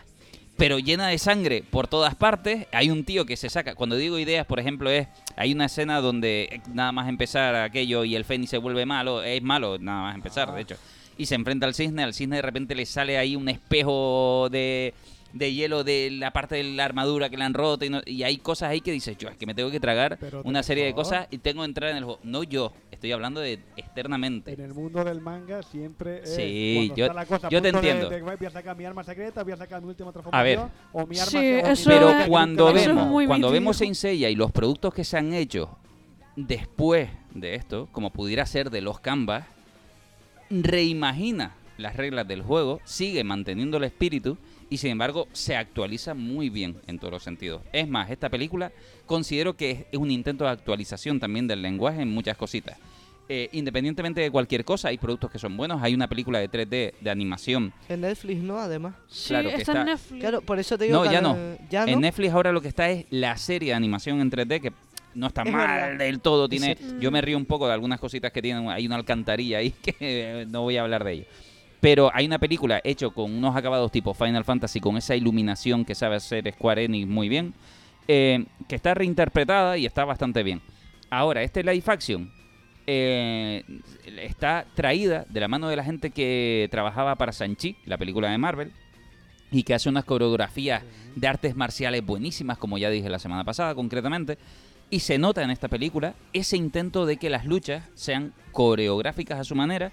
pero 0.56 0.78
llena 0.78 1.08
de 1.08 1.18
sangre 1.18 1.64
por 1.68 1.88
todas 1.88 2.14
partes. 2.14 2.66
Hay 2.72 2.90
un 2.90 3.04
tío 3.04 3.26
que 3.26 3.36
se 3.36 3.50
saca, 3.50 3.74
cuando 3.74 3.96
digo 3.96 4.18
ideas, 4.18 4.46
por 4.46 4.60
ejemplo, 4.60 4.90
es 4.90 5.08
hay 5.36 5.52
una 5.52 5.66
escena 5.66 6.00
donde 6.00 6.48
eh, 6.50 6.60
nada 6.72 6.92
más 6.92 7.08
empezar 7.08 7.54
aquello 7.56 8.04
y 8.04 8.14
el 8.14 8.24
Fénix 8.24 8.50
se 8.50 8.58
vuelve 8.58 8.86
malo, 8.86 9.22
es 9.22 9.42
malo 9.42 9.78
nada 9.78 10.02
más 10.02 10.14
empezar, 10.14 10.52
de 10.54 10.62
hecho. 10.62 10.76
Y 11.18 11.26
se 11.26 11.34
enfrenta 11.34 11.66
al 11.66 11.74
cisne, 11.74 12.02
al 12.02 12.14
cisne 12.14 12.36
de 12.36 12.42
repente 12.42 12.74
le 12.74 12.86
sale 12.86 13.18
ahí 13.18 13.36
un 13.36 13.48
espejo 13.48 14.48
de, 14.50 14.94
de 15.32 15.52
hielo 15.54 15.82
de 15.84 16.10
la 16.10 16.30
parte 16.32 16.56
de 16.56 16.64
la 16.64 16.84
armadura 16.84 17.30
que 17.30 17.36
le 17.38 17.44
han 17.44 17.54
roto 17.54 17.84
y, 17.84 17.90
no- 17.90 18.02
y 18.04 18.22
hay 18.22 18.36
cosas 18.36 18.68
ahí 18.70 18.80
que 18.82 18.92
dices, 18.92 19.16
yo 19.16 19.28
es 19.28 19.36
que 19.36 19.46
me 19.46 19.54
tengo 19.54 19.70
que 19.70 19.80
tragar 19.80 20.18
Pero, 20.20 20.42
una 20.44 20.62
serie 20.62 20.84
de 20.84 20.92
cosas 20.94 21.26
y 21.30 21.38
tengo 21.38 21.62
que 21.62 21.66
entrar 21.66 21.90
en 21.90 21.96
el 21.96 22.04
juego. 22.04 22.20
No 22.22 22.42
yo, 22.42 22.72
estoy 22.90 23.12
hablando 23.12 23.40
de 23.40 23.58
externamente. 23.76 24.52
En 24.52 24.60
el 24.60 24.74
mundo 24.74 25.02
del 25.04 25.20
manga 25.22 25.62
siempre 25.62 26.22
es 26.22 26.34
Sí, 26.36 26.92
yo- 26.94 27.06
está 27.06 27.14
la 27.14 27.24
cosa 27.26 27.48
yo 27.48 27.62
te 27.62 27.72
de- 27.72 27.78
entiendo. 27.78 28.10
de, 28.10 28.20
voy 28.20 28.46
a 28.46 28.50
sacar 28.50 28.76
mi 28.76 28.84
arma 28.84 29.02
secreta, 29.04 29.42
voy 29.42 29.52
a 29.52 29.56
sacar 29.56 29.80
mi 29.80 29.88
última 29.88 30.10
A 30.30 30.42
ver. 30.42 30.58
transformación 30.58 30.70
o 30.92 31.06
mi 31.06 31.18
arma 31.18 31.30
Sí, 31.30 31.36
o 31.38 31.40
mi 31.66 31.72
eso 31.72 31.90
Pero 31.90 32.12
cuando 32.28 32.72
la 32.72 32.80
eso 32.80 32.88
vemos, 32.90 33.06
cuando 33.26 33.34
mítico. 33.48 33.50
vemos 33.52 33.76
Saint 33.78 33.94
Seiya 33.94 34.28
y 34.28 34.34
los 34.34 34.52
productos 34.52 34.92
que 34.92 35.04
se 35.04 35.16
han 35.16 35.32
hecho 35.32 35.78
después 36.36 37.08
de 37.34 37.54
esto, 37.54 37.88
como 37.92 38.10
pudiera 38.10 38.44
ser 38.44 38.68
de 38.70 38.82
los 38.82 39.00
Canvas, 39.00 39.44
reimagina 40.50 41.54
las 41.78 41.96
reglas 41.96 42.28
del 42.28 42.42
juego, 42.42 42.80
sigue 42.84 43.24
manteniendo 43.24 43.78
el 43.78 43.84
espíritu 43.84 44.36
y 44.72 44.78
sin 44.78 44.90
embargo 44.90 45.28
se 45.32 45.54
actualiza 45.56 46.14
muy 46.14 46.48
bien 46.48 46.76
en 46.86 46.98
todos 46.98 47.12
los 47.12 47.22
sentidos. 47.22 47.60
Es 47.72 47.86
más, 47.88 48.10
esta 48.10 48.28
película 48.30 48.72
considero 49.06 49.54
que 49.54 49.70
es- 49.70 49.78
es 49.92 49.98
un 49.98 50.10
intento 50.10 50.44
de 50.44 50.50
actualización 50.50 51.20
también 51.20 51.46
del 51.46 51.60
lenguaje 51.60 52.00
en 52.02 52.08
muchas 52.08 52.36
cositas. 52.36 52.78
Eh, 53.28 53.48
independientemente 53.52 54.20
de 54.20 54.30
cualquier 54.30 54.64
cosa, 54.64 54.88
hay 54.88 54.98
productos 54.98 55.30
que 55.30 55.38
son 55.38 55.56
buenos. 55.56 55.82
Hay 55.82 55.94
una 55.94 56.08
película 56.08 56.38
de 56.38 56.48
3D 56.48 56.94
de 57.00 57.10
animación. 57.10 57.72
En 57.88 58.00
Netflix 58.00 58.42
no, 58.42 58.58
además. 58.58 58.94
Sí, 59.08 59.28
claro 59.28 59.48
que 59.50 59.54
está, 59.56 59.72
está- 59.72 59.80
en 59.80 59.86
Netflix. 59.88 60.20
Claro, 60.20 60.40
por 60.42 60.58
eso 60.58 60.76
te 60.78 60.84
digo 60.84 60.96
No, 60.98 61.04
que 61.04 61.12
ya 61.14 61.20
no. 61.20 61.36
ya 61.70 61.86
no. 61.86 61.92
En 61.92 62.00
Netflix 62.00 62.32
ahora 62.32 62.50
lo 62.52 62.60
que 62.60 62.68
está 62.68 62.90
es 62.90 63.06
la 63.10 63.36
serie 63.36 63.68
de 63.70 63.74
animación 63.74 64.20
en 64.20 64.30
3D 64.30 64.60
que 64.60 64.72
no 65.14 65.26
está 65.28 65.42
Es 65.42 65.52
mal 65.52 65.66
verdad. 65.66 65.98
del 65.98 66.20
todo. 66.20 66.48
Tiene, 66.48 66.76
yo 67.00 67.10
me 67.10 67.20
río 67.20 67.36
un 67.36 67.44
poco 67.46 67.66
de 67.68 67.74
algunas 67.74 68.00
cositas 68.00 68.32
que 68.32 68.42
tienen. 68.42 68.68
Hay 68.70 68.86
una 68.86 68.96
alcantarilla 68.96 69.58
ahí 69.58 69.70
que 69.82 69.94
eh, 70.00 70.46
no 70.48 70.62
voy 70.62 70.76
a 70.78 70.82
hablar 70.82 71.04
de 71.04 71.12
ello. 71.12 71.24
Pero 71.82 72.12
hay 72.14 72.26
una 72.26 72.38
película 72.38 72.80
hecha 72.84 73.08
con 73.10 73.34
unos 73.34 73.56
acabados 73.56 73.90
tipo 73.90 74.14
Final 74.14 74.44
Fantasy, 74.44 74.78
con 74.78 74.96
esa 74.96 75.16
iluminación 75.16 75.84
que 75.84 75.96
sabe 75.96 76.14
hacer 76.14 76.48
Square 76.52 76.84
Enix 76.84 77.08
muy 77.08 77.28
bien, 77.28 77.54
eh, 78.06 78.44
que 78.68 78.76
está 78.76 78.94
reinterpretada 78.94 79.76
y 79.76 79.84
está 79.84 80.04
bastante 80.04 80.44
bien. 80.44 80.62
Ahora, 81.10 81.42
este 81.42 81.64
live 81.64 81.82
action 81.84 82.30
eh, 82.86 83.64
está 84.20 84.64
traída 84.76 85.26
de 85.28 85.40
la 85.40 85.48
mano 85.48 85.68
de 85.68 85.74
la 85.74 85.82
gente 85.82 86.10
que 86.10 86.68
trabajaba 86.70 87.16
para 87.16 87.32
Sanchi, 87.32 87.74
la 87.84 87.98
película 87.98 88.30
de 88.30 88.38
Marvel, 88.38 88.70
y 89.50 89.64
que 89.64 89.74
hace 89.74 89.88
unas 89.88 90.04
coreografías 90.04 90.84
de 91.16 91.26
artes 91.26 91.56
marciales 91.56 92.06
buenísimas, 92.06 92.58
como 92.58 92.78
ya 92.78 92.90
dije 92.90 93.10
la 93.10 93.18
semana 93.18 93.42
pasada 93.42 93.74
concretamente. 93.74 94.38
Y 94.88 95.00
se 95.00 95.18
nota 95.18 95.42
en 95.42 95.50
esta 95.50 95.66
película 95.66 96.14
ese 96.32 96.56
intento 96.56 97.06
de 97.06 97.16
que 97.16 97.28
las 97.28 97.44
luchas 97.44 97.82
sean 97.94 98.34
coreográficas 98.52 99.40
a 99.40 99.44
su 99.44 99.56
manera. 99.56 99.90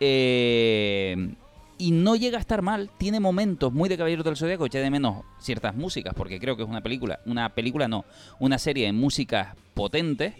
Eh, 0.00 1.34
y 1.78 1.92
no 1.92 2.16
llega 2.16 2.36
a 2.36 2.40
estar 2.40 2.60
mal, 2.62 2.90
tiene 2.98 3.20
momentos 3.20 3.72
muy 3.72 3.88
de 3.88 3.96
Caballeros 3.96 4.24
del 4.24 4.36
Zodíaco, 4.36 4.66
eché 4.66 4.78
de 4.78 4.90
menos 4.90 5.24
ciertas 5.38 5.74
músicas, 5.74 6.14
porque 6.14 6.38
creo 6.38 6.56
que 6.56 6.62
es 6.62 6.68
una 6.68 6.82
película, 6.82 7.20
una 7.24 7.48
película 7.50 7.88
no, 7.88 8.04
una 8.38 8.58
serie 8.58 8.86
de 8.86 8.92
músicas 8.92 9.56
potentes 9.74 10.34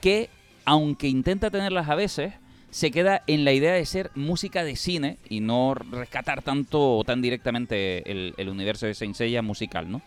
que, 0.00 0.28
aunque 0.64 1.08
intenta 1.08 1.50
tenerlas 1.50 1.88
a 1.88 1.94
veces, 1.94 2.34
se 2.70 2.90
queda 2.90 3.22
en 3.26 3.44
la 3.44 3.52
idea 3.52 3.72
de 3.72 3.84
ser 3.86 4.10
música 4.14 4.64
de 4.64 4.76
cine 4.76 5.18
y 5.28 5.40
no 5.40 5.74
rescatar 5.74 6.42
tanto 6.42 6.98
o 6.98 7.04
tan 7.04 7.22
directamente 7.22 8.10
el, 8.10 8.34
el 8.36 8.48
universo 8.48 8.86
de 8.86 8.94
Saint 8.94 9.14
Seiya 9.14 9.42
musical, 9.42 9.90
¿no? 9.90 10.02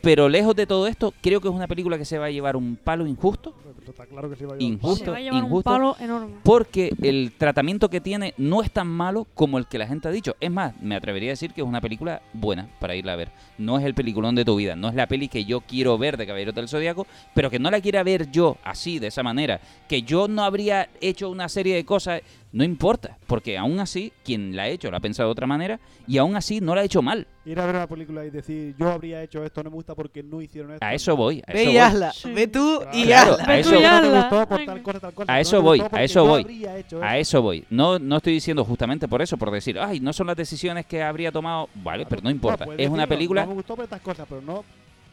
Pero 0.00 0.28
lejos 0.28 0.54
de 0.54 0.66
todo 0.66 0.86
esto, 0.86 1.12
creo 1.20 1.40
que 1.40 1.48
es 1.48 1.54
una 1.54 1.66
película 1.66 1.98
que 1.98 2.04
se 2.04 2.18
va 2.18 2.26
a 2.26 2.30
llevar 2.30 2.56
un 2.56 2.76
palo 2.76 3.06
injusto, 3.06 3.54
Está 3.88 4.06
claro 4.06 4.28
que 4.28 4.36
sí 4.36 4.44
va 4.44 4.54
a 4.54 4.58
llevar 4.58 4.68
un 4.68 4.74
Injusto. 4.74 5.04
Se 5.06 5.10
va 5.10 5.16
a 5.16 5.20
llevar 5.20 5.40
un 5.42 5.46
injusto. 5.46 5.70
palo 5.70 5.96
enorme. 5.98 6.34
porque 6.42 6.92
el 7.02 7.32
tratamiento 7.36 7.88
que 7.88 8.00
tiene 8.00 8.34
no 8.36 8.62
es 8.62 8.70
tan 8.70 8.86
malo 8.86 9.26
como 9.34 9.58
el 9.58 9.66
que 9.66 9.78
la 9.78 9.86
gente 9.86 10.08
ha 10.08 10.10
dicho. 10.10 10.36
Es 10.40 10.50
más, 10.50 10.78
me 10.82 10.94
atrevería 10.94 11.30
a 11.30 11.32
decir 11.32 11.52
que 11.52 11.62
es 11.62 11.66
una 11.66 11.80
película 11.80 12.20
buena 12.32 12.68
para 12.80 12.94
irla 12.94 13.14
a 13.14 13.16
ver. 13.16 13.30
No 13.56 13.78
es 13.78 13.84
el 13.84 13.94
peliculón 13.94 14.34
de 14.34 14.44
tu 14.44 14.56
vida, 14.56 14.76
no 14.76 14.88
es 14.88 14.94
la 14.94 15.06
peli 15.06 15.28
que 15.28 15.44
yo 15.44 15.62
quiero 15.62 15.96
ver 15.96 16.16
de 16.16 16.26
Caballeros 16.26 16.54
del 16.54 16.68
Zodíaco, 16.68 17.06
pero 17.34 17.50
que 17.50 17.58
no 17.58 17.70
la 17.70 17.80
quiera 17.80 18.02
ver 18.02 18.30
yo 18.30 18.58
así, 18.62 18.98
de 18.98 19.06
esa 19.06 19.22
manera. 19.22 19.60
Que 19.88 20.02
yo 20.02 20.28
no 20.28 20.44
habría 20.44 20.90
hecho 21.00 21.30
una 21.30 21.48
serie 21.48 21.74
de 21.74 21.84
cosas, 21.84 22.20
no 22.50 22.64
importa, 22.64 23.18
porque 23.26 23.58
aún 23.58 23.78
así, 23.78 24.12
quien 24.24 24.56
la 24.56 24.62
ha 24.64 24.68
hecho 24.68 24.90
la 24.90 24.96
ha 24.96 25.00
pensado 25.00 25.28
de 25.28 25.32
otra 25.32 25.46
manera 25.46 25.78
y 26.06 26.16
aún 26.18 26.34
así 26.34 26.60
no 26.60 26.74
la 26.74 26.80
ha 26.80 26.84
hecho 26.84 27.02
mal. 27.02 27.26
Ir 27.44 27.60
a 27.60 27.66
ver 27.66 27.76
una 27.76 27.86
película 27.86 28.24
y 28.24 28.30
decir, 28.30 28.74
yo 28.78 28.90
habría 28.90 29.22
hecho 29.22 29.44
esto, 29.44 29.62
no 29.62 29.70
me 29.70 29.74
gusta 29.76 29.94
porque 29.94 30.22
no 30.22 30.40
hicieron 30.40 30.72
esto. 30.72 30.84
A 30.84 30.94
eso 30.94 31.14
voy. 31.16 31.42
A 31.46 31.52
Ve 31.52 31.60
eso 31.62 31.70
y 31.70 31.72
voy. 31.74 31.76
hazla. 31.78 32.12
Sí. 32.12 32.32
Ve 32.32 32.46
tú 32.48 32.82
y 32.92 33.04
Claro, 33.04 33.32
hazla. 33.34 33.44
a 33.52 33.58
eso- 33.58 33.70
tú 33.70 33.76
y 33.76 33.78
no 33.78 33.80
te 33.82 33.86
hazla. 33.94 34.20
gustó 34.20 34.48
por 34.48 34.58
Venga. 34.58 34.72
tal 34.74 34.82
cosa, 34.82 35.00
tal 35.00 35.14
cosa. 35.14 35.32
A 35.32 35.40
eso 35.40 35.62
voy, 35.62 35.82
a 35.92 36.02
eso 36.02 36.24
voy. 36.26 36.66
A 37.02 37.18
eso 37.18 37.42
voy. 37.42 37.64
No, 37.70 37.98
no 37.98 38.16
estoy 38.16 38.32
diciendo 38.32 38.64
justamente 38.64 39.08
por 39.08 39.20
eso, 39.22 39.36
por 39.36 39.50
decir, 39.50 39.78
ay, 39.78 40.00
no 40.00 40.12
son 40.12 40.26
las 40.26 40.36
decisiones 40.36 40.86
que 40.86 41.02
habría 41.02 41.30
tomado. 41.30 41.68
Vale, 41.74 42.06
pero 42.06 42.22
no 42.22 42.30
importa. 42.30 42.66
es 42.76 42.88
una 42.88 43.06
película. 43.06 43.42
No 43.42 43.48
me 43.48 43.54
gustó 43.54 43.74
por 43.76 43.84
estas 43.84 44.00
cosas, 44.00 44.26
pero 44.28 44.40
no. 44.42 44.64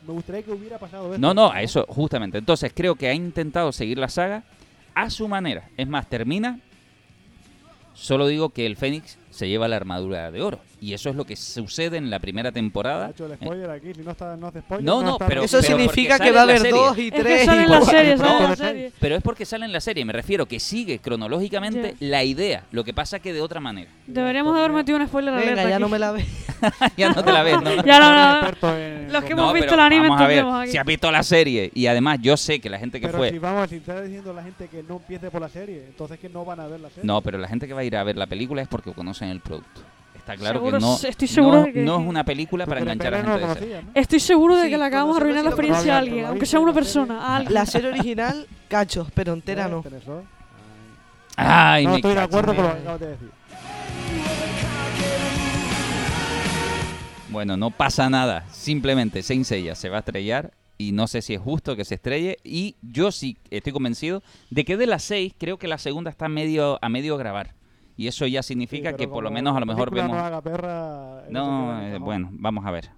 Me 0.08 0.14
gustaría 0.14 0.44
que 0.44 0.52
hubiera 0.52 0.78
pasado 0.78 1.08
esto. 1.08 1.18
No, 1.20 1.34
no, 1.34 1.52
a 1.52 1.62
eso, 1.64 1.84
justamente. 1.90 2.38
Entonces 2.38 2.72
creo 2.76 2.96
que 2.96 3.08
ha 3.10 3.14
intentado 3.14 3.72
seguir 3.72 3.98
la 3.98 4.08
saga 4.08 4.44
a 4.94 5.10
su 5.10 5.28
manera. 5.28 5.68
Es 5.78 5.88
más, 5.88 6.08
termina. 6.08 6.60
Solo 7.96 8.28
digo 8.28 8.50
que 8.50 8.66
el 8.66 8.76
Fénix 8.76 9.18
se 9.32 9.48
lleva 9.48 9.68
la 9.68 9.78
armadura 9.78 10.32
de 10.32 10.42
oro. 10.42 10.60
Y 10.86 10.94
eso 10.94 11.10
es 11.10 11.16
lo 11.16 11.26
que 11.26 11.36
sucede 11.36 11.98
en 11.98 12.12
la 12.12 12.20
primera 12.20 12.52
temporada. 12.52 13.10
hecho 13.10 13.26
el 13.26 13.34
spoiler 13.38 13.72
aquí, 13.72 13.92
si 13.96 14.02
no 14.02 14.12
está, 14.12 14.38
no 14.38 14.48
hace 14.48 14.60
spoiler. 14.62 14.86
No, 14.86 15.02
no, 15.02 15.14
está- 15.14 15.26
pero- 15.28 15.42
Eso 15.44 15.58
pero 15.62 15.68
significa 15.78 16.20
que 16.20 16.32
va 16.32 16.42
a 16.42 16.44
haber 16.44 16.70
dos 16.70 16.96
y 17.00 17.08
Es 17.08 17.12
que 17.14 17.20
tres. 17.24 17.46
sale 17.46 17.62
y 17.62 17.64
en 17.66 17.72
la 17.72 17.78
cuatro. 17.80 17.98
serie, 17.98 18.16
no, 18.16 18.24
sale 18.24 18.36
en 18.38 18.44
la 18.44 18.50
no, 18.50 18.56
serie. 18.56 18.92
Pero 19.00 19.16
es 19.16 19.24
porque 19.24 19.46
sale 19.46 19.66
en 19.66 19.72
la 19.74 19.82
serie. 19.82 20.06
Me 20.06 20.14
refiero 20.14 20.46
que 20.46 20.60
sigue 20.60 21.00
cronológicamente 21.00 21.96
la 22.02 22.24
idea. 22.24 22.66
Lo 22.72 22.84
que 22.84 22.94
pasa 22.94 23.18
que 23.18 23.34
de 23.34 23.42
otra 23.42 23.60
manera. 23.60 23.90
Deberíamos 24.06 24.54
de 24.54 24.60
haber 24.60 24.74
metido 24.74 25.00
un 25.00 25.08
spoiler 25.08 25.34
Venga, 25.34 25.64
ya 25.64 25.76
aquí. 25.76 25.82
no 25.82 25.90
me 25.90 25.98
la 25.98 26.12
ve. 26.12 26.24
ya 26.98 27.10
no 27.12 27.24
te 27.24 27.32
la 27.32 27.42
ves, 27.42 27.62
¿no? 27.62 27.84
Ya 27.84 28.00
no, 28.00 28.14
no, 28.52 28.78
en- 28.78 29.12
Los 29.12 29.24
que 29.24 29.32
hemos 29.34 29.48
No, 29.48 29.54
visto 29.54 29.74
el 29.74 29.80
anime 29.80 30.08
vamos 30.08 30.22
a 30.22 30.28
ver, 30.28 30.46
aquí. 30.46 30.72
si 30.72 30.78
has 30.78 30.86
visto 30.86 31.12
la 31.12 31.24
serie 31.24 31.72
y 31.74 31.88
además 31.88 32.20
yo 32.22 32.38
sé 32.38 32.60
que 32.60 32.70
la 32.70 32.78
gente 32.78 33.00
que 33.02 33.08
Pero 33.08 33.18
fue 33.18 33.32
si 33.32 33.40
vamos, 33.40 33.70
si 33.72 33.78
está 33.78 34.02
diciendo 34.04 34.32
la 34.34 34.44
gente 34.44 34.68
que 34.68 34.84
no 34.84 34.98
empiece 34.98 35.32
por 35.32 35.42
la 35.42 35.50
serie, 35.50 35.84
entonces 35.88 36.20
que 36.20 36.30
no 36.30 36.46
van 36.46 36.60
a 36.60 36.68
ver 36.68 36.80
la 36.80 36.90
serie. 36.90 37.04
No, 37.06 37.22
pero 37.22 37.40
la 37.40 37.48
gente 37.48 37.68
que 37.68 37.74
va 37.74 37.82
a 37.82 37.84
ir 37.84 37.96
a 37.98 38.04
ver 38.04 38.18
la 38.18 38.28
película 38.28 38.62
es 38.62 38.68
porque 38.68 38.94
conocen 38.94 39.30
el 39.30 39.40
producto. 39.40 39.82
Está 40.26 40.38
claro 40.38 40.56
Seguro- 40.60 40.78
que 40.80 40.82
no, 40.84 40.96
estoy 41.08 41.28
seguro 41.28 41.58
no, 41.60 41.64
de 41.66 41.74
que- 41.74 41.82
no 41.84 42.00
es 42.02 42.08
una 42.08 42.24
película 42.24 42.66
para 42.66 42.80
enganchar 42.82 43.14
a 43.14 43.56
gente. 43.56 43.84
Estoy 43.94 44.20
seguro 44.20 44.56
de 44.56 44.64
Sí, 44.64 44.70
que 44.72 44.78
le 44.80 44.84
acabamos 44.86 45.16
de 45.18 45.22
arruinar 45.22 45.44
la 45.44 45.50
experiencia 45.52 45.96
a 45.96 46.00
alguien, 46.00 46.26
aunque 46.26 46.48
sea 46.48 46.60
una 46.60 46.74
persona, 46.74 47.22
a 47.22 47.36
alguien. 47.36 47.54
La 47.54 47.66
serie 47.68 47.90
original, 47.90 48.48
cachos, 48.68 49.08
pero 49.14 49.34
entera 49.34 49.68
no. 49.68 49.84
No 51.38 51.96
estoy 51.96 52.16
de 52.16 52.20
acuerdo 52.22 52.56
con 52.56 52.64
lo 52.66 52.74
que 52.74 52.80
acabas 52.80 53.00
de 53.02 53.08
decir. 53.10 53.30
Bueno, 57.30 57.56
no 57.56 57.70
pasa 57.70 58.10
nada. 58.10 58.46
Simplemente 58.52 59.22
Saint 59.22 59.46
Seiya 59.46 59.76
se 59.76 59.90
va 59.90 59.98
a 59.98 60.00
estrellar 60.00 60.54
y 60.80 60.92
no 60.92 61.06
sé 61.08 61.22
si 61.22 61.36
es 61.36 61.40
justo 61.42 61.76
que 61.76 61.86
se 61.86 61.96
estrelle. 61.96 62.38
Y 62.44 62.78
yo 62.82 63.12
sí 63.12 63.38
estoy 63.52 63.74
convencido 63.74 64.24
de 64.50 64.66
que 64.66 64.76
de 64.76 64.88
las 64.88 65.04
seis, 65.04 65.34
creo 65.38 65.58
que 65.60 65.68
la 65.68 65.78
segunda 65.78 66.10
está 66.10 66.30
medio, 66.30 66.80
a 66.82 66.90
medio 66.90 67.16
grabar. 67.18 67.54
Y 67.98 68.08
eso 68.08 68.28
ya 68.28 68.44
significa 68.44 68.92
Sí, 68.92 68.96
que 68.98 69.08
por 69.08 69.24
lo 69.24 69.32
menos 69.32 69.56
a 69.56 69.60
lo 69.60 69.66
mejor 69.66 69.92
vemos... 69.92 70.12
No 70.12 70.24
haga 70.24 70.42
perra. 70.42 71.24
No, 71.30 71.82
eh, 71.82 71.92
cajón. 71.94 72.04
bueno, 72.04 72.30
vamos 72.32 72.66
a 72.66 72.72
ver. 72.72 72.90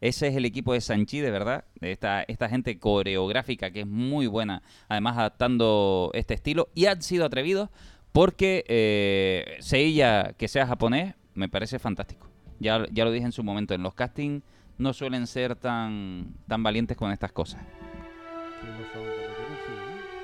Ese 0.00 0.28
es 0.28 0.36
el 0.36 0.46
equipo 0.46 0.72
de 0.72 0.80
Sanchi, 0.80 1.20
de 1.20 1.30
verdad. 1.30 1.64
Esta, 1.80 2.22
esta 2.22 2.48
gente 2.48 2.78
coreográfica 2.78 3.70
que 3.70 3.80
es 3.80 3.86
muy 3.86 4.26
buena, 4.26 4.62
además 4.88 5.18
adaptando 5.18 6.10
este 6.14 6.34
estilo. 6.34 6.68
Y 6.74 6.86
han 6.86 7.02
sido 7.02 7.26
atrevidos 7.26 7.68
porque 8.12 8.64
eh, 8.66 9.58
Seiya, 9.60 10.32
que 10.38 10.48
sea 10.48 10.66
japonés, 10.66 11.14
me 11.34 11.48
parece 11.48 11.78
fantástico. 11.78 12.28
Ya, 12.58 12.86
ya 12.90 13.04
lo 13.04 13.10
dije 13.10 13.26
en 13.26 13.32
su 13.32 13.44
momento, 13.44 13.74
en 13.74 13.82
los 13.82 13.94
castings 13.94 14.42
no 14.78 14.94
suelen 14.94 15.26
ser 15.26 15.56
tan, 15.56 16.34
tan 16.48 16.62
valientes 16.62 16.96
con 16.96 17.12
estas 17.12 17.32
cosas, 17.32 17.62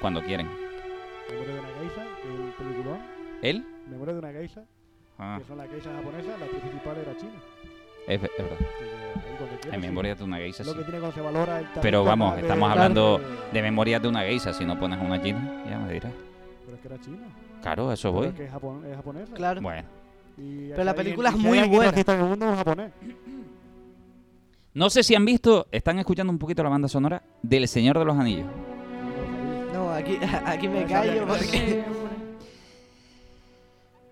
cuando 0.00 0.22
quieren, 0.22 0.48
cuando 1.28 1.44
quieren. 1.52 3.15
Que. 3.40 3.50
¿Él? 3.50 3.66
Memoria 3.90 4.14
de 4.14 4.18
una 4.20 4.32
geisha, 4.32 4.62
Ah, 5.18 5.36
que 5.40 5.46
son 5.48 5.56
las 5.58 5.68
geishas 5.70 5.92
japonesas, 5.96 6.38
la 6.40 6.46
principal 6.46 6.96
era 6.98 7.16
China. 7.16 7.32
es, 8.06 8.22
es 8.22 8.30
verdad. 8.38 8.56
Que 9.62 9.68
En 9.68 9.74
sí. 9.80 9.80
memoria 9.86 10.14
de 10.14 10.24
una 10.24 10.36
geisha, 10.38 10.64
Lo 10.64 10.72
sí. 10.72 10.78
que 10.78 10.84
tiene 10.84 11.12
se 11.12 11.20
valora 11.20 11.58
el 11.60 11.66
Pero 11.80 12.04
vamos, 12.04 12.36
de- 12.36 12.42
estamos 12.42 12.70
hablando 12.70 13.20
de 13.52 13.62
memoria 13.62 13.98
de 14.00 14.08
una 14.08 14.20
geisha. 14.22 14.52
Si 14.52 14.64
no 14.64 14.78
pones 14.78 14.98
una 15.00 15.22
china, 15.22 15.64
ya 15.68 15.78
me 15.78 15.92
dirás. 15.92 16.12
Pero 16.64 16.76
es 16.76 16.82
que 16.82 16.88
era 16.88 17.00
China. 17.00 17.26
Claro, 17.62 17.92
eso 17.92 18.08
Pero 18.10 18.18
voy. 18.18 18.26
es 18.28 18.34
que 18.34 18.44
es, 18.44 18.52
japon- 18.52 18.84
es 18.84 18.96
japonesa. 18.96 19.34
Claro. 19.34 19.60
Bueno. 19.62 19.88
Y 20.38 20.68
Pero 20.68 20.84
la 20.84 20.94
película 20.94 21.30
es 21.30 21.36
muy 21.36 21.58
buena. 21.68 21.90
racista 21.90 22.14
en 22.14 22.20
el 22.20 22.26
mundo 22.26 22.50
es 22.50 22.56
japonés. 22.56 22.92
No 24.74 24.90
sé 24.90 25.02
si 25.02 25.14
han 25.14 25.24
visto, 25.24 25.66
están 25.72 25.98
escuchando 25.98 26.30
un 26.30 26.38
poquito 26.38 26.62
la 26.62 26.68
banda 26.68 26.88
sonora 26.88 27.22
del 27.42 27.66
Señor 27.66 27.98
de 27.98 28.04
los 28.04 28.16
Anillos. 28.18 28.46
No, 29.72 29.90
aquí, 29.90 30.18
aquí 30.44 30.68
me 30.68 30.84
callo 30.84 31.12
que 31.12 31.20
porque... 31.26 31.84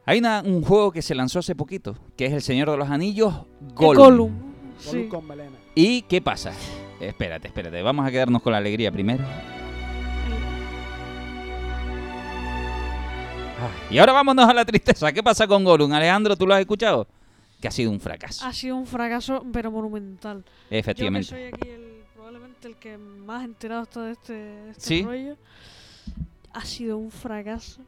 Hay 0.06 0.18
una- 0.18 0.42
un 0.44 0.62
juego 0.62 0.92
que 0.92 1.00
se 1.02 1.14
lanzó 1.14 1.38
hace 1.38 1.54
poquito, 1.54 1.96
que 2.16 2.26
es 2.26 2.32
el 2.32 2.42
Señor 2.42 2.70
de 2.70 2.76
los 2.76 2.90
Anillos. 2.90 3.34
Gollum. 3.74 3.96
Gollum 4.04 4.32
Sí. 4.78 5.08
con 5.08 5.26
melena. 5.26 5.56
¿Y 5.74 6.02
qué 6.02 6.20
pasa? 6.20 6.52
Espérate, 7.00 7.48
espérate, 7.48 7.80
vamos 7.82 8.06
a 8.06 8.10
quedarnos 8.10 8.42
con 8.42 8.52
la 8.52 8.58
alegría 8.58 8.92
primero. 8.92 9.24
Ah, 13.60 13.70
y 13.90 13.98
ahora 13.98 14.12
vámonos 14.12 14.48
a 14.48 14.52
la 14.54 14.64
tristeza. 14.64 15.12
¿Qué 15.12 15.22
pasa 15.22 15.46
con 15.46 15.64
Gollum? 15.64 15.92
Alejandro, 15.92 16.36
¿tú 16.36 16.46
lo 16.46 16.54
has 16.54 16.60
escuchado? 16.60 17.06
Que 17.60 17.68
ha 17.68 17.70
sido 17.70 17.90
un 17.90 18.00
fracaso. 18.00 18.44
Ha 18.44 18.52
sido 18.52 18.76
un 18.76 18.86
fracaso, 18.86 19.44
pero 19.52 19.70
monumental. 19.70 20.44
Efectivamente. 20.70 21.28
Yo 21.30 21.34
que 21.36 21.40
soy 21.40 21.48
aquí 21.54 21.68
el, 21.70 22.02
probablemente 22.14 22.68
el 22.68 22.76
que 22.76 22.98
más 22.98 23.44
enterado 23.44 23.84
está 23.84 24.02
de 24.02 24.12
este, 24.12 24.32
de 24.34 24.70
este 24.72 24.80
Sí. 24.84 25.02
rollo. 25.02 25.36
Ha 26.52 26.64
sido 26.64 26.98
un 26.98 27.10
fracaso. 27.10 27.80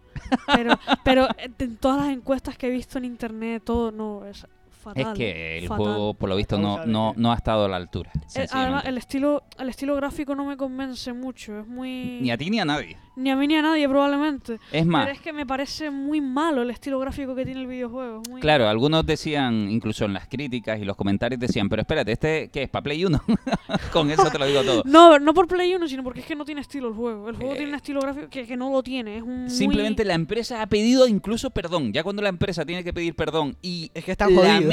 Pero, 0.55 0.79
pero 1.05 1.29
en 1.59 1.77
todas 1.77 1.99
las 1.99 2.09
encuestas 2.09 2.57
que 2.57 2.69
he 2.69 2.71
visto 2.71 2.99
en 2.99 3.05
internet, 3.05 3.63
todo 3.65 3.91
no 3.91 4.25
es 4.27 4.47
fatal. 4.95 5.13
Es 5.13 5.19
que 5.19 5.59
el 5.59 5.69
fatal. 5.69 5.85
juego, 5.87 6.15
por 6.15 6.29
lo 6.29 6.37
visto, 6.37 6.59
no, 6.59 6.85
no, 6.87 7.13
no 7.17 7.33
ha 7.33 7.35
estado 7.37 7.65
a 7.65 7.69
la 7.69 7.77
altura. 7.77 8.11
Eh, 8.35 8.47
además, 8.51 8.85
el 8.87 8.99
estilo, 8.99 9.43
el 9.59 9.69
estilo 9.69 9.95
gráfico 9.97 10.35
no 10.35 10.45
me 10.45 10.57
convence 10.57 11.13
mucho. 11.13 11.61
Es 11.61 11.67
muy. 11.67 12.19
Ni 12.21 12.31
a 12.31 12.37
ti 12.39 12.49
ni 12.51 12.61
a 12.61 12.65
nadie. 12.65 12.97
Ni 13.17 13.31
a 13.31 13.37
mí 13.37 13.47
ni 13.47 13.57
a 13.57 13.63
nadie, 13.63 13.89
probablemente. 13.89 14.59
Es 14.71 14.85
más, 14.85 15.07
Pero 15.07 15.17
es 15.17 15.23
que 15.23 15.33
me 15.33 15.47
parece 15.47 15.91
muy 15.91 16.21
malo 16.21 16.61
el 16.61 16.71
estilo 16.71 16.99
gráfico 16.99 17.35
que 17.35 17.47
tiene 17.47 17.63
el 17.63 17.67
videojuego. 17.67 18.21
muy- 18.29 18.43
Claro, 18.43 18.69
algunos 18.69 19.07
decían, 19.07 19.71
incluso 19.71 20.05
en 20.05 20.13
las 20.13 20.29
críticas 20.29 20.79
y 20.79 20.85
los 20.85 20.97
comentarios 20.97 21.41
decían, 21.41 21.71
pero 21.71 21.81
espérate, 21.81 22.13
¿este 22.13 22.51
qué 22.53 22.65
es? 22.65 22.69
¿Para 22.69 22.83
Play 22.83 23.07
1? 23.07 23.19
Con 23.93 24.11
eso 24.11 24.31
te 24.31 24.39
lo 24.39 24.45
digo 24.47 24.63
todo. 24.63 24.83
No, 24.85 25.19
no 25.19 25.33
por 25.33 25.49
Play 25.49 25.75
1, 25.75 25.89
sino 25.89 26.03
porque 26.03 26.21
es 26.21 26.27
que 26.27 26.37
no 26.37 26.45
tiene 26.45 26.61
estilo 26.61 26.89
el 26.89 26.95
juego. 26.95 27.31
El 27.31 27.37
juego 27.37 27.53
Eh, 27.55 27.57
tiene 27.57 27.71
un 27.71 27.77
estilo 27.77 28.01
gráfico 28.03 28.29
que, 28.29 28.47
que 28.47 28.55
no 28.57 28.71
lo 28.71 28.83
tiene. 28.83 29.17
Es 29.17 29.23
un 29.23 29.43
muy- 29.45 29.51
Simplemente 29.51 30.05
la 30.05 30.13
empresa 30.15 30.61
ha 30.61 30.67
pedido 30.67 31.09
incluso 31.09 31.49
perdón. 31.49 31.95
Ya 31.95 32.03
cuando 32.03 32.21
la 32.21 32.29
empresa 32.29 32.67
tiene 32.67 32.85
que 32.85 32.93
pedir 32.93 33.15
perdón 33.15 33.57
y 33.63 33.91
Es 33.95 34.05
que 34.05 34.13
están 34.13 34.35
jodidos. 34.35 34.65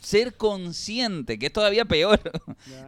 Ser 0.00 0.34
consciente, 0.34 1.38
que 1.38 1.46
es 1.46 1.52
todavía 1.52 1.84
peor, 1.84 2.20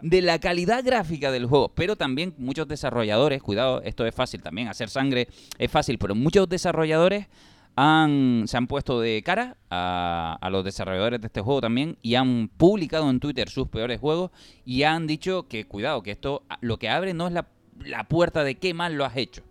de 0.02 0.22
la 0.22 0.38
calidad 0.38 0.84
gráfica 0.84 1.30
del 1.30 1.46
juego. 1.46 1.70
Pero 1.74 1.96
también 1.96 2.34
muchos 2.38 2.68
desarrolladores, 2.68 3.42
cuidado, 3.42 3.82
esto 3.82 4.06
es 4.06 4.14
fácil 4.14 4.42
también, 4.42 4.68
hacer 4.68 4.88
sangre 4.88 5.28
es 5.58 5.70
fácil, 5.70 5.98
pero 5.98 6.14
muchos 6.14 6.48
desarrolladores 6.48 7.26
han, 7.76 8.44
se 8.46 8.56
han 8.56 8.66
puesto 8.66 9.00
de 9.00 9.22
cara 9.24 9.56
a, 9.70 10.38
a 10.40 10.50
los 10.50 10.64
desarrolladores 10.64 11.20
de 11.20 11.26
este 11.26 11.40
juego 11.40 11.60
también 11.60 11.96
y 12.02 12.14
han 12.14 12.48
publicado 12.48 13.10
en 13.10 13.20
Twitter 13.20 13.48
sus 13.48 13.68
peores 13.68 14.00
juegos 14.00 14.30
y 14.64 14.84
han 14.84 15.06
dicho 15.06 15.48
que 15.48 15.66
cuidado, 15.66 16.02
que 16.02 16.12
esto 16.12 16.44
lo 16.60 16.78
que 16.78 16.88
abre 16.88 17.14
no 17.14 17.26
es 17.26 17.32
la, 17.32 17.48
la 17.80 18.04
puerta 18.04 18.44
de 18.44 18.56
qué 18.56 18.74
mal 18.74 18.94
lo 18.94 19.04
has 19.04 19.16
hecho 19.16 19.42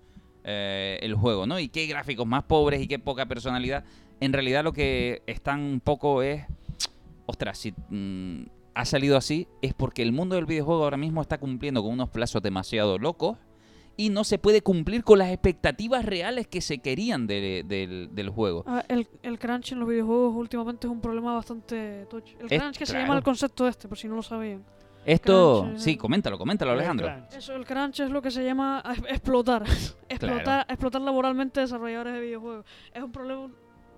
eh, 0.46 1.00
el 1.02 1.16
juego, 1.16 1.46
¿no? 1.46 1.58
Y 1.58 1.70
qué 1.70 1.86
gráficos 1.86 2.28
más 2.28 2.44
pobres 2.44 2.82
y 2.82 2.88
qué 2.88 3.00
poca 3.00 3.26
personalidad. 3.26 3.86
En 4.20 4.34
realidad 4.34 4.64
lo 4.64 4.74
que 4.74 5.22
están 5.26 5.62
un 5.62 5.80
poco 5.80 6.22
es, 6.22 6.44
ostras, 7.26 7.57
si 7.57 7.74
mm, 7.89 8.45
ha 8.76 8.86
salido 8.86 9.17
así 9.17 9.47
es 9.61 9.74
porque 9.74 10.01
el 10.01 10.11
mundo 10.11 10.36
del 10.36 10.45
videojuego 10.45 10.84
ahora 10.84 10.97
mismo 10.97 11.21
está 11.21 11.38
cumpliendo 11.38 11.82
con 11.84 11.91
unos 11.93 12.09
plazos 12.09 12.41
demasiado 12.41 12.97
locos 12.97 13.38
y 13.95 14.09
no 14.09 14.24
se 14.24 14.39
puede 14.39 14.61
cumplir 14.61 15.03
con 15.03 15.19
las 15.19 15.30
expectativas 15.30 16.03
reales 16.03 16.47
que 16.47 16.61
se 16.61 16.80
querían 16.80 17.28
de- 17.28 17.63
del, 17.67 18.09
del 18.13 18.30
juego. 18.30 18.63
Ah, 18.65 18.84
el, 18.88 19.07
el 19.21 19.38
crunch 19.38 19.71
en 19.74 19.80
los 19.80 19.88
videojuegos 19.88 20.36
últimamente 20.36 20.88
es 20.88 20.91
un 20.91 20.99
problema 20.99 21.36
bastante 21.36 22.07
tocho. 22.09 22.36
El 22.39 22.51
Es- 22.51 22.59
crunch 22.59 22.78
que 22.80 22.86
se 22.88 22.93
claro. 22.93 23.05
llama 23.07 23.17
el 23.19 23.24
concepto 23.24 23.67
este, 23.67 23.88
por 23.88 23.97
si 23.97 24.07
no 24.07 24.15
lo 24.15 24.24
sabían. 24.24 24.63
Esto, 25.05 25.63
crunch, 25.63 25.76
eh. 25.76 25.80
sí, 25.80 25.97
coméntalo, 25.97 26.38
coméntalo 26.39 26.71
El 26.71 26.78
Alejandro. 26.80 27.07
crunch. 27.07 27.34
Eso, 27.36 27.53
el 27.55 27.65
crunch 27.65 27.99
es 27.99 28.09
lo 28.09 28.21
que 28.21 28.32
se 28.32 28.43
llama 28.43 28.82
a- 28.84 28.93
explotar. 28.93 29.63
explotar, 30.09 30.65
explotar 30.69 31.01
laboralmente 31.01 31.59
desarrolladores 31.59 32.13
de 32.15 32.19
videojuegos. 32.21 32.65
Es 32.93 33.03
un 33.03 33.11
problema 33.11 33.51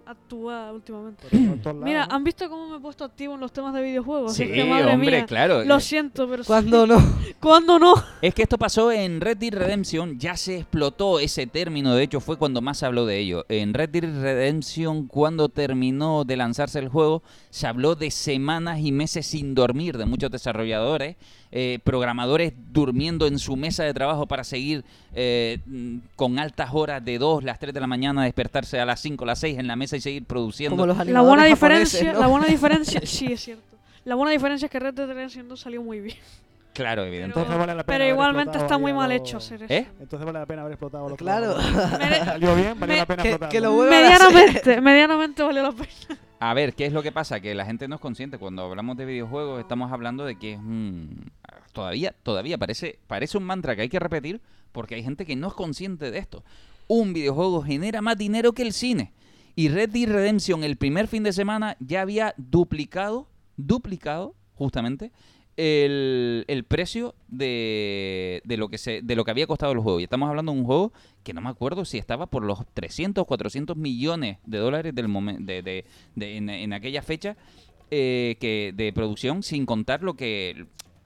actual 0.05 0.75
últimamente. 0.75 1.27
Mira. 1.75 2.05
¿han 2.05 2.23
visto 2.23 2.49
cómo 2.49 2.67
me 2.69 2.77
he 2.77 2.79
puesto 2.79 3.03
activo 3.03 3.35
en 3.35 3.39
los 3.39 3.51
temas 3.51 3.73
de 3.73 3.81
videojuegos? 3.81 4.33
Sí, 4.33 4.43
Es 4.43 4.51
que, 4.51 4.65
madre 4.65 4.93
hombre, 4.93 5.17
mía, 5.17 5.25
claro. 5.25 5.63
Lo 5.63 5.79
siento, 5.79 6.27
pero... 6.29 6.43
Cuando 6.43 6.85
no. 6.85 6.97
¿Cuándo 7.39 7.79
no? 7.79 7.93
Es 8.21 8.33
que 8.33 8.43
esto 8.43 8.57
pasó 8.57 8.91
en 8.91 9.21
Red 9.21 9.37
Dead 9.37 9.53
Redemption, 9.53 10.19
ya 10.19 10.35
se 10.37 10.57
explotó 10.57 11.19
ese 11.19 11.47
término, 11.47 11.95
de 11.95 12.03
hecho 12.03 12.19
fue 12.19 12.37
cuando 12.37 12.61
más 12.61 12.79
se 12.79 12.85
habló 12.85 13.05
de 13.05 13.19
ello. 13.19 13.45
En 13.49 13.73
Red 13.73 13.89
Dead 13.89 14.21
Redemption, 14.21 15.07
cuando 15.07 15.49
terminó 15.49 16.23
de 16.23 16.37
lanzarse 16.37 16.79
el 16.79 16.89
juego, 16.89 17.23
se 17.49 17.67
habló 17.67 17.95
de 17.95 18.11
semanas 18.11 18.79
y 18.79 18.91
meses 18.91 19.25
sin 19.27 19.55
dormir 19.55 19.97
de 19.97 20.05
muchos 20.05 20.31
desarrolladores, 20.31 21.17
eh, 21.57 21.79
programadores 21.85 22.51
durmiendo 22.73 23.27
en 23.27 23.39
su 23.39 23.55
mesa 23.55 23.85
de 23.85 23.93
trabajo 23.93 24.25
para 24.27 24.43
seguir 24.43 24.83
eh, 25.13 25.59
con 26.17 26.37
altas 26.37 26.71
horas 26.73 27.03
de 27.05 27.17
2, 27.17 27.45
las 27.45 27.59
3 27.59 27.73
de 27.73 27.79
la 27.79 27.87
mañana, 27.87 28.25
despertarse 28.25 28.77
a 28.77 28.85
las 28.85 28.99
5, 28.99 29.23
las 29.25 29.39
6 29.39 29.57
en 29.59 29.67
la 29.67 29.77
mesa 29.77 29.95
y 29.95 30.01
seguir 30.01 30.25
produciendo. 30.25 30.75
Como 30.75 30.85
los 30.87 31.07
La 31.07 31.21
buena 31.21 31.45
diferencia, 31.45 32.11
¿no? 32.11 32.19
la 32.19 32.27
buena 32.27 32.47
diferencia, 32.47 32.99
sí 33.05 33.31
es 33.31 33.39
cierto. 33.41 33.63
La 34.03 34.15
buena 34.15 34.31
diferencia 34.31 34.65
es 34.65 34.71
que 34.71 34.79
Red 34.79 34.95
Dead 34.95 35.07
Redemption 35.07 35.47
2 35.47 35.57
salió 35.59 35.81
muy 35.81 36.01
bien. 36.01 36.17
Claro, 36.73 37.03
evidentemente. 37.05 37.39
Entonces 37.39 37.57
vale 37.57 37.73
la 37.73 37.83
pena 37.85 37.97
Pero 37.97 38.09
igualmente 38.11 38.57
está 38.57 38.77
muy 38.77 38.91
mal 38.91 39.09
hecho 39.13 39.37
hacer 39.37 39.63
eso. 39.63 39.73
¿Eh? 39.73 39.87
Entonces 40.01 40.25
vale 40.25 40.39
la 40.39 40.45
pena 40.45 40.61
haber 40.63 40.73
explotado 40.73 41.07
los 41.07 41.17
Claro. 41.17 41.55
Salió 41.61 42.53
bien, 42.53 42.77
vale 42.77 42.93
me- 42.93 42.99
la 42.99 43.05
pena 43.05 43.23
que- 43.23 43.29
explotarlo. 43.29 43.51
que 43.53 43.61
lo 43.61 43.71
vuelvan 43.71 43.95
a 44.03 44.09
medianamente, 44.29 44.81
medianamente 44.81 45.41
valió 45.43 45.63
la 45.63 45.71
pena. 45.71 45.87
A 46.37 46.53
ver, 46.53 46.73
¿qué 46.75 46.85
es 46.85 46.91
lo 46.91 47.01
que 47.01 47.13
pasa? 47.13 47.39
Que 47.39 47.55
la 47.55 47.65
gente 47.65 47.87
no 47.87 47.95
es 47.95 48.01
consciente. 48.01 48.37
Cuando 48.37 48.63
hablamos 48.63 48.97
de 48.97 49.05
videojuegos 49.05 49.61
estamos 49.61 49.89
hablando 49.91 50.25
de 50.25 50.35
que 50.37 50.53
es 50.53 50.59
un... 50.59 51.31
Todavía, 51.75 52.15
todavía 52.23 52.57
parece, 52.57 52.97
parece 53.05 53.37
un 53.37 53.43
mantra 53.43 53.75
que 53.75 53.83
hay 53.83 53.89
que 53.89 53.99
repetir 53.99 54.41
porque 54.71 54.95
hay 54.95 55.03
gente 55.03 55.25
que 55.25 55.35
no 55.35 55.49
es 55.49 55.53
consciente 55.53 56.09
de 56.09 56.17
esto. 56.17 56.43
Un 56.87 57.13
videojuego 57.13 57.61
genera 57.61 58.01
más 58.01 58.17
dinero 58.17 58.53
que 58.53 58.61
el 58.63 58.73
cine. 58.73 59.11
Y 59.55 59.67
Red 59.69 59.89
Dead 59.89 60.07
Redemption 60.09 60.63
el 60.63 60.77
primer 60.77 61.07
fin 61.07 61.23
de 61.23 61.33
semana 61.33 61.77
ya 61.79 62.01
había 62.01 62.33
duplicado, 62.37 63.27
duplicado 63.57 64.35
justamente, 64.55 65.11
el, 65.57 66.43
el 66.47 66.63
precio 66.65 67.15
de, 67.27 68.41
de 68.45 68.57
lo 68.57 68.67
que 68.69 68.77
se 68.77 69.01
de 69.01 69.15
lo 69.15 69.23
que 69.23 69.31
había 69.31 69.47
costado 69.47 69.71
el 69.71 69.79
juego. 69.79 69.99
Y 69.99 70.03
estamos 70.03 70.27
hablando 70.29 70.51
de 70.51 70.59
un 70.59 70.65
juego 70.65 70.91
que 71.23 71.33
no 71.33 71.41
me 71.41 71.49
acuerdo 71.49 71.85
si 71.85 71.97
estaba 71.97 72.25
por 72.27 72.43
los 72.43 72.59
300, 72.73 73.25
400 73.25 73.77
millones 73.77 74.37
de 74.45 74.57
dólares 74.57 74.93
del 74.95 75.07
momen- 75.07 75.45
de, 75.45 75.61
de- 75.61 76.37
en 76.37 76.73
aquella 76.73 77.01
fecha 77.01 77.37
eh, 77.91 78.35
que 78.39 78.73
de 78.75 78.91
producción, 78.93 79.43
sin 79.43 79.65
contar 79.65 80.03
lo 80.03 80.15
que 80.15 80.65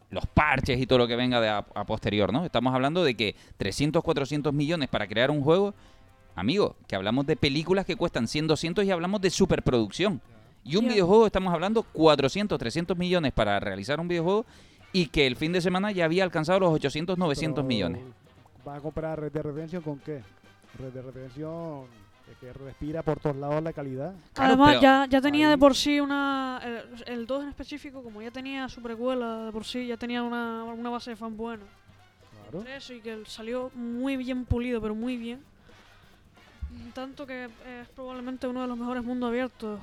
los 0.09 0.25
parches 0.25 0.79
y 0.79 0.87
todo 0.87 0.99
lo 0.99 1.07
que 1.07 1.15
venga 1.15 1.39
de 1.39 1.49
a, 1.49 1.57
a 1.57 1.85
posterior, 1.85 2.33
¿no? 2.33 2.45
Estamos 2.45 2.73
hablando 2.73 3.03
de 3.03 3.15
que 3.15 3.35
300, 3.57 4.03
400 4.03 4.53
millones 4.53 4.89
para 4.89 5.07
crear 5.07 5.31
un 5.31 5.41
juego, 5.41 5.73
amigo, 6.35 6.75
que 6.87 6.95
hablamos 6.95 7.25
de 7.25 7.35
películas 7.35 7.85
que 7.85 7.95
cuestan 7.95 8.27
100, 8.27 8.47
200 8.47 8.85
y 8.85 8.91
hablamos 8.91 9.21
de 9.21 9.29
superproducción. 9.29 10.21
Y 10.63 10.75
un 10.75 10.87
videojuego 10.87 11.25
estamos 11.25 11.53
hablando 11.53 11.83
400, 11.83 12.57
300 12.59 12.97
millones 12.97 13.31
para 13.31 13.59
realizar 13.59 13.99
un 13.99 14.07
videojuego 14.07 14.45
y 14.91 15.07
que 15.07 15.27
el 15.27 15.35
fin 15.35 15.51
de 15.51 15.61
semana 15.61 15.91
ya 15.91 16.05
había 16.05 16.23
alcanzado 16.23 16.59
los 16.59 16.73
800, 16.73 17.17
900 17.17 17.55
Pero, 17.55 17.67
millones. 17.67 18.01
¿Vas 18.65 18.77
a 18.77 18.81
comparar 18.81 19.19
Red 19.19 19.31
Dead 19.31 19.43
Redemption 19.43 19.81
con 19.81 19.99
qué? 19.99 20.21
Red 20.77 20.93
Dead 20.93 21.03
Redemption 21.03 21.85
que 22.39 22.53
respira 22.53 23.03
por 23.03 23.19
todos 23.19 23.35
lados 23.35 23.61
la 23.61 23.73
calidad. 23.73 24.13
Claro, 24.33 24.53
Además, 24.53 24.69
pero- 24.69 24.81
ya, 24.81 25.05
ya 25.09 25.21
tenía 25.21 25.49
de 25.49 25.57
por 25.57 25.75
sí 25.75 25.99
una. 25.99 26.61
El, 26.63 27.03
el 27.19 27.27
2 27.27 27.43
en 27.43 27.49
específico, 27.49 28.01
como 28.01 28.21
ya 28.21 28.31
tenía 28.31 28.69
su 28.69 28.81
precuela 28.81 29.45
de 29.45 29.51
por 29.51 29.65
sí, 29.65 29.87
ya 29.87 29.97
tenía 29.97 30.23
una, 30.23 30.63
una 30.63 30.89
base 30.89 31.11
de 31.11 31.15
fan 31.17 31.35
buena. 31.35 31.63
Claro. 32.49 32.65
Eso 32.67 32.93
y 32.93 33.01
que 33.01 33.23
salió 33.25 33.69
muy 33.75 34.15
bien 34.17 34.45
pulido, 34.45 34.81
pero 34.81 34.95
muy 34.95 35.17
bien. 35.17 35.43
Tanto 36.93 37.25
que 37.27 37.45
es 37.45 37.87
probablemente 37.95 38.47
uno 38.47 38.61
de 38.61 38.67
los 38.67 38.77
mejores 38.77 39.03
mundos 39.03 39.27
abiertos, 39.29 39.79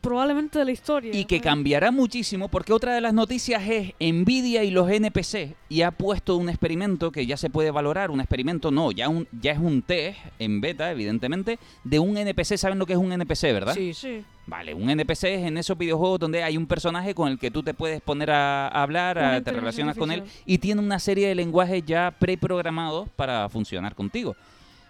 probablemente 0.00 0.58
de 0.58 0.64
la 0.64 0.72
historia. 0.72 1.10
Y 1.14 1.24
que 1.24 1.40
cambiará 1.40 1.90
muchísimo 1.90 2.48
porque 2.48 2.72
otra 2.72 2.94
de 2.94 3.00
las 3.00 3.14
noticias 3.14 3.62
es 3.68 3.92
Nvidia 4.00 4.64
y 4.64 4.70
los 4.70 4.90
NPC 4.90 5.54
y 5.68 5.82
ha 5.82 5.90
puesto 5.90 6.36
un 6.36 6.48
experimento 6.48 7.10
que 7.10 7.26
ya 7.26 7.36
se 7.36 7.50
puede 7.50 7.70
valorar, 7.70 8.10
un 8.10 8.20
experimento 8.20 8.70
no, 8.70 8.92
ya, 8.92 9.08
un, 9.08 9.26
ya 9.40 9.52
es 9.52 9.58
un 9.58 9.82
test 9.82 10.18
en 10.38 10.60
beta 10.60 10.90
evidentemente 10.90 11.58
de 11.84 11.98
un 11.98 12.16
NPC, 12.16 12.56
¿saben 12.58 12.78
lo 12.78 12.86
que 12.86 12.92
es 12.94 12.98
un 12.98 13.12
NPC, 13.12 13.42
verdad? 13.52 13.74
Sí. 13.74 13.94
Sí. 13.94 14.22
Vale, 14.46 14.74
un 14.74 14.90
NPC 14.90 15.24
es 15.24 15.46
en 15.46 15.56
esos 15.56 15.78
videojuegos 15.78 16.20
donde 16.20 16.42
hay 16.42 16.58
un 16.58 16.66
personaje 16.66 17.14
con 17.14 17.28
el 17.32 17.38
que 17.38 17.50
tú 17.50 17.62
te 17.62 17.72
puedes 17.72 18.02
poner 18.02 18.30
a 18.30 18.68
a 18.68 18.82
hablar, 18.82 19.18
a- 19.18 19.40
te 19.40 19.52
relacionas 19.52 19.96
con 19.96 20.10
él 20.12 20.22
y 20.44 20.58
tiene 20.58 20.82
una 20.82 20.98
serie 20.98 21.28
de 21.28 21.34
lenguajes 21.34 21.82
ya 21.86 22.10
preprogramados 22.18 23.08
para 23.16 23.48
funcionar 23.48 23.94
contigo. 23.94 24.36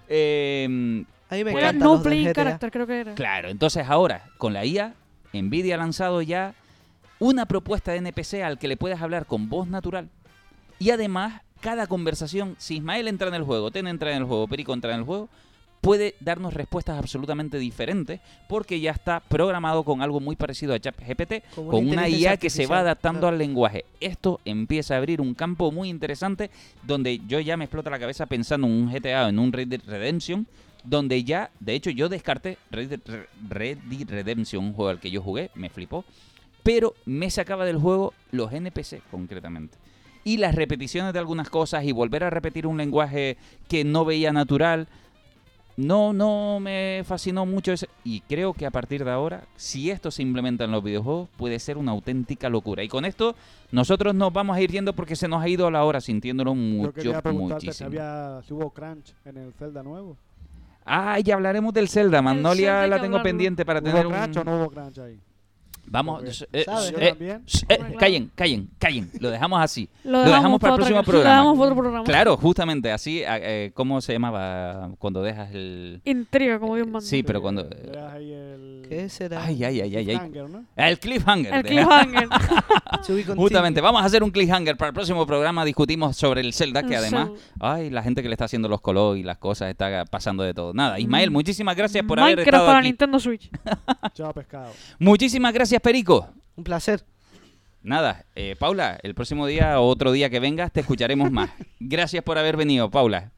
Eh, 0.09 1.05
A 1.31 1.35
mí 1.35 1.45
me 1.45 1.53
Era 1.53 1.72
no 1.72 1.95
los 1.95 2.03
playing 2.03 2.33
character, 2.33 2.70
creo 2.70 2.87
que 2.87 3.01
era. 3.01 3.14
Claro, 3.14 3.49
entonces 3.49 3.87
ahora 3.89 4.25
con 4.39 4.53
la 4.53 4.64
IA, 4.64 4.95
Nvidia 5.33 5.75
ha 5.75 5.79
lanzado 5.79 6.22
ya 6.22 6.55
una 7.18 7.47
propuesta 7.47 7.93
de 7.93 7.99
NPC 7.99 8.43
al 8.43 8.59
que 8.59 8.68
le 8.68 8.77
puedes 8.77 9.01
hablar 9.01 9.27
con 9.27 9.49
voz 9.49 9.68
natural 9.68 10.09
y 10.79 10.91
además 10.91 11.43
cada 11.61 11.87
conversación, 11.87 12.57
si 12.59 12.77
Ismael 12.77 13.09
entra 13.09 13.29
en 13.29 13.35
el 13.35 13.43
juego, 13.43 13.70
Ten 13.70 13.87
entra 13.87 14.11
en 14.11 14.18
el 14.18 14.25
juego, 14.25 14.47
Perico 14.47 14.75
entra 14.75 14.93
en 14.93 15.01
el 15.01 15.05
juego, 15.07 15.31
puede 15.81 16.14
darnos 16.20 16.55
respuestas 16.55 16.99
absolutamente 16.99 17.59
diferentes 17.59 18.20
porque 18.49 18.81
ya 18.81 18.91
está 18.91 19.20
programado 19.20 19.85
con 19.85 20.03
algo 20.03 20.20
muy 20.20 20.37
parecido 20.37 20.75
a 20.75 20.79
ChatGPT, 20.79 21.43
con 21.55 21.89
una 21.89 22.09
IA 22.09 22.37
que 22.37 22.51
se 22.51 22.66
va 22.66 22.81
adaptando 22.81 23.20
claro. 23.20 23.35
al 23.35 23.39
lenguaje. 23.39 23.85
Esto 24.01 24.41
empieza 24.45 24.95
a 24.95 24.99
abrir 24.99 25.20
un 25.20 25.35
campo 25.35 25.70
muy 25.72 25.89
interesante 25.89 26.51
donde 26.83 27.20
yo 27.27 27.41
ya 27.41 27.57
me 27.57 27.64
explota 27.64 27.91
la 27.91 27.99
cabeza 27.99 28.27
pensando 28.27 28.66
en 28.66 28.72
un 28.72 28.93
GTA 28.93 29.27
o 29.27 29.29
en 29.29 29.39
un 29.39 29.53
Red 29.53 29.68
Dead 29.68 29.83
Redemption, 29.87 30.47
donde 30.85 31.24
ya, 31.24 31.51
de 31.61 31.74
hecho, 31.74 31.91
yo 31.91 32.09
descarté 32.09 32.59
Red 32.70 32.89
Dead 32.89 34.09
Redemption, 34.09 34.64
un 34.64 34.72
juego 34.74 34.91
al 34.91 35.01
que 35.01 35.11
yo 35.11 35.22
jugué, 35.22 35.51
me 35.55 35.70
flipó, 35.70 36.05
pero 36.62 36.95
me 37.05 37.30
sacaba 37.30 37.64
del 37.64 37.78
juego 37.78 38.14
los 38.30 38.53
NPC 38.53 39.03
concretamente. 39.11 39.76
Y 40.24 40.39
las 40.39 40.55
repeticiones 40.55 41.12
de 41.12 41.18
algunas 41.18 41.51
cosas 41.51 41.85
y 41.85 41.93
volver 41.93 42.24
a 42.24 42.30
repetir 42.30 42.66
un 42.66 42.78
lenguaje 42.78 43.37
que 43.68 43.85
no 43.85 44.07
veía 44.07 44.32
natural, 44.32 44.89
no, 45.76 46.12
no 46.12 46.61
me 46.61 47.03
fascinó 47.05 47.45
mucho 47.45 47.72
ese. 47.72 47.89
Y 48.05 48.20
creo 48.20 48.55
que 48.55 48.64
a 48.64 48.70
partir 48.70 49.05
de 49.05 49.11
ahora, 49.11 49.45
si 49.57 49.91
esto 49.91 50.11
se 50.11 50.22
implementa 50.22 50.64
en 50.64 50.70
los 50.70 50.82
videojuegos, 50.82 51.28
puede 51.37 51.59
ser 51.59 51.76
una 51.76 51.93
auténtica 51.93 52.49
locura. 52.49 52.82
Y 52.82 52.89
con 52.89 53.05
esto, 53.05 53.35
nosotros 53.70 54.14
nos 54.14 54.32
vamos 54.32 54.57
a 54.57 54.61
ir 54.62 54.70
yendo 54.70 54.95
porque 54.95 55.16
se 55.16 55.28
nos 55.28 55.43
ha 55.43 55.49
ido 55.49 55.70
la 55.70 55.85
hora 55.85 56.01
sintiéndolo 56.01 56.53
Yo 56.53 56.57
mucho, 56.57 56.93
quería 56.93 57.20
preguntarte 57.20 57.61
si, 57.61 57.66
muchísimo. 57.66 57.87
había, 57.89 58.43
si 58.47 58.55
hubo 58.55 58.70
crunch 58.70 59.14
en 59.24 59.37
el 59.37 59.53
Zelda 59.53 59.82
nuevo. 59.82 60.16
Ah, 60.85 61.18
ya 61.20 61.35
hablaremos 61.35 61.72
del 61.72 61.89
Zelda. 61.89 62.20
Magnolia 62.22 62.80
Zelda 62.82 62.97
la 62.97 63.03
tengo 63.03 63.22
pendiente 63.22 63.64
para 63.64 63.80
¿Hubo 63.80 63.89
tener 63.89 64.07
un... 64.07 64.12
no 64.45 64.57
hubo 64.57 64.70
crunch 64.70 64.99
ahí? 64.99 65.18
Vamos, 65.87 66.43
eh, 66.43 66.47
eh, 66.53 66.64
también. 66.64 67.43
eh, 67.68 67.76
Claro. 67.76 67.95
callen, 67.99 68.30
callen, 68.35 68.70
callen. 68.78 69.11
Lo 69.20 69.30
dejamos 69.30 69.61
así. 69.62 69.89
Lo 70.05 70.18
dejamos 70.20 70.37
dejamos, 70.37 70.61
para 70.61 70.72
el 70.74 70.76
próximo 70.78 71.03
programa. 71.03 71.24
Lo 71.24 71.30
dejamos 71.43 71.59
para 71.59 71.70
otro 71.70 71.82
programa. 71.82 72.05
Claro, 72.05 72.37
justamente 72.37 72.91
así. 72.93 73.20
eh, 73.20 73.26
eh, 73.28 73.70
¿Cómo 73.74 74.01
se 74.01 74.12
llamaba 74.12 74.91
cuando 74.99 75.22
dejas 75.22 75.51
el...? 75.55 76.01
Intriga, 76.05 76.59
como 76.59 76.74
Dios 76.76 76.87
manda. 76.87 77.01
Sí, 77.01 77.22
pero 77.22 77.41
cuando... 77.43 77.62
El... 77.62 78.87
¿Qué 78.89 79.09
será? 79.09 79.45
Ay, 79.45 79.64
ay, 79.64 79.80
ay, 79.80 79.97
ay, 79.97 80.11
ay. 80.11 80.18
cliffhanger, 80.18 80.51
¿no? 80.51 80.64
El 80.76 80.99
cliffhanger. 80.99 81.55
El 81.55 81.62
cliffhanger. 81.64 82.28
Justamente, 83.37 83.80
vamos 83.80 84.03
a 84.03 84.05
hacer 84.07 84.22
un 84.22 84.30
cliffhanger 84.30 84.76
para 84.76 84.89
el 84.89 84.95
próximo 84.95 85.26
programa. 85.26 85.64
Discutimos 85.64 86.16
sobre 86.16 86.41
el 86.41 86.53
Zelda, 86.53 86.82
que 86.82 86.95
El 86.95 87.01
además, 87.01 87.28
Zelda. 87.28 87.41
ay, 87.61 87.91
la 87.91 88.03
gente 88.03 88.22
que 88.22 88.28
le 88.28 88.35
está 88.35 88.45
haciendo 88.45 88.68
los 88.68 88.80
colores 88.80 89.20
y 89.20 89.24
las 89.24 89.39
cosas 89.39 89.70
está 89.70 90.05
pasando 90.05 90.43
de 90.43 90.55
todo. 90.55 90.72
Nada, 90.74 90.99
Ismael, 90.99 91.30
Mm. 91.30 91.32
muchísimas 91.32 91.76
gracias 91.76 92.05
por 92.05 92.20
haber 92.20 92.37
Minecraft 92.37 92.49
estado 92.55 92.66
para 92.66 92.78
aquí. 92.78 92.89
Nintendo 92.89 93.18
Switch. 93.18 93.51
Chao, 94.14 94.32
pescado. 94.32 94.70
Muchísimas 94.99 95.53
gracias, 95.53 95.74
Perico. 95.81 96.29
Un 96.57 96.64
placer. 96.64 97.05
Nada, 97.83 98.25
eh, 98.35 98.57
Paula, 98.59 98.99
el 99.03 99.14
próximo 99.14 99.47
día 99.47 99.79
o 99.81 99.87
otro 99.87 100.11
día 100.12 100.31
que 100.31 100.41
vengas 100.41 100.72
te 100.72 100.81
escucharemos 100.81 101.31
más. 101.31 101.51
Gracias 101.81 102.25
por 102.25 102.39
haber 102.39 102.57
venido, 102.57 102.91
Paula. 102.91 103.31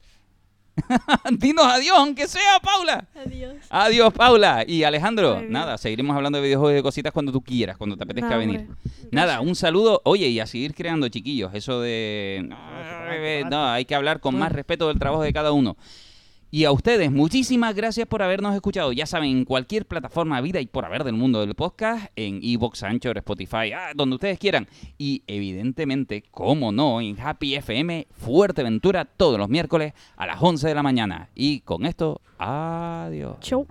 Dinos 1.33 1.67
adiós, 1.67 1.97
aunque 1.99 2.29
sea, 2.29 2.61
Paula. 2.63 3.07
Adiós. 3.15 3.55
Adiós, 3.71 4.13
Paula. 4.13 4.63
Y 4.67 4.85
Alejandro, 4.85 5.39
Ay, 5.39 5.47
nada, 5.49 5.79
seguiremos 5.79 6.15
hablando 6.15 6.37
de 6.39 6.45
videojuegos 6.45 6.73
y 6.73 6.77
de 6.77 6.83
cositas 6.83 7.13
cuando 7.13 7.33
tú 7.33 7.41
quieras, 7.43 7.77
cuando 7.79 7.97
te 7.97 8.05
apetezca 8.05 8.37
venir. 8.37 8.61
hombre. 8.61 8.77
Nada, 9.11 9.33
Gracias. 9.35 9.49
un 9.49 9.57
saludo. 9.57 10.03
Oye, 10.05 10.29
y 10.29 10.39
a 10.39 10.47
seguir 10.47 10.75
creando, 10.75 11.09
chiquillos. 11.09 11.53
Eso 11.55 11.81
de. 11.81 12.47
No, 13.51 13.69
hay 13.69 13.85
que 13.87 13.95
hablar 13.95 14.21
con 14.21 14.39
más 14.39 14.53
respeto 14.53 14.89
del 14.89 14.99
trabajo 14.99 15.23
de 15.23 15.33
cada 15.33 15.53
uno. 15.53 15.77
Y 16.51 16.65
a 16.65 16.71
ustedes, 16.71 17.11
muchísimas 17.11 17.75
gracias 17.75 18.07
por 18.07 18.23
habernos 18.23 18.55
escuchado. 18.55 18.93
Ya 18.93 19.05
saben, 19.07 19.31
en 19.31 19.45
cualquier 19.45 19.85
plataforma 19.85 20.41
vida 20.41 20.61
y 20.61 20.67
por 20.67 20.85
haber 20.85 21.03
del 21.03 21.15
mundo 21.15 21.41
del 21.41 21.55
podcast, 21.55 22.07
en 22.15 22.41
Evox, 22.43 22.85
Anchor, 22.85 23.19
Spotify, 23.19 23.73
ah, 23.75 23.91
donde 23.95 24.15
ustedes 24.15 24.39
quieran. 24.39 24.69
Y 24.97 25.23
evidentemente, 25.27 26.23
como 26.31 26.71
no, 26.71 27.01
en 27.01 27.19
Happy 27.21 27.57
FM, 27.57 28.07
Fuerteventura, 28.13 29.05
todos 29.05 29.39
los 29.39 29.49
miércoles 29.49 29.93
a 30.17 30.27
las 30.27 30.41
11 30.41 30.69
de 30.69 30.75
la 30.75 30.83
mañana. 30.83 31.29
Y 31.35 31.61
con 31.61 31.85
esto, 31.85 32.21
adiós. 32.39 33.41
Chau. 33.41 33.67